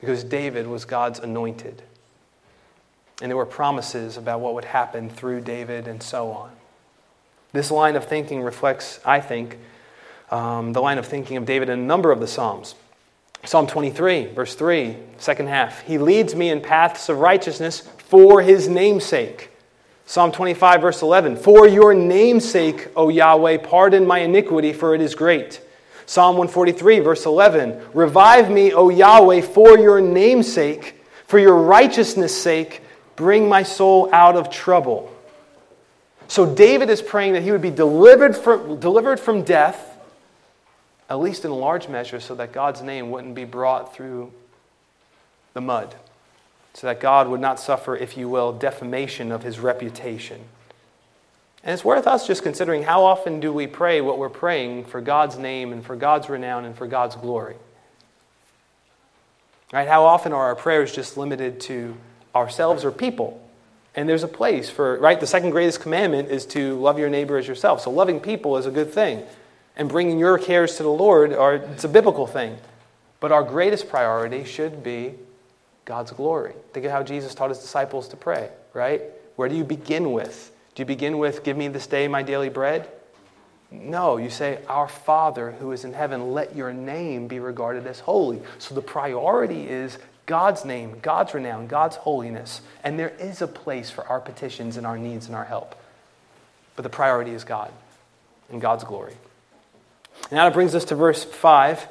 Because 0.00 0.22
David 0.22 0.66
was 0.66 0.84
God's 0.84 1.18
anointed. 1.18 1.82
And 3.20 3.30
there 3.30 3.36
were 3.36 3.46
promises 3.46 4.16
about 4.16 4.40
what 4.40 4.54
would 4.54 4.64
happen 4.64 5.10
through 5.10 5.42
David 5.42 5.88
and 5.88 6.02
so 6.02 6.30
on. 6.30 6.50
This 7.52 7.70
line 7.70 7.96
of 7.96 8.04
thinking 8.04 8.42
reflects, 8.42 9.00
I 9.04 9.20
think, 9.20 9.58
um, 10.30 10.72
the 10.72 10.80
line 10.80 10.98
of 10.98 11.06
thinking 11.06 11.36
of 11.36 11.44
David 11.44 11.68
in 11.68 11.80
a 11.80 11.82
number 11.82 12.12
of 12.12 12.20
the 12.20 12.26
Psalms. 12.28 12.74
Psalm 13.44 13.66
23, 13.66 14.26
verse 14.26 14.54
3, 14.54 14.96
second 15.18 15.48
half. 15.48 15.80
He 15.82 15.98
leads 15.98 16.34
me 16.34 16.50
in 16.50 16.60
paths 16.60 17.08
of 17.08 17.18
righteousness 17.18 17.80
for 17.80 18.42
his 18.42 18.68
namesake. 18.68 19.50
Psalm 20.04 20.30
25, 20.30 20.80
verse 20.80 21.02
11. 21.02 21.36
For 21.36 21.66
your 21.66 21.94
namesake, 21.94 22.88
O 22.96 23.08
Yahweh, 23.08 23.58
pardon 23.58 24.06
my 24.06 24.18
iniquity, 24.18 24.72
for 24.72 24.94
it 24.94 25.00
is 25.00 25.14
great. 25.14 25.60
Psalm 26.04 26.36
143, 26.36 26.98
verse 26.98 27.24
11. 27.24 27.80
Revive 27.94 28.50
me, 28.50 28.72
O 28.72 28.88
Yahweh, 28.88 29.40
for 29.40 29.78
your 29.78 30.00
namesake, 30.00 31.00
for 31.26 31.38
your 31.38 31.56
righteousness' 31.56 32.36
sake, 32.40 32.82
Bring 33.20 33.50
my 33.50 33.64
soul 33.64 34.08
out 34.14 34.34
of 34.34 34.48
trouble. 34.48 35.14
So 36.26 36.46
David 36.54 36.88
is 36.88 37.02
praying 37.02 37.34
that 37.34 37.42
he 37.42 37.52
would 37.52 37.60
be 37.60 37.68
delivered 37.68 38.34
from, 38.34 38.80
delivered 38.80 39.20
from 39.20 39.42
death, 39.42 39.98
at 41.10 41.20
least 41.20 41.44
in 41.44 41.50
large 41.50 41.86
measure, 41.86 42.18
so 42.18 42.34
that 42.36 42.50
God's 42.50 42.80
name 42.80 43.10
wouldn't 43.10 43.34
be 43.34 43.44
brought 43.44 43.94
through 43.94 44.32
the 45.52 45.60
mud, 45.60 45.94
so 46.72 46.86
that 46.86 46.98
God 46.98 47.28
would 47.28 47.42
not 47.42 47.60
suffer, 47.60 47.94
if 47.94 48.16
you 48.16 48.26
will, 48.26 48.54
defamation 48.54 49.32
of 49.32 49.42
his 49.42 49.58
reputation. 49.58 50.40
And 51.62 51.74
it's 51.74 51.84
worth 51.84 52.06
us 52.06 52.26
just 52.26 52.42
considering 52.42 52.84
how 52.84 53.04
often 53.04 53.38
do 53.38 53.52
we 53.52 53.66
pray 53.66 54.00
what 54.00 54.16
we're 54.16 54.30
praying 54.30 54.86
for 54.86 55.02
God's 55.02 55.36
name 55.36 55.74
and 55.74 55.84
for 55.84 55.94
God's 55.94 56.30
renown 56.30 56.64
and 56.64 56.74
for 56.74 56.86
God's 56.86 57.16
glory? 57.16 57.56
Right? 59.74 59.86
How 59.86 60.04
often 60.04 60.32
are 60.32 60.44
our 60.44 60.56
prayers 60.56 60.90
just 60.90 61.18
limited 61.18 61.60
to 61.60 61.98
ourselves 62.34 62.84
or 62.84 62.90
people. 62.90 63.46
And 63.94 64.08
there's 64.08 64.22
a 64.22 64.28
place 64.28 64.70
for, 64.70 64.98
right? 64.98 65.18
The 65.18 65.26
second 65.26 65.50
greatest 65.50 65.80
commandment 65.80 66.30
is 66.30 66.46
to 66.46 66.78
love 66.78 66.98
your 66.98 67.08
neighbor 67.08 67.36
as 67.38 67.48
yourself. 67.48 67.80
So 67.80 67.90
loving 67.90 68.20
people 68.20 68.56
is 68.56 68.66
a 68.66 68.70
good 68.70 68.92
thing. 68.92 69.24
And 69.76 69.88
bringing 69.88 70.18
your 70.18 70.38
cares 70.38 70.76
to 70.76 70.82
the 70.82 70.90
Lord, 70.90 71.32
are, 71.32 71.54
it's 71.54 71.84
a 71.84 71.88
biblical 71.88 72.26
thing. 72.26 72.56
But 73.18 73.32
our 73.32 73.42
greatest 73.42 73.88
priority 73.88 74.44
should 74.44 74.82
be 74.82 75.14
God's 75.84 76.12
glory. 76.12 76.54
Think 76.72 76.86
of 76.86 76.92
how 76.92 77.02
Jesus 77.02 77.34
taught 77.34 77.50
his 77.50 77.58
disciples 77.58 78.08
to 78.08 78.16
pray, 78.16 78.50
right? 78.74 79.02
Where 79.36 79.48
do 79.48 79.56
you 79.56 79.64
begin 79.64 80.12
with? 80.12 80.52
Do 80.74 80.82
you 80.82 80.86
begin 80.86 81.18
with, 81.18 81.42
Give 81.42 81.56
me 81.56 81.68
this 81.68 81.86
day 81.86 82.08
my 82.08 82.22
daily 82.22 82.48
bread? 82.48 82.88
No, 83.70 84.16
you 84.16 84.30
say, 84.30 84.60
Our 84.68 84.88
Father 84.88 85.52
who 85.52 85.72
is 85.72 85.84
in 85.84 85.92
heaven, 85.92 86.32
let 86.32 86.56
your 86.56 86.72
name 86.72 87.28
be 87.28 87.40
regarded 87.40 87.86
as 87.86 88.00
holy. 88.00 88.40
So 88.58 88.74
the 88.74 88.82
priority 88.82 89.68
is 89.68 89.98
God's 90.30 90.64
name, 90.64 90.94
God's 91.02 91.34
renown, 91.34 91.66
God's 91.66 91.96
holiness. 91.96 92.60
And 92.84 92.96
there 92.96 93.08
is 93.18 93.42
a 93.42 93.48
place 93.48 93.90
for 93.90 94.06
our 94.06 94.20
petitions 94.20 94.76
and 94.76 94.86
our 94.86 94.96
needs 94.96 95.26
and 95.26 95.34
our 95.34 95.44
help. 95.44 95.74
But 96.76 96.84
the 96.84 96.88
priority 96.88 97.32
is 97.32 97.42
God 97.42 97.72
and 98.48 98.60
God's 98.60 98.84
glory. 98.84 99.14
Now 100.30 100.46
it 100.46 100.54
brings 100.54 100.72
us 100.76 100.84
to 100.84 100.94
verse 100.94 101.24
5, 101.24 101.82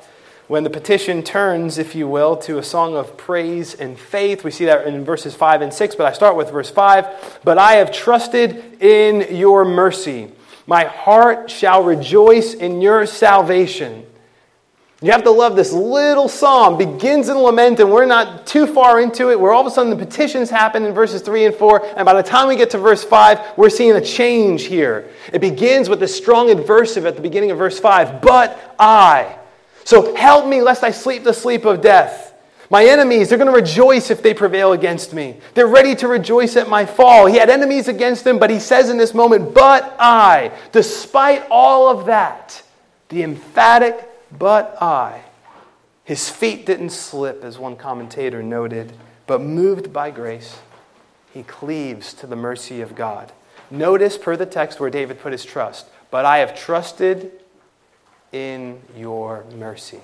when 0.48 0.64
the 0.64 0.70
petition 0.70 1.22
turns, 1.22 1.78
if 1.78 1.96
you 1.96 2.08
will, 2.08 2.38
to 2.38 2.58
a 2.58 2.64
song 2.64 2.96
of 2.96 3.18
praise 3.18 3.74
and 3.74 4.00
faith. 4.00 4.46
We 4.46 4.52
see 4.52 4.64
that 4.66 4.88
in 4.88 5.04
verses 5.04 5.36
5 5.36 5.62
and 5.62 5.74
6, 5.74 5.96
but 5.96 6.08
I 6.08 6.14
start 6.14 6.38
with 6.38 6.50
verse 6.50 6.70
5. 6.70 7.42
But 7.44 7.58
I 7.58 7.74
have 7.74 7.92
trusted 7.92 8.82
in 8.82 9.36
your 9.36 9.66
mercy. 9.66 10.32
My 10.66 10.86
heart 10.86 11.52
shall 11.52 11.84
rejoice 11.84 12.54
in 12.54 12.80
your 12.80 13.06
salvation. 13.06 14.06
You 15.02 15.14
have 15.14 15.24
to 15.24 15.32
love 15.32 15.56
this 15.56 15.72
little 15.72 16.28
psalm, 16.28 16.78
begins 16.78 17.30
in 17.30 17.38
lament, 17.38 17.80
and 17.80 17.90
we're 17.90 18.06
not 18.06 18.46
too 18.46 18.68
far 18.68 19.00
into 19.00 19.32
it, 19.32 19.40
where 19.40 19.54
all 19.54 19.62
of 19.62 19.68
a 19.68 19.72
sudden 19.72 19.90
the 19.90 20.06
petitions 20.06 20.50
happen 20.50 20.84
in 20.84 20.94
verses 20.94 21.22
3 21.22 21.46
and 21.46 21.56
4, 21.56 21.86
and 21.96 22.06
by 22.06 22.14
the 22.14 22.24
time 22.24 22.50
we 22.50 22.58
get 22.58 22.70
to 22.72 22.78
verse 22.78 23.02
5, 23.02 23.58
we're 23.58 23.70
seeing 23.70 23.94
a 23.94 24.02
change 24.02 24.64
here. 24.64 25.10
It 25.32 25.40
begins 25.40 25.88
with 25.88 26.02
this 26.02 26.14
strong 26.14 26.50
adversative 26.50 27.06
at 27.06 27.16
the 27.16 27.22
beginning 27.22 27.52
of 27.52 27.58
verse 27.58 27.80
5, 27.80 28.22
but 28.22 28.76
I. 28.78 29.38
So 29.86 30.14
help 30.16 30.48
me 30.48 30.62
lest 30.62 30.84
I 30.84 30.92
sleep 30.92 31.24
the 31.24 31.34
sleep 31.34 31.64
of 31.64 31.80
death. 31.80 32.34
My 32.70 32.84
enemies, 32.84 33.30
they're 33.30 33.38
going 33.38 33.52
to 33.52 33.56
rejoice 33.56 34.12
if 34.12 34.22
they 34.22 34.34
prevail 34.34 34.74
against 34.74 35.14
me. 35.14 35.38
They're 35.54 35.66
ready 35.66 35.96
to 35.96 36.10
rejoice 36.10 36.58
at 36.58 36.68
my 36.68 36.86
fall. 36.86 37.26
He 37.26 37.38
had 37.38 37.50
enemies 37.50 37.88
against 37.88 38.28
him, 38.28 38.38
but 38.38 38.50
he 38.50 38.60
says 38.60 38.90
in 38.90 38.98
this 38.98 39.14
moment, 39.14 39.54
But 39.54 39.96
I, 39.98 40.52
despite 40.74 41.48
all 41.50 41.88
of 41.88 42.06
that, 42.08 42.62
the 43.08 43.24
emphatic, 43.24 44.09
but 44.38 44.82
I, 44.82 45.24
his 46.04 46.30
feet 46.30 46.66
didn't 46.66 46.92
slip, 46.92 47.44
as 47.44 47.58
one 47.58 47.76
commentator 47.76 48.42
noted, 48.42 48.94
but 49.28 49.42
moved 49.42 49.94
by 49.94 50.12
grace, 50.12 50.60
he 51.34 51.44
cleaves 51.44 52.14
to 52.16 52.28
the 52.28 52.36
mercy 52.36 52.82
of 52.82 52.96
God. 52.96 53.32
Notice, 53.72 54.18
per 54.18 54.36
the 54.36 54.46
text, 54.46 54.80
where 54.80 54.90
David 54.90 55.20
put 55.20 55.32
his 55.32 55.46
trust. 55.46 55.88
But 56.10 56.26
I 56.26 56.40
have 56.40 56.58
trusted 56.58 57.32
in 58.32 58.82
your 58.98 59.46
mercy. 59.56 60.00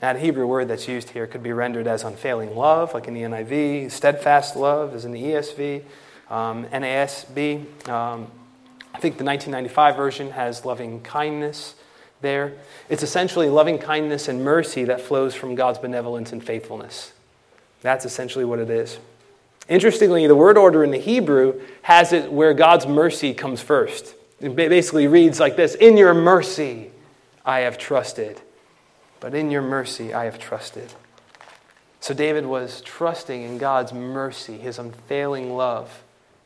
That 0.00 0.18
Hebrew 0.18 0.46
word 0.46 0.68
that's 0.68 0.88
used 0.88 1.10
here 1.10 1.26
could 1.26 1.42
be 1.42 1.52
rendered 1.52 1.86
as 1.86 2.02
unfailing 2.02 2.56
love, 2.56 2.94
like 2.94 3.06
in 3.06 3.14
the 3.14 3.22
NIV, 3.22 3.90
steadfast 3.90 4.56
love, 4.56 4.94
as 4.94 5.04
in 5.04 5.12
the 5.12 5.22
ESV, 5.22 5.84
um, 6.30 6.64
NASB. 6.66 7.88
Um, 7.88 8.30
I 8.94 8.98
think 8.98 9.18
the 9.18 9.24
1995 9.24 9.96
version 9.96 10.30
has 10.30 10.64
loving 10.64 11.02
kindness 11.02 11.74
there. 12.20 12.52
It's 12.88 13.02
essentially 13.02 13.48
loving 13.48 13.78
kindness 13.78 14.28
and 14.28 14.44
mercy 14.44 14.84
that 14.84 15.00
flows 15.00 15.34
from 15.34 15.54
God's 15.54 15.78
benevolence 15.78 16.32
and 16.32 16.42
faithfulness. 16.42 17.12
That's 17.82 18.04
essentially 18.04 18.44
what 18.44 18.58
it 18.58 18.70
is. 18.70 18.98
Interestingly, 19.68 20.26
the 20.26 20.36
word 20.36 20.58
order 20.58 20.82
in 20.84 20.90
the 20.90 20.98
Hebrew 20.98 21.60
has 21.82 22.12
it 22.12 22.32
where 22.32 22.54
God's 22.54 22.86
mercy 22.86 23.34
comes 23.34 23.60
first. 23.60 24.14
It 24.40 24.56
basically 24.56 25.06
reads 25.06 25.38
like 25.38 25.56
this 25.56 25.74
In 25.74 25.96
your 25.96 26.14
mercy 26.14 26.90
I 27.44 27.60
have 27.60 27.78
trusted 27.78 28.40
but 29.20 29.34
in 29.34 29.50
your 29.50 29.62
mercy 29.62 30.12
I 30.12 30.24
have 30.24 30.38
trusted. 30.38 30.92
So 32.00 32.14
David 32.14 32.46
was 32.46 32.80
trusting 32.80 33.42
in 33.42 33.58
God's 33.58 33.92
mercy, 33.92 34.56
his 34.56 34.78
unfailing 34.78 35.54
love. 35.54 36.02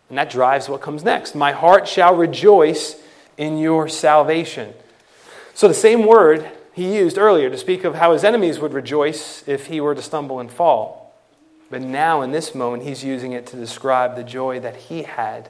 And 0.09 0.18
that 0.18 0.29
drives 0.29 0.68
what 0.68 0.81
comes 0.81 1.05
next. 1.05 1.37
My 1.37 1.53
heart 1.53 1.87
shall 1.89 2.14
rejoice 2.16 3.01
in 3.39 3.57
your 3.59 3.89
salvation. 3.89 4.75
So 5.55 5.69
the 5.69 5.75
same 5.75 6.05
word 6.05 6.51
he 6.73 6.97
used 6.97 7.17
earlier 7.17 7.49
to 7.49 7.57
speak 7.57 7.85
of 7.85 7.95
how 7.95 8.13
his 8.13 8.25
enemies 8.25 8.59
would 8.59 8.73
rejoice 8.73 9.47
if 9.47 9.67
he 9.67 9.81
were 9.81 9.95
to 9.95 10.03
stumble 10.03 10.41
and 10.41 10.51
fall. 10.51 11.15
But 11.71 11.81
now, 11.81 12.23
in 12.23 12.33
this 12.33 12.55
moment, 12.55 12.83
he's 12.83 13.05
using 13.05 13.33
it 13.33 13.47
to 13.47 13.57
describe 13.57 14.17
the 14.17 14.25
joy 14.25 14.61
that 14.61 14.77
he 14.77 15.05
had 15.05 15.49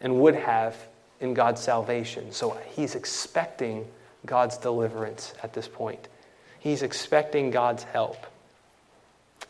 and 0.00 0.20
would 0.20 0.34
have 0.34 0.76
in 1.20 1.34
God's 1.34 1.60
salvation. 1.60 2.32
So 2.32 2.58
he's 2.74 2.94
expecting 2.94 3.86
God's 4.24 4.56
deliverance 4.56 5.34
at 5.42 5.52
this 5.52 5.68
point. 5.68 6.08
He's 6.58 6.82
expecting 6.82 7.50
God's 7.50 7.84
help. 7.84 8.26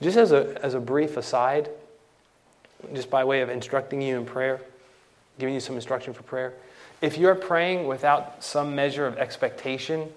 Just 0.01 0.17
as 0.17 0.33
a, 0.33 0.59
as 0.63 0.75
a 0.75 0.81
brief 0.81 1.17
aside, 1.17 1.71
just 2.93 3.09
by 3.09 3.23
way 3.23 3.41
of 3.43 3.49
instructing 3.49 4.03
you 4.03 4.19
in 4.19 4.27
prayer, 4.27 4.61
giving 5.43 5.55
you 5.55 5.61
some 5.61 5.75
instruction 5.75 6.15
for 6.15 6.23
prayer, 6.23 6.55
if 7.01 7.19
you're 7.19 7.35
praying 7.35 7.89
without 7.89 8.45
some 8.45 8.77
measure 8.77 9.09
of 9.09 9.19
expectation, 9.19 10.09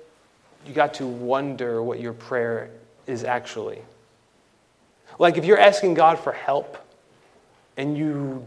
you 0.68 0.72
got 0.72 0.94
to 0.94 1.08
wonder 1.08 1.82
what 1.82 2.00
your 2.00 2.14
prayer 2.14 2.70
is 3.08 3.24
actually. 3.24 3.80
Like 5.18 5.38
if 5.38 5.44
you're 5.44 5.58
asking 5.58 5.96
God 5.96 6.20
for 6.20 6.32
help 6.32 6.78
and 7.76 7.98
you 7.98 8.46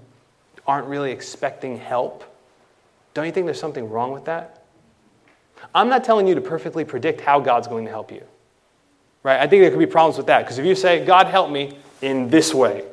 aren't 0.68 0.86
really 0.86 1.10
expecting 1.10 1.78
help, 1.78 2.22
don't 3.12 3.26
you 3.26 3.32
think 3.32 3.46
there's 3.46 3.58
something 3.58 3.90
wrong 3.90 4.12
with 4.12 4.26
that? 4.26 4.62
I'm 5.74 5.88
not 5.88 6.04
telling 6.04 6.28
you 6.28 6.36
to 6.36 6.40
perfectly 6.40 6.84
predict 6.84 7.20
how 7.20 7.40
God's 7.40 7.66
going 7.66 7.86
to 7.86 7.90
help 7.90 8.12
you. 8.12 8.22
Right? 9.24 9.40
I 9.40 9.48
think 9.48 9.62
there 9.62 9.70
could 9.70 9.80
be 9.80 9.86
problems 9.86 10.16
with 10.16 10.28
that 10.28 10.44
because 10.44 10.58
if 10.58 10.64
you 10.64 10.76
say, 10.76 11.04
God 11.04 11.26
help 11.26 11.50
me 11.50 11.76
in 12.02 12.30
this 12.30 12.54
way, 12.54 12.84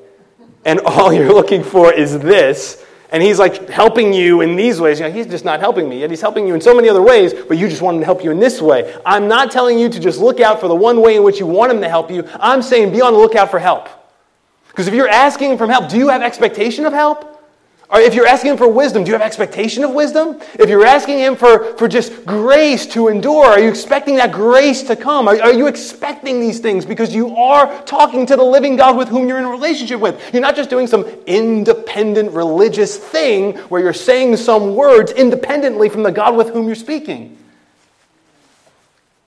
and 0.66 0.80
all 0.86 1.14
you're 1.14 1.32
looking 1.32 1.64
for 1.64 1.94
is 1.94 2.18
this, 2.18 2.84
and 3.12 3.22
he's 3.22 3.39
like 3.39 3.70
helping 3.70 4.14
you 4.14 4.41
in 4.41 4.56
these 4.56 4.82
ways, 4.82 4.99
you 4.99 5.08
know, 5.08 5.12
he's 5.12 5.28
just 5.28 5.45
not 5.45 5.60
helping 5.60 5.88
me, 5.88 5.99
yet 5.99 6.10
he's 6.10 6.22
helping 6.22 6.47
you 6.47 6.53
in 6.53 6.62
so 6.62 6.74
many 6.74 6.89
other 6.89 7.01
ways, 7.01 7.34
but 7.34 7.58
you 7.58 7.68
just 7.68 7.82
want 7.82 7.95
him 7.95 8.01
to 8.01 8.06
help 8.06 8.24
you 8.24 8.32
in 8.32 8.39
this 8.39 8.62
way. 8.62 8.95
I'm 9.06 9.28
not 9.28 9.51
telling 9.51 9.78
you 9.78 9.89
to 9.89 9.99
just 9.99 10.20
look 10.20 10.39
out 10.39 10.60
for 10.60 10.68
the 10.68 10.76
one 10.76 11.01
way 11.01 11.16
in 11.16 11.24
which 11.24 11.39
you 11.39 11.45
want 11.45 11.72
him 11.72 11.82
to 11.82 11.89
help 11.89 12.10
you. 12.12 12.28
I'm 12.39 12.62
saying 12.62 12.91
be 12.91 13.01
on 13.01 13.14
the 13.14 13.20
lookout 13.20 13.51
for 13.51 13.60
help. 13.60 13.89
Because 14.68 14.88
if 14.88 14.93
you're 14.93 15.10
asking 15.10 15.58
for 15.58 15.68
help, 15.68 15.89
do 15.89 15.97
you 15.97 16.10
have 16.10 16.22
expectation 16.22 16.86
of 16.86 16.93
help? 16.93 17.35
If 17.94 18.16
you're 18.16 18.26
asking 18.26 18.52
him 18.52 18.58
for 18.58 18.68
wisdom, 18.68 19.04
do 19.04 19.10
you 19.10 19.14
have 19.14 19.22
expectation 19.22 19.84
of 19.84 19.92
wisdom? 19.92 20.42
If 20.56 20.70
you're 20.70 20.86
asking 20.86 21.20
him 21.20 21.36
for, 21.36 21.78
for 21.78 21.88
just 21.88 22.26
grace 22.26 22.88
to 22.88 23.10
endure, 23.10 23.46
are 23.46 23.60
you 23.60 23.70
expecting 23.70 24.16
that 24.16 24.32
grace 24.32 24.82
to 24.84 24.96
come? 24.96 25.28
Are, 25.28 25.40
are 25.40 25.54
you 25.54 25.68
expecting 25.68 26.40
these 26.40 26.60
things 26.60 26.84
because 26.84 27.14
you 27.14 27.36
are 27.36 27.84
talking 27.84 28.26
to 28.26 28.36
the 28.36 28.44
living 28.44 28.76
God 28.76 28.98
with 28.98 29.08
whom 29.08 29.28
you're 29.28 29.38
in 29.38 29.46
relationship 29.46 30.00
with? 30.00 30.34
You're 30.34 30.42
not 30.42 30.56
just 30.56 30.70
doing 30.70 30.88
some 30.88 31.06
independent 31.28 32.32
religious 32.32 32.98
thing 32.98 33.56
where 33.70 33.82
you're 33.82 33.94
saying 33.94 34.38
some 34.38 34.76
words 34.76 35.12
independently 35.12 35.88
from 35.88 36.02
the 36.02 36.12
God 36.12 36.36
with 36.36 36.50
whom 36.50 36.66
you're 36.66 36.76
speaking. 36.76 37.38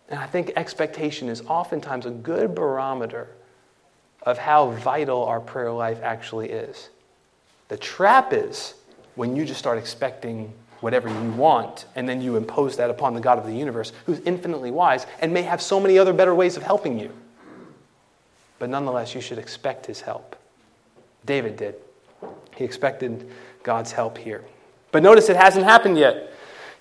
And 0.09 0.19
I 0.19 0.27
think 0.27 0.53
expectation 0.57 1.29
is 1.29 1.43
oftentimes 1.43 2.07
a 2.07 2.11
good 2.11 2.57
barometer 2.57 3.29
of 4.23 4.37
how 4.37 4.71
vital 4.71 5.25
our 5.25 5.41
prayer 5.41 5.71
life 5.71 6.01
actually 6.03 6.51
is. 6.51 6.89
The 7.69 7.77
trap 7.77 8.33
is 8.33 8.75
when 9.14 9.37
you 9.37 9.45
just 9.45 9.59
start 9.59 9.79
expecting 9.79 10.53
whatever 10.81 11.09
you 11.09 11.31
want, 11.33 11.87
and 11.97 12.09
then 12.09 12.23
you 12.23 12.37
impose 12.37 12.77
that 12.77 12.89
upon 12.89 13.14
the 13.14 13.21
God 13.21 13.39
of 13.39 13.47
the 13.47 13.55
universe, 13.55 13.93
who's 14.07 14.21
infinitely 14.21 14.71
wise 14.71 15.07
and 15.21 15.33
may 15.33 15.43
have 15.43 15.61
so 15.61 15.81
many 15.81 15.99
other 15.99 16.12
better 16.12 16.35
ways 16.35 16.57
of 16.57 16.62
helping 16.62 16.99
you. 16.99 17.12
But 18.59 18.71
nonetheless, 18.71 19.14
you 19.14 19.21
should 19.21 19.39
expect 19.39 19.87
his 19.87 20.01
help. 20.01 20.37
David 21.27 21.57
did. 21.57 21.75
He 22.57 22.64
expected 22.64 23.29
God's 23.62 23.93
help 23.93 24.19
here. 24.19 24.45
But 24.93 25.03
notice 25.03 25.29
it 25.29 25.37
hasn't 25.37 25.64
happened 25.64 25.99
yet. 25.99 26.33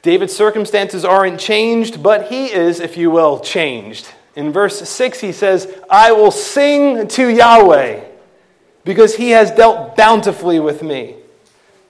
David's 0.01 0.35
circumstances 0.35 1.03
aren't 1.03 1.39
changed, 1.39 2.01
but 2.01 2.27
he 2.27 2.51
is, 2.51 2.79
if 2.79 2.97
you 2.97 3.11
will, 3.11 3.39
changed. 3.39 4.07
In 4.35 4.51
verse 4.51 4.87
6, 4.87 5.19
he 5.19 5.31
says, 5.31 5.73
I 5.89 6.11
will 6.11 6.31
sing 6.31 7.07
to 7.07 7.27
Yahweh 7.27 8.03
because 8.87 9.15
he 9.15 9.31
has 9.31 9.51
dealt 9.51 9.97
bountifully 9.97 10.61
with 10.61 10.81
me. 10.81 11.17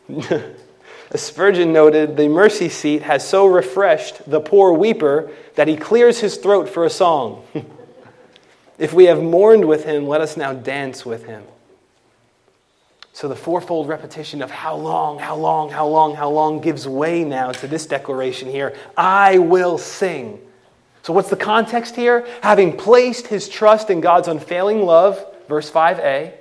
Spurgeon 1.15 1.71
noted, 1.71 2.17
The 2.17 2.27
mercy 2.27 2.69
seat 2.69 3.03
has 3.03 3.25
so 3.25 3.45
refreshed 3.45 4.29
the 4.29 4.41
poor 4.41 4.73
weeper 4.73 5.31
that 5.55 5.67
he 5.67 5.77
clears 5.77 6.19
his 6.19 6.37
throat 6.37 6.67
for 6.67 6.83
a 6.85 6.89
song. 6.89 7.45
if 8.79 8.93
we 8.93 9.05
have 9.05 9.21
mourned 9.21 9.65
with 9.65 9.85
him, 9.85 10.07
let 10.07 10.21
us 10.21 10.35
now 10.35 10.53
dance 10.53 11.05
with 11.05 11.25
him. 11.25 11.43
So 13.13 13.27
the 13.27 13.35
fourfold 13.35 13.87
repetition 13.87 14.41
of 14.41 14.49
how 14.49 14.75
long, 14.75 15.19
how 15.19 15.35
long, 15.35 15.69
how 15.69 15.87
long, 15.87 16.15
how 16.15 16.29
long 16.29 16.61
gives 16.61 16.87
way 16.87 17.23
now 17.23 17.51
to 17.51 17.67
this 17.67 17.85
declaration 17.85 18.49
here 18.49 18.75
I 18.97 19.37
will 19.37 19.77
sing. 19.77 20.39
So, 21.03 21.13
what's 21.13 21.29
the 21.29 21.37
context 21.37 21.95
here? 21.95 22.27
Having 22.41 22.77
placed 22.77 23.27
his 23.27 23.47
trust 23.47 23.89
in 23.89 24.01
God's 24.01 24.27
unfailing 24.27 24.81
love, 24.81 25.25
verse 25.47 25.71
5a, 25.71 26.33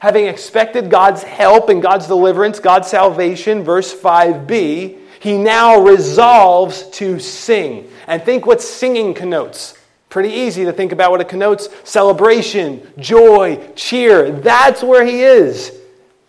having 0.00 0.26
expected 0.26 0.90
God's 0.90 1.22
help 1.22 1.68
and 1.68 1.82
God's 1.82 2.06
deliverance, 2.06 2.60
God's 2.60 2.88
salvation, 2.88 3.64
verse 3.64 3.94
5b, 3.94 4.98
he 5.20 5.36
now 5.36 5.80
resolves 5.80 6.88
to 6.90 7.18
sing. 7.18 7.90
And 8.06 8.22
think 8.22 8.46
what 8.46 8.62
singing 8.62 9.14
connotes. 9.14 9.76
Pretty 10.08 10.30
easy 10.30 10.64
to 10.64 10.72
think 10.72 10.92
about 10.92 11.10
what 11.10 11.20
it 11.20 11.28
connotes 11.28 11.68
celebration, 11.84 12.86
joy, 12.98 13.72
cheer. 13.74 14.30
That's 14.30 14.82
where 14.82 15.04
he 15.04 15.22
is. 15.22 15.76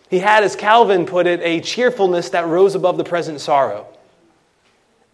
He 0.10 0.20
had, 0.20 0.44
as 0.44 0.56
Calvin 0.56 1.06
put 1.06 1.28
it, 1.28 1.40
a 1.42 1.62
cheerfulness 1.62 2.30
that 2.32 2.48
rose 2.48 2.76
above 2.76 2.98
the 2.98 3.04
present 3.04 3.40
sorrow. 3.40 3.86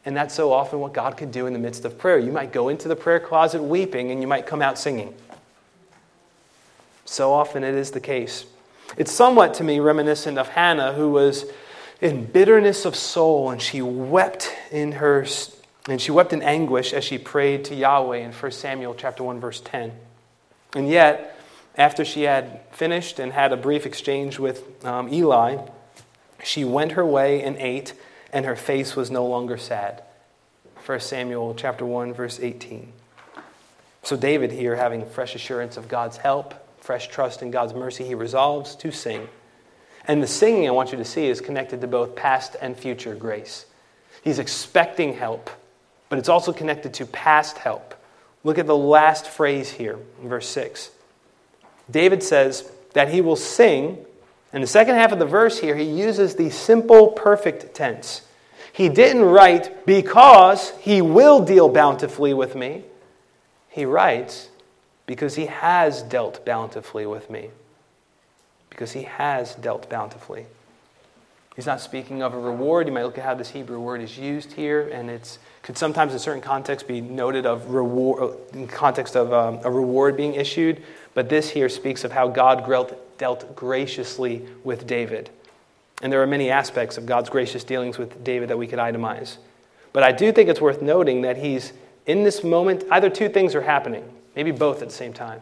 And 0.06 0.16
that's 0.16 0.34
so 0.34 0.54
often 0.54 0.80
what 0.80 0.94
God 0.94 1.18
could 1.18 1.32
do 1.32 1.48
in 1.48 1.54
the 1.54 1.60
midst 1.60 1.84
of 1.84 1.98
prayer. 1.98 2.18
You 2.18 2.32
might 2.32 2.54
go 2.54 2.70
into 2.70 2.88
the 2.88 2.96
prayer 2.96 3.20
closet 3.20 3.62
weeping 3.62 4.12
and 4.12 4.22
you 4.22 4.28
might 4.28 4.46
come 4.46 4.62
out 4.62 4.78
singing. 4.78 5.14
So 7.06 7.32
often 7.32 7.64
it 7.64 7.76
is 7.76 7.92
the 7.92 8.00
case. 8.00 8.46
It's 8.98 9.12
somewhat 9.12 9.54
to 9.56 9.64
me 9.64 9.80
reminiscent 9.80 10.38
of 10.38 10.50
Hannah, 10.50 10.94
who 10.94 11.12
was 11.12 11.46
in 12.02 12.26
bitterness 12.26 12.86
of 12.86 12.96
soul 12.96 13.52
and 13.52 13.62
she 13.62 13.82
wept 13.82 14.52
in 14.72 14.94
her 14.94 15.26
and 15.88 16.02
she 16.02 16.12
wept 16.12 16.34
in 16.34 16.42
anguish 16.42 16.94
as 16.94 17.04
she 17.04 17.18
prayed 17.18 17.66
to 17.66 17.76
Yahweh 17.76 18.18
in 18.18 18.32
1 18.32 18.52
Samuel 18.52 18.96
chapter 18.96 19.24
1 19.24 19.40
verse 19.40 19.62
10. 19.62 19.94
And 20.76 20.90
yet, 20.90 21.40
after 21.78 22.04
she 22.04 22.24
had 22.24 22.62
finished 22.72 23.20
and 23.20 23.32
had 23.32 23.54
a 23.54 23.58
brief 23.58 23.86
exchange 23.86 24.40
with 24.40 24.84
um, 24.84 25.14
Eli, 25.14 25.58
she 26.44 26.66
went 26.66 26.94
her 26.94 27.06
way 27.06 27.44
and 27.44 27.56
ate, 27.58 27.94
and 28.34 28.46
her 28.46 28.56
face 28.56 28.96
was 28.96 29.12
no 29.12 29.26
longer 29.26 29.58
sad. 29.58 30.04
1 30.86 31.00
Samuel 31.00 31.54
chapter 31.56 31.86
1 31.86 32.14
verse 32.14 32.40
18. 32.40 32.92
So 34.04 34.18
David 34.18 34.52
here 34.52 34.76
having 34.76 35.06
fresh 35.06 35.36
assurance 35.36 35.78
of 35.78 35.88
God's 35.88 36.18
help 36.18 36.65
fresh 36.86 37.08
trust 37.08 37.42
in 37.42 37.52
God's 37.52 37.74
mercy, 37.74 38.04
he 38.04 38.16
resolves 38.16 38.76
to 38.78 38.92
sing. 38.92 39.28
And 40.08 40.22
the 40.22 40.28
singing 40.28 40.68
I 40.68 40.72
want 40.72 40.92
you 40.92 40.98
to 41.00 41.06
see 41.06 41.28
is 41.28 41.42
connected 41.42 41.82
to 41.82 41.88
both 41.88 42.16
past 42.16 42.56
and 42.62 42.78
future 42.78 43.16
grace. 43.16 43.66
He's 44.24 44.40
expecting 44.40 45.14
help, 45.14 45.50
but 46.10 46.20
it's 46.20 46.30
also 46.30 46.54
connected 46.54 46.94
to 46.96 47.06
past 47.08 47.58
help. 47.58 47.96
Look 48.44 48.60
at 48.60 48.68
the 48.68 48.78
last 48.78 49.28
phrase 49.28 49.72
here 49.72 49.98
in 50.22 50.30
verse 50.30 50.48
6. 50.48 50.92
David 51.90 52.22
says 52.22 52.72
that 52.94 53.10
he 53.10 53.22
will 53.22 53.36
sing. 53.36 54.06
In 54.54 54.62
the 54.62 54.68
second 54.68 54.96
half 54.96 55.12
of 55.12 55.20
the 55.20 55.26
verse 55.26 55.60
here, 55.60 55.76
he 55.76 55.84
uses 55.84 56.36
the 56.36 56.50
simple 56.50 57.10
perfect 57.10 57.74
tense. 57.74 58.22
He 58.72 58.90
didn't 58.90 59.24
write 59.24 59.86
because 59.86 60.72
he 60.82 61.02
will 61.02 61.44
deal 61.44 61.70
bountifully 61.70 62.34
with 62.34 62.56
me. 62.56 62.84
He 63.70 63.86
writes 63.86 64.50
because 65.06 65.36
he 65.36 65.46
has 65.46 66.02
dealt 66.02 66.46
bountifully 66.46 67.06
with 67.06 67.30
me. 67.30 67.50
Because 68.70 68.92
he 68.94 69.04
has 69.04 69.56
dealt 69.56 69.90
bountifully. 69.90 70.46
He's 71.56 71.66
not 71.66 71.80
speaking 71.80 72.22
of 72.22 72.34
a 72.34 72.40
reward. 72.40 72.88
You 72.88 72.94
might 72.94 73.04
look 73.04 73.18
at 73.18 73.24
how 73.24 73.34
this 73.34 73.52
Hebrew 73.52 73.80
word 73.80 74.02
is 74.02 74.18
used 74.18 74.52
here, 74.54 74.90
and 74.90 75.10
it 75.10 75.38
could 75.62 75.78
sometimes, 75.78 76.12
in 76.12 76.20
certain 76.20 76.42
contexts, 76.42 76.86
be 76.86 77.00
noted 77.00 77.46
of 77.46 77.70
reward 77.70 78.38
in 78.52 78.68
context 78.68 79.16
of 79.16 79.32
um, 79.32 79.60
a 79.64 79.72
reward 79.72 80.18
being 80.18 80.34
issued. 80.34 80.84
But 81.14 81.30
this 81.30 81.50
here 81.50 81.70
speaks 81.70 82.04
of 82.04 82.12
how 82.12 82.28
God 82.28 82.66
dealt 83.18 83.56
graciously 83.56 84.46
with 84.66 84.86
David. 84.86 85.30
And 86.02 86.12
there 86.12 86.22
are 86.22 86.28
many 86.28 86.50
aspects 86.50 86.98
of 86.98 87.06
God's 87.06 87.30
gracious 87.30 87.64
dealings 87.64 87.98
with 87.98 88.22
David 88.22 88.50
that 88.50 88.58
we 88.58 88.68
could 88.68 88.80
itemize. 88.80 89.38
But 89.94 90.04
I 90.04 90.12
do 90.12 90.34
think 90.34 90.50
it's 90.50 90.60
worth 90.60 90.82
noting 90.82 91.22
that 91.22 91.38
he's 91.38 91.72
in 92.06 92.24
this 92.24 92.44
moment, 92.44 92.84
either 92.92 93.10
two 93.10 93.30
things 93.30 93.56
are 93.56 93.62
happening, 93.62 94.04
maybe 94.36 94.52
both 94.52 94.82
at 94.82 94.90
the 94.90 94.96
same 94.96 95.14
time. 95.14 95.42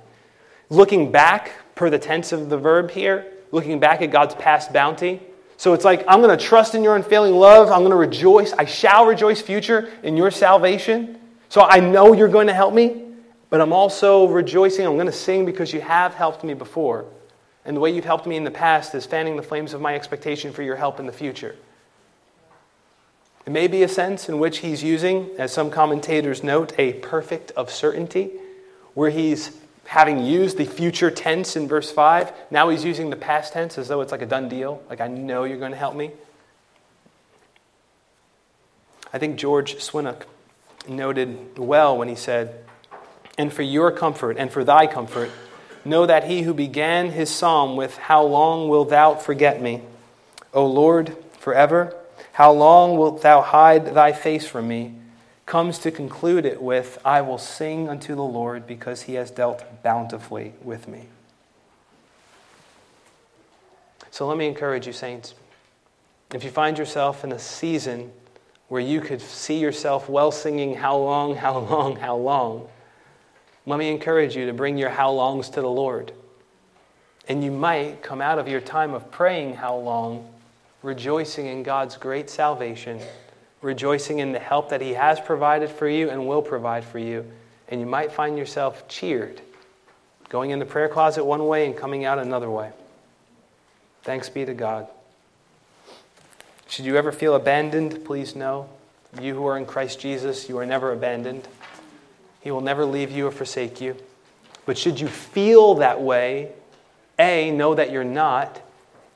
Looking 0.70 1.12
back, 1.12 1.52
per 1.76 1.90
the 1.90 2.00
tense 2.00 2.32
of 2.32 2.50
the 2.50 2.58
verb 2.58 2.92
here, 2.92 3.26
looking 3.52 3.80
back 3.80 4.02
at 4.02 4.12
God's 4.12 4.36
past 4.36 4.74
bounty. 4.74 5.22
So 5.58 5.74
it's 5.74 5.86
like, 5.86 6.04
I'm 6.08 6.22
going 6.22 6.36
to 6.36 6.44
trust 6.44 6.76
in 6.76 6.84
your 6.84 6.96
unfailing 6.96 7.36
love. 7.36 7.72
I'm 7.72 7.80
going 7.80 7.92
to 7.92 7.96
rejoice. 7.96 8.54
I 8.54 8.66
shall 8.66 9.06
rejoice 9.06 9.42
future 9.42 9.92
in 10.02 10.18
your 10.18 10.32
salvation. 10.32 11.20
So 11.50 11.62
I 11.62 11.80
know 11.80 12.14
you're 12.14 12.28
going 12.28 12.48
to 12.48 12.54
help 12.54 12.74
me, 12.74 13.04
but 13.50 13.62
I'm 13.62 13.72
also 13.72 14.28
rejoicing. 14.28 14.86
I'm 14.86 14.96
going 14.96 15.06
to 15.06 15.12
sing 15.12 15.46
because 15.46 15.72
you 15.72 15.82
have 15.82 16.16
helped 16.16 16.44
me 16.44 16.54
before. 16.54 17.06
And 17.66 17.78
the 17.78 17.80
way 17.80 17.92
you've 17.92 18.06
helped 18.06 18.26
me 18.26 18.36
in 18.36 18.44
the 18.44 18.52
past 18.52 18.96
is 18.96 19.06
fanning 19.06 19.36
the 19.36 19.44
flames 19.44 19.74
of 19.74 19.80
my 19.80 19.96
expectation 19.96 20.52
for 20.52 20.64
your 20.64 20.76
help 20.76 21.00
in 21.00 21.06
the 21.06 21.14
future. 21.14 21.56
It 23.46 23.52
may 23.52 23.68
be 23.68 23.84
a 23.84 23.88
sense 23.88 24.30
in 24.30 24.40
which 24.40 24.60
he's 24.60 24.84
using, 24.84 25.30
as 25.38 25.54
some 25.54 25.70
commentators 25.70 26.44
note, 26.44 26.74
a 26.78 26.94
perfect 26.94 27.52
of 27.52 27.70
certainty, 27.70 28.32
where 28.94 29.10
he's 29.10 29.52
having 29.86 30.24
used 30.24 30.58
the 30.58 30.66
future 30.66 31.12
tense 31.12 31.56
in 31.56 31.68
verse 31.68 31.92
5, 31.92 32.32
now 32.52 32.70
he's 32.70 32.84
using 32.84 33.10
the 33.10 33.16
past 33.16 33.54
tense 33.54 33.78
as 33.78 33.88
though 33.88 34.02
it's 34.02 34.12
like 34.12 34.22
a 34.22 34.26
done 34.26 34.50
deal, 34.50 34.82
like 34.90 35.02
I 35.02 35.08
know 35.08 35.44
you're 35.44 35.58
going 35.58 35.72
to 35.72 35.78
help 35.78 35.96
me. 35.96 36.12
I 39.12 39.20
think 39.20 39.38
George 39.38 39.76
Swinnock 39.76 40.24
noted 40.88 41.58
well 41.58 41.98
when 41.98 42.08
he 42.08 42.16
said, 42.16 42.64
And 43.38 43.54
for 43.54 43.62
your 43.62 43.92
comfort 43.92 44.38
and 44.38 44.52
for 44.52 44.64
thy 44.64 44.88
comfort, 44.88 45.30
know 45.86 46.06
that 46.06 46.24
he 46.24 46.42
who 46.42 46.54
began 46.54 47.12
his 47.12 47.30
psalm 47.30 47.76
with, 47.76 47.98
How 47.98 48.24
long 48.24 48.70
wilt 48.70 48.90
thou 48.90 49.16
forget 49.16 49.62
me? 49.62 49.82
O 50.54 50.66
Lord, 50.66 51.16
forever 51.40 51.96
how 52.34 52.52
long 52.52 52.98
wilt 52.98 53.22
thou 53.22 53.42
hide 53.42 53.94
thy 53.94 54.12
face 54.12 54.46
from 54.46 54.68
me? 54.68 54.94
Comes 55.46 55.80
to 55.80 55.92
conclude 55.92 56.46
it 56.46 56.62
with, 56.62 57.00
I 57.04 57.22
will 57.22 57.38
sing 57.38 57.90
unto 57.90 58.16
the 58.16 58.24
Lord 58.24 58.66
because 58.66 59.04
he 59.04 59.16
has 59.16 59.30
dealt 59.30 59.84
bountifully 59.84 60.54
with 60.64 60.88
me. 60.88 61.08
So 64.12 64.28
let 64.28 64.38
me 64.38 64.48
encourage 64.48 64.88
you, 64.88 64.94
saints. 64.94 65.34
If 66.34 66.44
you 66.44 66.50
find 66.50 66.78
yourself 66.78 67.24
in 67.24 67.32
a 67.32 67.40
season 67.40 68.12
where 68.68 68.82
you 68.82 69.02
could 69.02 69.22
see 69.22 69.60
yourself 69.60 70.10
well 70.10 70.32
singing, 70.32 70.76
How 70.76 70.98
long, 70.98 71.36
how 71.36 71.58
long, 71.60 71.96
how 71.96 72.16
long, 72.16 72.68
let 73.66 73.80
me 73.80 73.90
encourage 73.90 74.36
you 74.36 74.46
to 74.46 74.54
bring 74.54 74.78
your 74.78 74.90
how 74.90 75.12
longs 75.12 75.50
to 75.50 75.62
the 75.62 75.70
Lord. 75.70 76.12
And 77.28 77.44
you 77.44 77.52
might 77.52 78.02
come 78.02 78.22
out 78.22 78.40
of 78.40 78.48
your 78.48 78.62
time 78.62 78.94
of 78.94 79.10
praying, 79.10 79.56
How 79.56 79.76
long, 79.76 80.28
rejoicing 80.82 81.48
in 81.48 81.64
God's 81.64 81.98
great 81.98 82.30
salvation, 82.30 83.00
rejoicing 83.64 84.20
in 84.20 84.32
the 84.32 84.40
help 84.40 84.70
that 84.70 84.82
He 84.82 84.94
has 84.94 85.20
provided 85.20 85.70
for 85.70 85.88
you 85.88 86.10
and 86.10 86.28
will 86.28 86.42
provide 86.42 86.84
for 86.84 87.00
you. 87.00 87.26
And 87.70 87.80
you 87.80 87.88
might 87.88 88.12
find 88.12 88.38
yourself 88.38 88.88
cheered, 88.88 89.42
going 90.30 90.52
in 90.52 90.60
the 90.60 90.66
prayer 90.66 90.90
closet 90.90 91.24
one 91.24 91.48
way 91.48 91.66
and 91.66 91.76
coming 91.76 92.06
out 92.06 92.20
another 92.20 92.50
way. 92.50 92.72
Thanks 94.04 94.30
be 94.30 94.46
to 94.46 94.54
God. 94.54 94.88
Should 96.68 96.86
you 96.86 96.98
ever 96.98 97.12
feel 97.12 97.36
abandoned, 97.36 98.04
please 98.04 98.36
know, 98.36 98.68
you 99.22 99.36
who 99.36 99.46
are 99.46 99.58
in 99.58 99.66
Christ 99.66 100.00
Jesus, 100.00 100.50
you 100.50 100.58
are 100.58 100.66
never 100.66 100.92
abandoned. 100.92 101.48
He 102.42 102.52
will 102.52 102.62
never 102.62 102.84
leave 102.84 103.12
you 103.12 103.28
or 103.28 103.32
forsake 103.32 103.80
you. 103.80 103.96
But 104.66 104.78
should 104.78 105.00
you 105.00 105.08
feel 105.08 105.76
that 105.76 106.02
way, 106.02 106.52
A, 107.20 107.52
know 107.52 107.76
that 107.76 107.92
you're 107.92 108.04
not, 108.04 108.62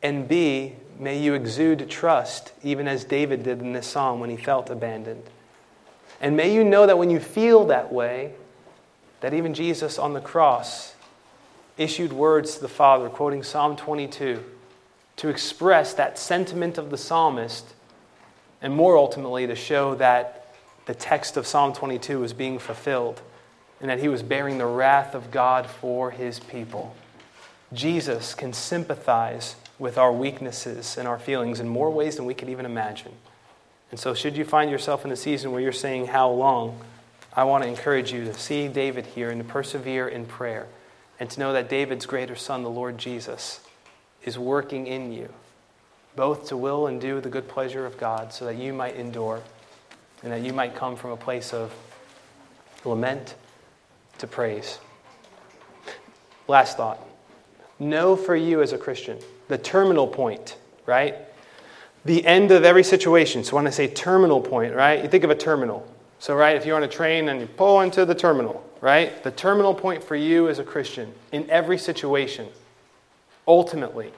and 0.03 0.27
B, 0.27 0.75
May 0.99 1.19
you 1.19 1.33
exude 1.33 1.89
trust, 1.89 2.53
even 2.63 2.87
as 2.87 3.03
David 3.03 3.43
did 3.43 3.59
in 3.59 3.73
this 3.73 3.87
psalm 3.87 4.19
when 4.19 4.29
he 4.29 4.37
felt 4.37 4.69
abandoned. 4.69 5.23
And 6.19 6.35
may 6.35 6.53
you 6.53 6.63
know 6.63 6.87
that 6.87 6.97
when 6.97 7.09
you 7.09 7.19
feel 7.19 7.65
that 7.65 7.93
way, 7.93 8.33
that 9.21 9.33
even 9.33 9.53
Jesus 9.53 9.99
on 9.99 10.13
the 10.13 10.21
cross 10.21 10.95
issued 11.77 12.11
words 12.11 12.55
to 12.55 12.61
the 12.61 12.67
Father, 12.67 13.09
quoting 13.09 13.43
Psalm 13.43 13.75
22, 13.75 14.43
to 15.17 15.29
express 15.29 15.93
that 15.93 16.17
sentiment 16.17 16.77
of 16.77 16.89
the 16.89 16.97
psalmist, 16.97 17.73
and 18.61 18.73
more 18.73 18.97
ultimately 18.97 19.45
to 19.45 19.55
show 19.55 19.93
that 19.95 20.47
the 20.87 20.95
text 20.95 21.37
of 21.37 21.45
Psalm 21.45 21.73
22 21.73 22.19
was 22.19 22.33
being 22.33 22.57
fulfilled 22.57 23.21
and 23.79 23.89
that 23.89 23.99
he 23.99 24.07
was 24.07 24.23
bearing 24.23 24.57
the 24.57 24.65
wrath 24.65 25.13
of 25.13 25.29
God 25.29 25.67
for 25.67 26.09
his 26.09 26.39
people. 26.39 26.95
Jesus 27.73 28.33
can 28.33 28.53
sympathize 28.53 29.55
with 29.79 29.97
our 29.97 30.11
weaknesses 30.11 30.97
and 30.97 31.07
our 31.07 31.19
feelings 31.19 31.59
in 31.59 31.67
more 31.67 31.89
ways 31.89 32.15
than 32.15 32.25
we 32.25 32.33
could 32.33 32.49
even 32.49 32.65
imagine. 32.65 33.11
And 33.91 33.99
so, 33.99 34.13
should 34.13 34.35
you 34.35 34.45
find 34.45 34.71
yourself 34.71 35.05
in 35.05 35.11
a 35.11 35.15
season 35.15 35.51
where 35.51 35.61
you're 35.61 35.71
saying, 35.71 36.07
How 36.07 36.29
long? 36.29 36.81
I 37.33 37.43
want 37.43 37.63
to 37.63 37.69
encourage 37.69 38.11
you 38.11 38.25
to 38.25 38.33
see 38.33 38.67
David 38.67 39.05
here 39.05 39.29
and 39.29 39.39
to 39.41 39.47
persevere 39.47 40.07
in 40.07 40.25
prayer 40.25 40.65
and 41.19 41.29
to 41.29 41.39
know 41.39 41.53
that 41.53 41.69
David's 41.69 42.05
greater 42.05 42.35
son, 42.35 42.63
the 42.63 42.69
Lord 42.69 42.97
Jesus, 42.97 43.61
is 44.23 44.39
working 44.39 44.87
in 44.87 45.11
you, 45.13 45.31
both 46.15 46.47
to 46.47 46.57
will 46.57 46.87
and 46.87 46.99
do 46.99 47.21
the 47.21 47.29
good 47.29 47.47
pleasure 47.47 47.85
of 47.85 47.97
God, 47.97 48.33
so 48.33 48.45
that 48.45 48.55
you 48.55 48.73
might 48.73 48.95
endure 48.95 49.41
and 50.23 50.31
that 50.31 50.41
you 50.41 50.51
might 50.51 50.75
come 50.75 50.95
from 50.95 51.11
a 51.11 51.17
place 51.17 51.53
of 51.53 51.73
lament 52.83 53.35
to 54.17 54.27
praise. 54.27 54.79
Last 56.47 56.77
thought. 56.77 56.99
Know 57.79 58.15
for 58.15 58.35
you 58.35 58.61
as 58.61 58.73
a 58.73 58.77
Christian 58.77 59.19
the 59.47 59.57
terminal 59.57 60.07
point, 60.07 60.57
right? 60.85 61.15
The 62.05 62.25
end 62.25 62.51
of 62.51 62.63
every 62.63 62.83
situation. 62.83 63.43
So 63.43 63.55
when 63.55 63.67
I 63.67 63.69
say 63.69 63.87
terminal 63.87 64.41
point, 64.41 64.75
right, 64.75 65.01
you 65.01 65.09
think 65.09 65.23
of 65.23 65.29
a 65.29 65.35
terminal. 65.35 65.87
So, 66.19 66.35
right, 66.35 66.55
if 66.55 66.65
you're 66.65 66.75
on 66.75 66.83
a 66.83 66.87
train 66.87 67.29
and 67.29 67.39
you 67.39 67.47
pull 67.47 67.81
into 67.81 68.03
the 68.03 68.15
terminal, 68.15 68.67
right, 68.81 69.21
the 69.23 69.31
terminal 69.31 69.73
point 69.73 70.03
for 70.03 70.15
you 70.15 70.49
as 70.49 70.59
a 70.59 70.63
Christian 70.63 71.13
in 71.31 71.49
every 71.49 71.77
situation, 71.77 72.47
ultimately, 73.47 74.11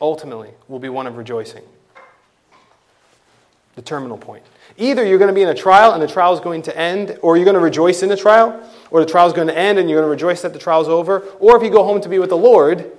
ultimately, 0.00 0.50
will 0.68 0.80
be 0.80 0.88
one 0.88 1.06
of 1.06 1.16
rejoicing. 1.16 1.62
The 3.74 3.82
terminal 3.82 4.18
point. 4.18 4.42
Either 4.76 5.04
you're 5.04 5.18
going 5.18 5.28
to 5.28 5.34
be 5.34 5.42
in 5.42 5.48
a 5.48 5.54
trial 5.54 5.92
and 5.92 6.02
the 6.02 6.06
trial 6.06 6.34
is 6.34 6.40
going 6.40 6.62
to 6.62 6.76
end, 6.76 7.18
or 7.22 7.36
you're 7.36 7.44
going 7.44 7.54
to 7.54 7.60
rejoice 7.60 8.02
in 8.02 8.08
the 8.08 8.16
trial, 8.16 8.68
or 8.90 9.00
the 9.00 9.10
trial 9.10 9.26
is 9.26 9.32
going 9.32 9.48
to 9.48 9.56
end 9.56 9.78
and 9.78 9.88
you're 9.88 9.98
going 9.98 10.06
to 10.06 10.10
rejoice 10.10 10.42
that 10.42 10.52
the 10.52 10.58
trial 10.58 10.82
is 10.82 10.88
over, 10.88 11.20
or 11.40 11.56
if 11.56 11.62
you 11.62 11.70
go 11.70 11.84
home 11.84 12.00
to 12.00 12.08
be 12.08 12.18
with 12.18 12.30
the 12.30 12.36
Lord, 12.36 12.90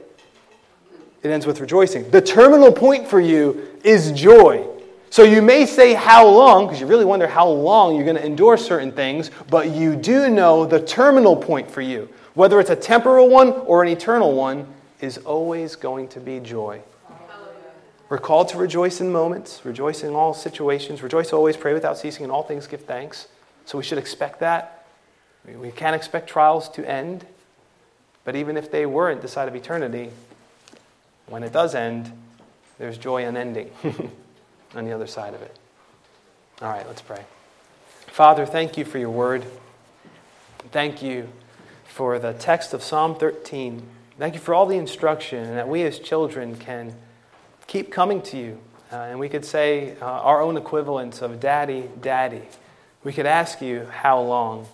it 1.21 1.29
ends 1.29 1.45
with 1.45 1.59
rejoicing. 1.61 2.09
The 2.11 2.21
terminal 2.21 2.71
point 2.71 3.07
for 3.07 3.19
you 3.19 3.67
is 3.83 4.11
joy. 4.11 4.67
So 5.09 5.23
you 5.23 5.43
may 5.43 5.67
say 5.67 5.93
how 5.93 6.27
long, 6.27 6.65
because 6.65 6.81
you 6.81 6.87
really 6.87 7.05
wonder 7.05 7.27
how 7.27 7.47
long 7.47 7.95
you're 7.95 8.03
going 8.03 8.17
to 8.17 8.25
endure 8.25 8.57
certain 8.57 8.91
things, 8.91 9.29
but 9.49 9.69
you 9.69 9.95
do 9.95 10.27
know 10.29 10.65
the 10.65 10.81
terminal 10.81 11.35
point 11.35 11.69
for 11.69 11.81
you, 11.81 12.09
whether 12.33 12.59
it's 12.59 12.71
a 12.71 12.75
temporal 12.75 13.29
one 13.29 13.49
or 13.49 13.83
an 13.83 13.89
eternal 13.89 14.33
one, 14.33 14.67
is 15.01 15.19
always 15.19 15.75
going 15.75 16.07
to 16.07 16.19
be 16.19 16.39
joy. 16.39 16.81
We're 18.13 18.19
called 18.19 18.49
to 18.49 18.59
rejoice 18.59 19.01
in 19.01 19.11
moments, 19.11 19.65
rejoice 19.65 20.03
in 20.03 20.13
all 20.13 20.35
situations, 20.35 21.01
rejoice 21.01 21.33
always, 21.33 21.57
pray 21.57 21.73
without 21.73 21.97
ceasing, 21.97 22.25
in 22.25 22.29
all 22.29 22.43
things 22.43 22.67
give 22.67 22.81
thanks. 22.81 23.27
So 23.65 23.75
we 23.75 23.83
should 23.83 23.97
expect 23.97 24.39
that. 24.41 24.85
We 25.47 25.71
can't 25.71 25.95
expect 25.95 26.29
trials 26.29 26.69
to 26.73 26.87
end, 26.87 27.25
but 28.23 28.35
even 28.35 28.55
if 28.55 28.69
they 28.69 28.85
weren't 28.85 29.23
the 29.23 29.27
side 29.27 29.47
of 29.47 29.55
eternity, 29.55 30.11
when 31.25 31.41
it 31.41 31.51
does 31.51 31.73
end, 31.73 32.11
there's 32.77 32.99
joy 32.99 33.25
unending 33.25 33.71
on 34.75 34.85
the 34.85 34.91
other 34.91 35.07
side 35.07 35.33
of 35.33 35.41
it. 35.41 35.57
All 36.61 36.69
right, 36.69 36.85
let's 36.85 37.01
pray. 37.01 37.25
Father, 38.05 38.45
thank 38.45 38.77
you 38.77 38.85
for 38.85 38.99
your 38.99 39.09
word. 39.09 39.43
Thank 40.71 41.01
you 41.01 41.29
for 41.85 42.19
the 42.19 42.33
text 42.33 42.75
of 42.75 42.83
Psalm 42.83 43.15
13. 43.15 43.81
Thank 44.19 44.35
you 44.35 44.39
for 44.39 44.53
all 44.53 44.67
the 44.67 44.77
instruction, 44.77 45.55
that 45.55 45.67
we 45.67 45.81
as 45.81 45.97
children 45.97 46.57
can 46.57 46.93
keep 47.73 47.89
coming 47.89 48.21
to 48.21 48.37
you. 48.37 48.59
Uh, 48.91 48.97
and 48.97 49.19
we 49.19 49.27
could 49.27 49.43
say 49.43 49.95
uh, 49.99 50.05
our 50.05 50.43
own 50.43 50.57
equivalents 50.57 51.23
of 51.23 51.39
daddy, 51.39 51.89
daddy. 52.01 52.43
We 53.03 53.11
could 53.11 53.25
ask 53.25 53.63
you, 53.63 53.87
how 53.91 54.21
long? 54.21 54.67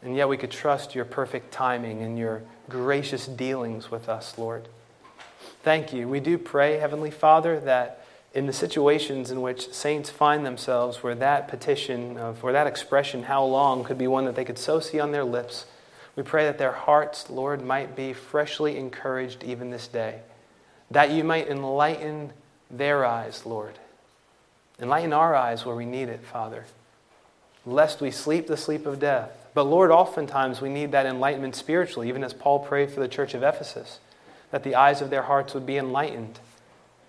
And 0.00 0.14
yet 0.14 0.28
we 0.28 0.36
could 0.36 0.52
trust 0.52 0.94
your 0.94 1.04
perfect 1.04 1.50
timing 1.50 2.02
and 2.02 2.16
your 2.16 2.42
gracious 2.68 3.26
dealings 3.26 3.90
with 3.90 4.08
us, 4.08 4.38
Lord. 4.38 4.68
Thank 5.64 5.92
you. 5.92 6.06
We 6.06 6.20
do 6.20 6.38
pray, 6.38 6.78
Heavenly 6.78 7.10
Father, 7.10 7.58
that 7.58 8.06
in 8.32 8.46
the 8.46 8.52
situations 8.52 9.32
in 9.32 9.42
which 9.42 9.72
saints 9.72 10.08
find 10.08 10.46
themselves, 10.46 11.02
where 11.02 11.16
that 11.16 11.48
petition, 11.48 12.16
of, 12.16 12.44
where 12.44 12.52
that 12.52 12.68
expression, 12.68 13.24
how 13.24 13.42
long, 13.42 13.82
could 13.82 13.98
be 13.98 14.06
one 14.06 14.24
that 14.26 14.36
they 14.36 14.44
could 14.44 14.56
so 14.56 14.78
see 14.78 15.00
on 15.00 15.10
their 15.10 15.24
lips, 15.24 15.66
we 16.14 16.22
pray 16.22 16.44
that 16.44 16.58
their 16.58 16.70
hearts, 16.70 17.28
Lord, 17.28 17.60
might 17.60 17.96
be 17.96 18.12
freshly 18.12 18.76
encouraged 18.76 19.42
even 19.42 19.70
this 19.70 19.88
day. 19.88 20.20
That 20.90 21.10
you 21.10 21.24
might 21.24 21.48
enlighten 21.48 22.32
their 22.70 23.04
eyes, 23.04 23.46
Lord. 23.46 23.74
Enlighten 24.80 25.12
our 25.12 25.34
eyes 25.34 25.64
where 25.64 25.76
we 25.76 25.86
need 25.86 26.08
it, 26.08 26.20
Father. 26.20 26.64
Lest 27.66 28.00
we 28.00 28.10
sleep 28.10 28.46
the 28.46 28.56
sleep 28.56 28.86
of 28.86 28.98
death. 28.98 29.30
But 29.52 29.64
Lord, 29.64 29.90
oftentimes 29.90 30.60
we 30.60 30.68
need 30.68 30.92
that 30.92 31.06
enlightenment 31.06 31.56
spiritually, 31.56 32.08
even 32.08 32.24
as 32.24 32.32
Paul 32.32 32.60
prayed 32.60 32.90
for 32.90 33.00
the 33.00 33.08
church 33.08 33.34
of 33.34 33.42
Ephesus, 33.42 33.98
that 34.50 34.62
the 34.62 34.74
eyes 34.74 35.00
of 35.00 35.10
their 35.10 35.22
hearts 35.22 35.54
would 35.54 35.66
be 35.66 35.76
enlightened 35.76 36.38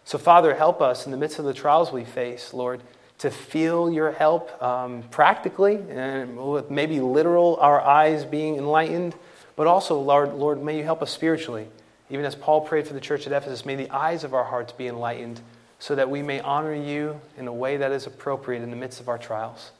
so, 0.03 0.17
Father, 0.17 0.55
help 0.55 0.81
us 0.81 1.05
in 1.05 1.11
the 1.11 1.17
midst 1.17 1.39
of 1.39 1.45
the 1.45 1.53
trials 1.53 1.91
we 1.91 2.03
face, 2.03 2.53
Lord, 2.53 2.81
to 3.19 3.29
feel 3.29 3.91
your 3.91 4.11
help 4.11 4.61
um, 4.61 5.03
practically 5.11 5.75
and 5.89 6.37
with 6.37 6.71
maybe 6.71 6.99
literal, 6.99 7.57
our 7.61 7.79
eyes 7.79 8.25
being 8.25 8.57
enlightened, 8.57 9.15
but 9.55 9.67
also, 9.67 9.99
Lord, 9.99 10.33
Lord, 10.33 10.61
may 10.63 10.77
you 10.77 10.83
help 10.83 11.01
us 11.01 11.11
spiritually. 11.11 11.67
Even 12.11 12.25
as 12.25 12.35
Paul 12.35 12.61
prayed 12.61 12.85
for 12.85 12.93
the 12.93 12.99
church 12.99 13.25
at 13.25 13.31
Ephesus, 13.31 13.65
may 13.65 13.75
the 13.75 13.89
eyes 13.89 14.25
of 14.25 14.33
our 14.33 14.43
hearts 14.43 14.73
be 14.73 14.85
enlightened 14.85 15.39
so 15.79 15.95
that 15.95 16.09
we 16.09 16.21
may 16.21 16.41
honor 16.41 16.75
you 16.75 17.19
in 17.37 17.47
a 17.47 17.53
way 17.53 17.77
that 17.77 17.91
is 17.91 18.05
appropriate 18.05 18.61
in 18.61 18.69
the 18.69 18.75
midst 18.75 18.99
of 18.99 19.07
our 19.07 19.17
trials. 19.17 19.71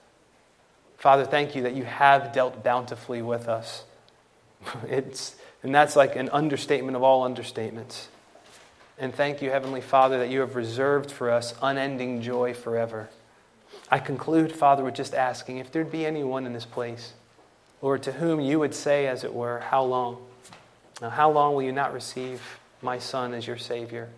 Father, 0.98 1.26
thank 1.26 1.56
you 1.56 1.64
that 1.64 1.76
you 1.76 1.84
have 1.84 2.32
dealt 2.32 2.64
bountifully 2.64 3.22
with 3.22 3.48
us. 3.48 3.84
It's, 4.88 5.36
and 5.64 5.76
that's 5.76 5.96
like 5.96 6.16
an 6.16 6.30
understatement 6.30 6.96
of 6.96 7.04
all 7.04 7.28
understatements. 7.28 8.06
And 8.98 9.14
thank 9.14 9.42
you, 9.42 9.50
Heavenly 9.50 9.82
Father, 9.82 10.20
that 10.20 10.30
you 10.30 10.40
have 10.40 10.56
reserved 10.56 11.12
for 11.12 11.32
us 11.32 11.54
unending 11.62 12.22
joy 12.22 12.54
forever. 12.54 13.10
I 13.90 14.00
conclude, 14.00 14.52
Father, 14.52 14.84
with 14.84 14.94
just 14.94 15.14
asking 15.14 15.58
if 15.58 15.72
there'd 15.72 15.92
be 15.92 16.06
anyone 16.06 16.46
in 16.46 16.54
this 16.54 16.66
place, 16.66 17.14
Lord, 17.82 18.04
to 18.04 18.14
whom 18.14 18.40
you 18.40 18.60
would 18.60 18.76
say, 18.76 19.08
as 19.08 19.24
it 19.24 19.34
were, 19.34 19.60
how 19.60 19.84
long? 19.84 20.24
Now, 21.02 21.10
how 21.10 21.32
long 21.32 21.56
will 21.56 21.64
you 21.64 21.72
not 21.72 21.93
receive 21.93 22.60
my 22.82 22.99
Son 22.99 23.34
as 23.34 23.47
your 23.47 23.58
Savior? 23.58 24.10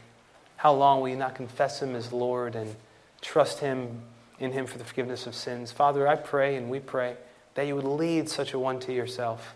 How 0.57 0.73
long 0.73 1.01
will 1.01 1.09
you 1.09 1.15
not 1.15 1.33
confess 1.33 1.81
him 1.81 1.95
as 1.95 2.11
Lord 2.11 2.55
and 2.55 2.75
trust 3.21 3.59
him 3.59 4.01
in 4.37 4.51
him 4.51 4.65
for 4.65 4.77
the 4.77 4.83
forgiveness 4.83 5.25
of 5.25 5.33
sins? 5.33 5.71
Father, 5.71 6.07
I 6.07 6.17
pray 6.17 6.57
and 6.57 6.69
we 6.69 6.81
pray 6.81 7.15
that 7.55 7.67
you 7.67 7.75
would 7.75 7.85
lead 7.85 8.29
such 8.29 8.53
a 8.53 8.59
one 8.59 8.79
to 8.81 8.93
yourself. 8.93 9.55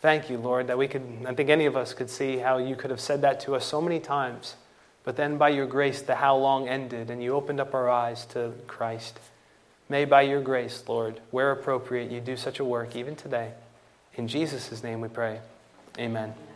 Thank 0.00 0.30
you, 0.30 0.38
Lord, 0.38 0.68
that 0.68 0.78
we 0.78 0.88
could, 0.88 1.02
I 1.26 1.34
think 1.34 1.50
any 1.50 1.66
of 1.66 1.76
us 1.76 1.92
could 1.92 2.08
see 2.08 2.38
how 2.38 2.58
you 2.58 2.76
could 2.76 2.90
have 2.90 3.00
said 3.00 3.20
that 3.22 3.40
to 3.40 3.54
us 3.54 3.66
so 3.66 3.80
many 3.80 4.00
times. 4.00 4.54
But 5.04 5.16
then 5.16 5.38
by 5.38 5.50
your 5.50 5.66
grace, 5.66 6.02
the 6.02 6.14
how 6.14 6.36
long 6.36 6.68
ended, 6.68 7.10
and 7.10 7.22
you 7.22 7.34
opened 7.34 7.60
up 7.60 7.74
our 7.74 7.88
eyes 7.88 8.24
to 8.26 8.52
Christ. 8.66 9.18
May 9.88 10.04
by 10.04 10.22
your 10.22 10.40
grace, 10.40 10.84
Lord, 10.86 11.20
where 11.30 11.50
appropriate, 11.50 12.10
you 12.10 12.20
do 12.20 12.36
such 12.36 12.60
a 12.60 12.64
work 12.64 12.94
even 12.94 13.16
today. 13.16 13.52
In 14.14 14.28
Jesus' 14.28 14.82
name 14.82 15.00
we 15.00 15.08
pray. 15.08 15.40
Amen. 15.98 16.47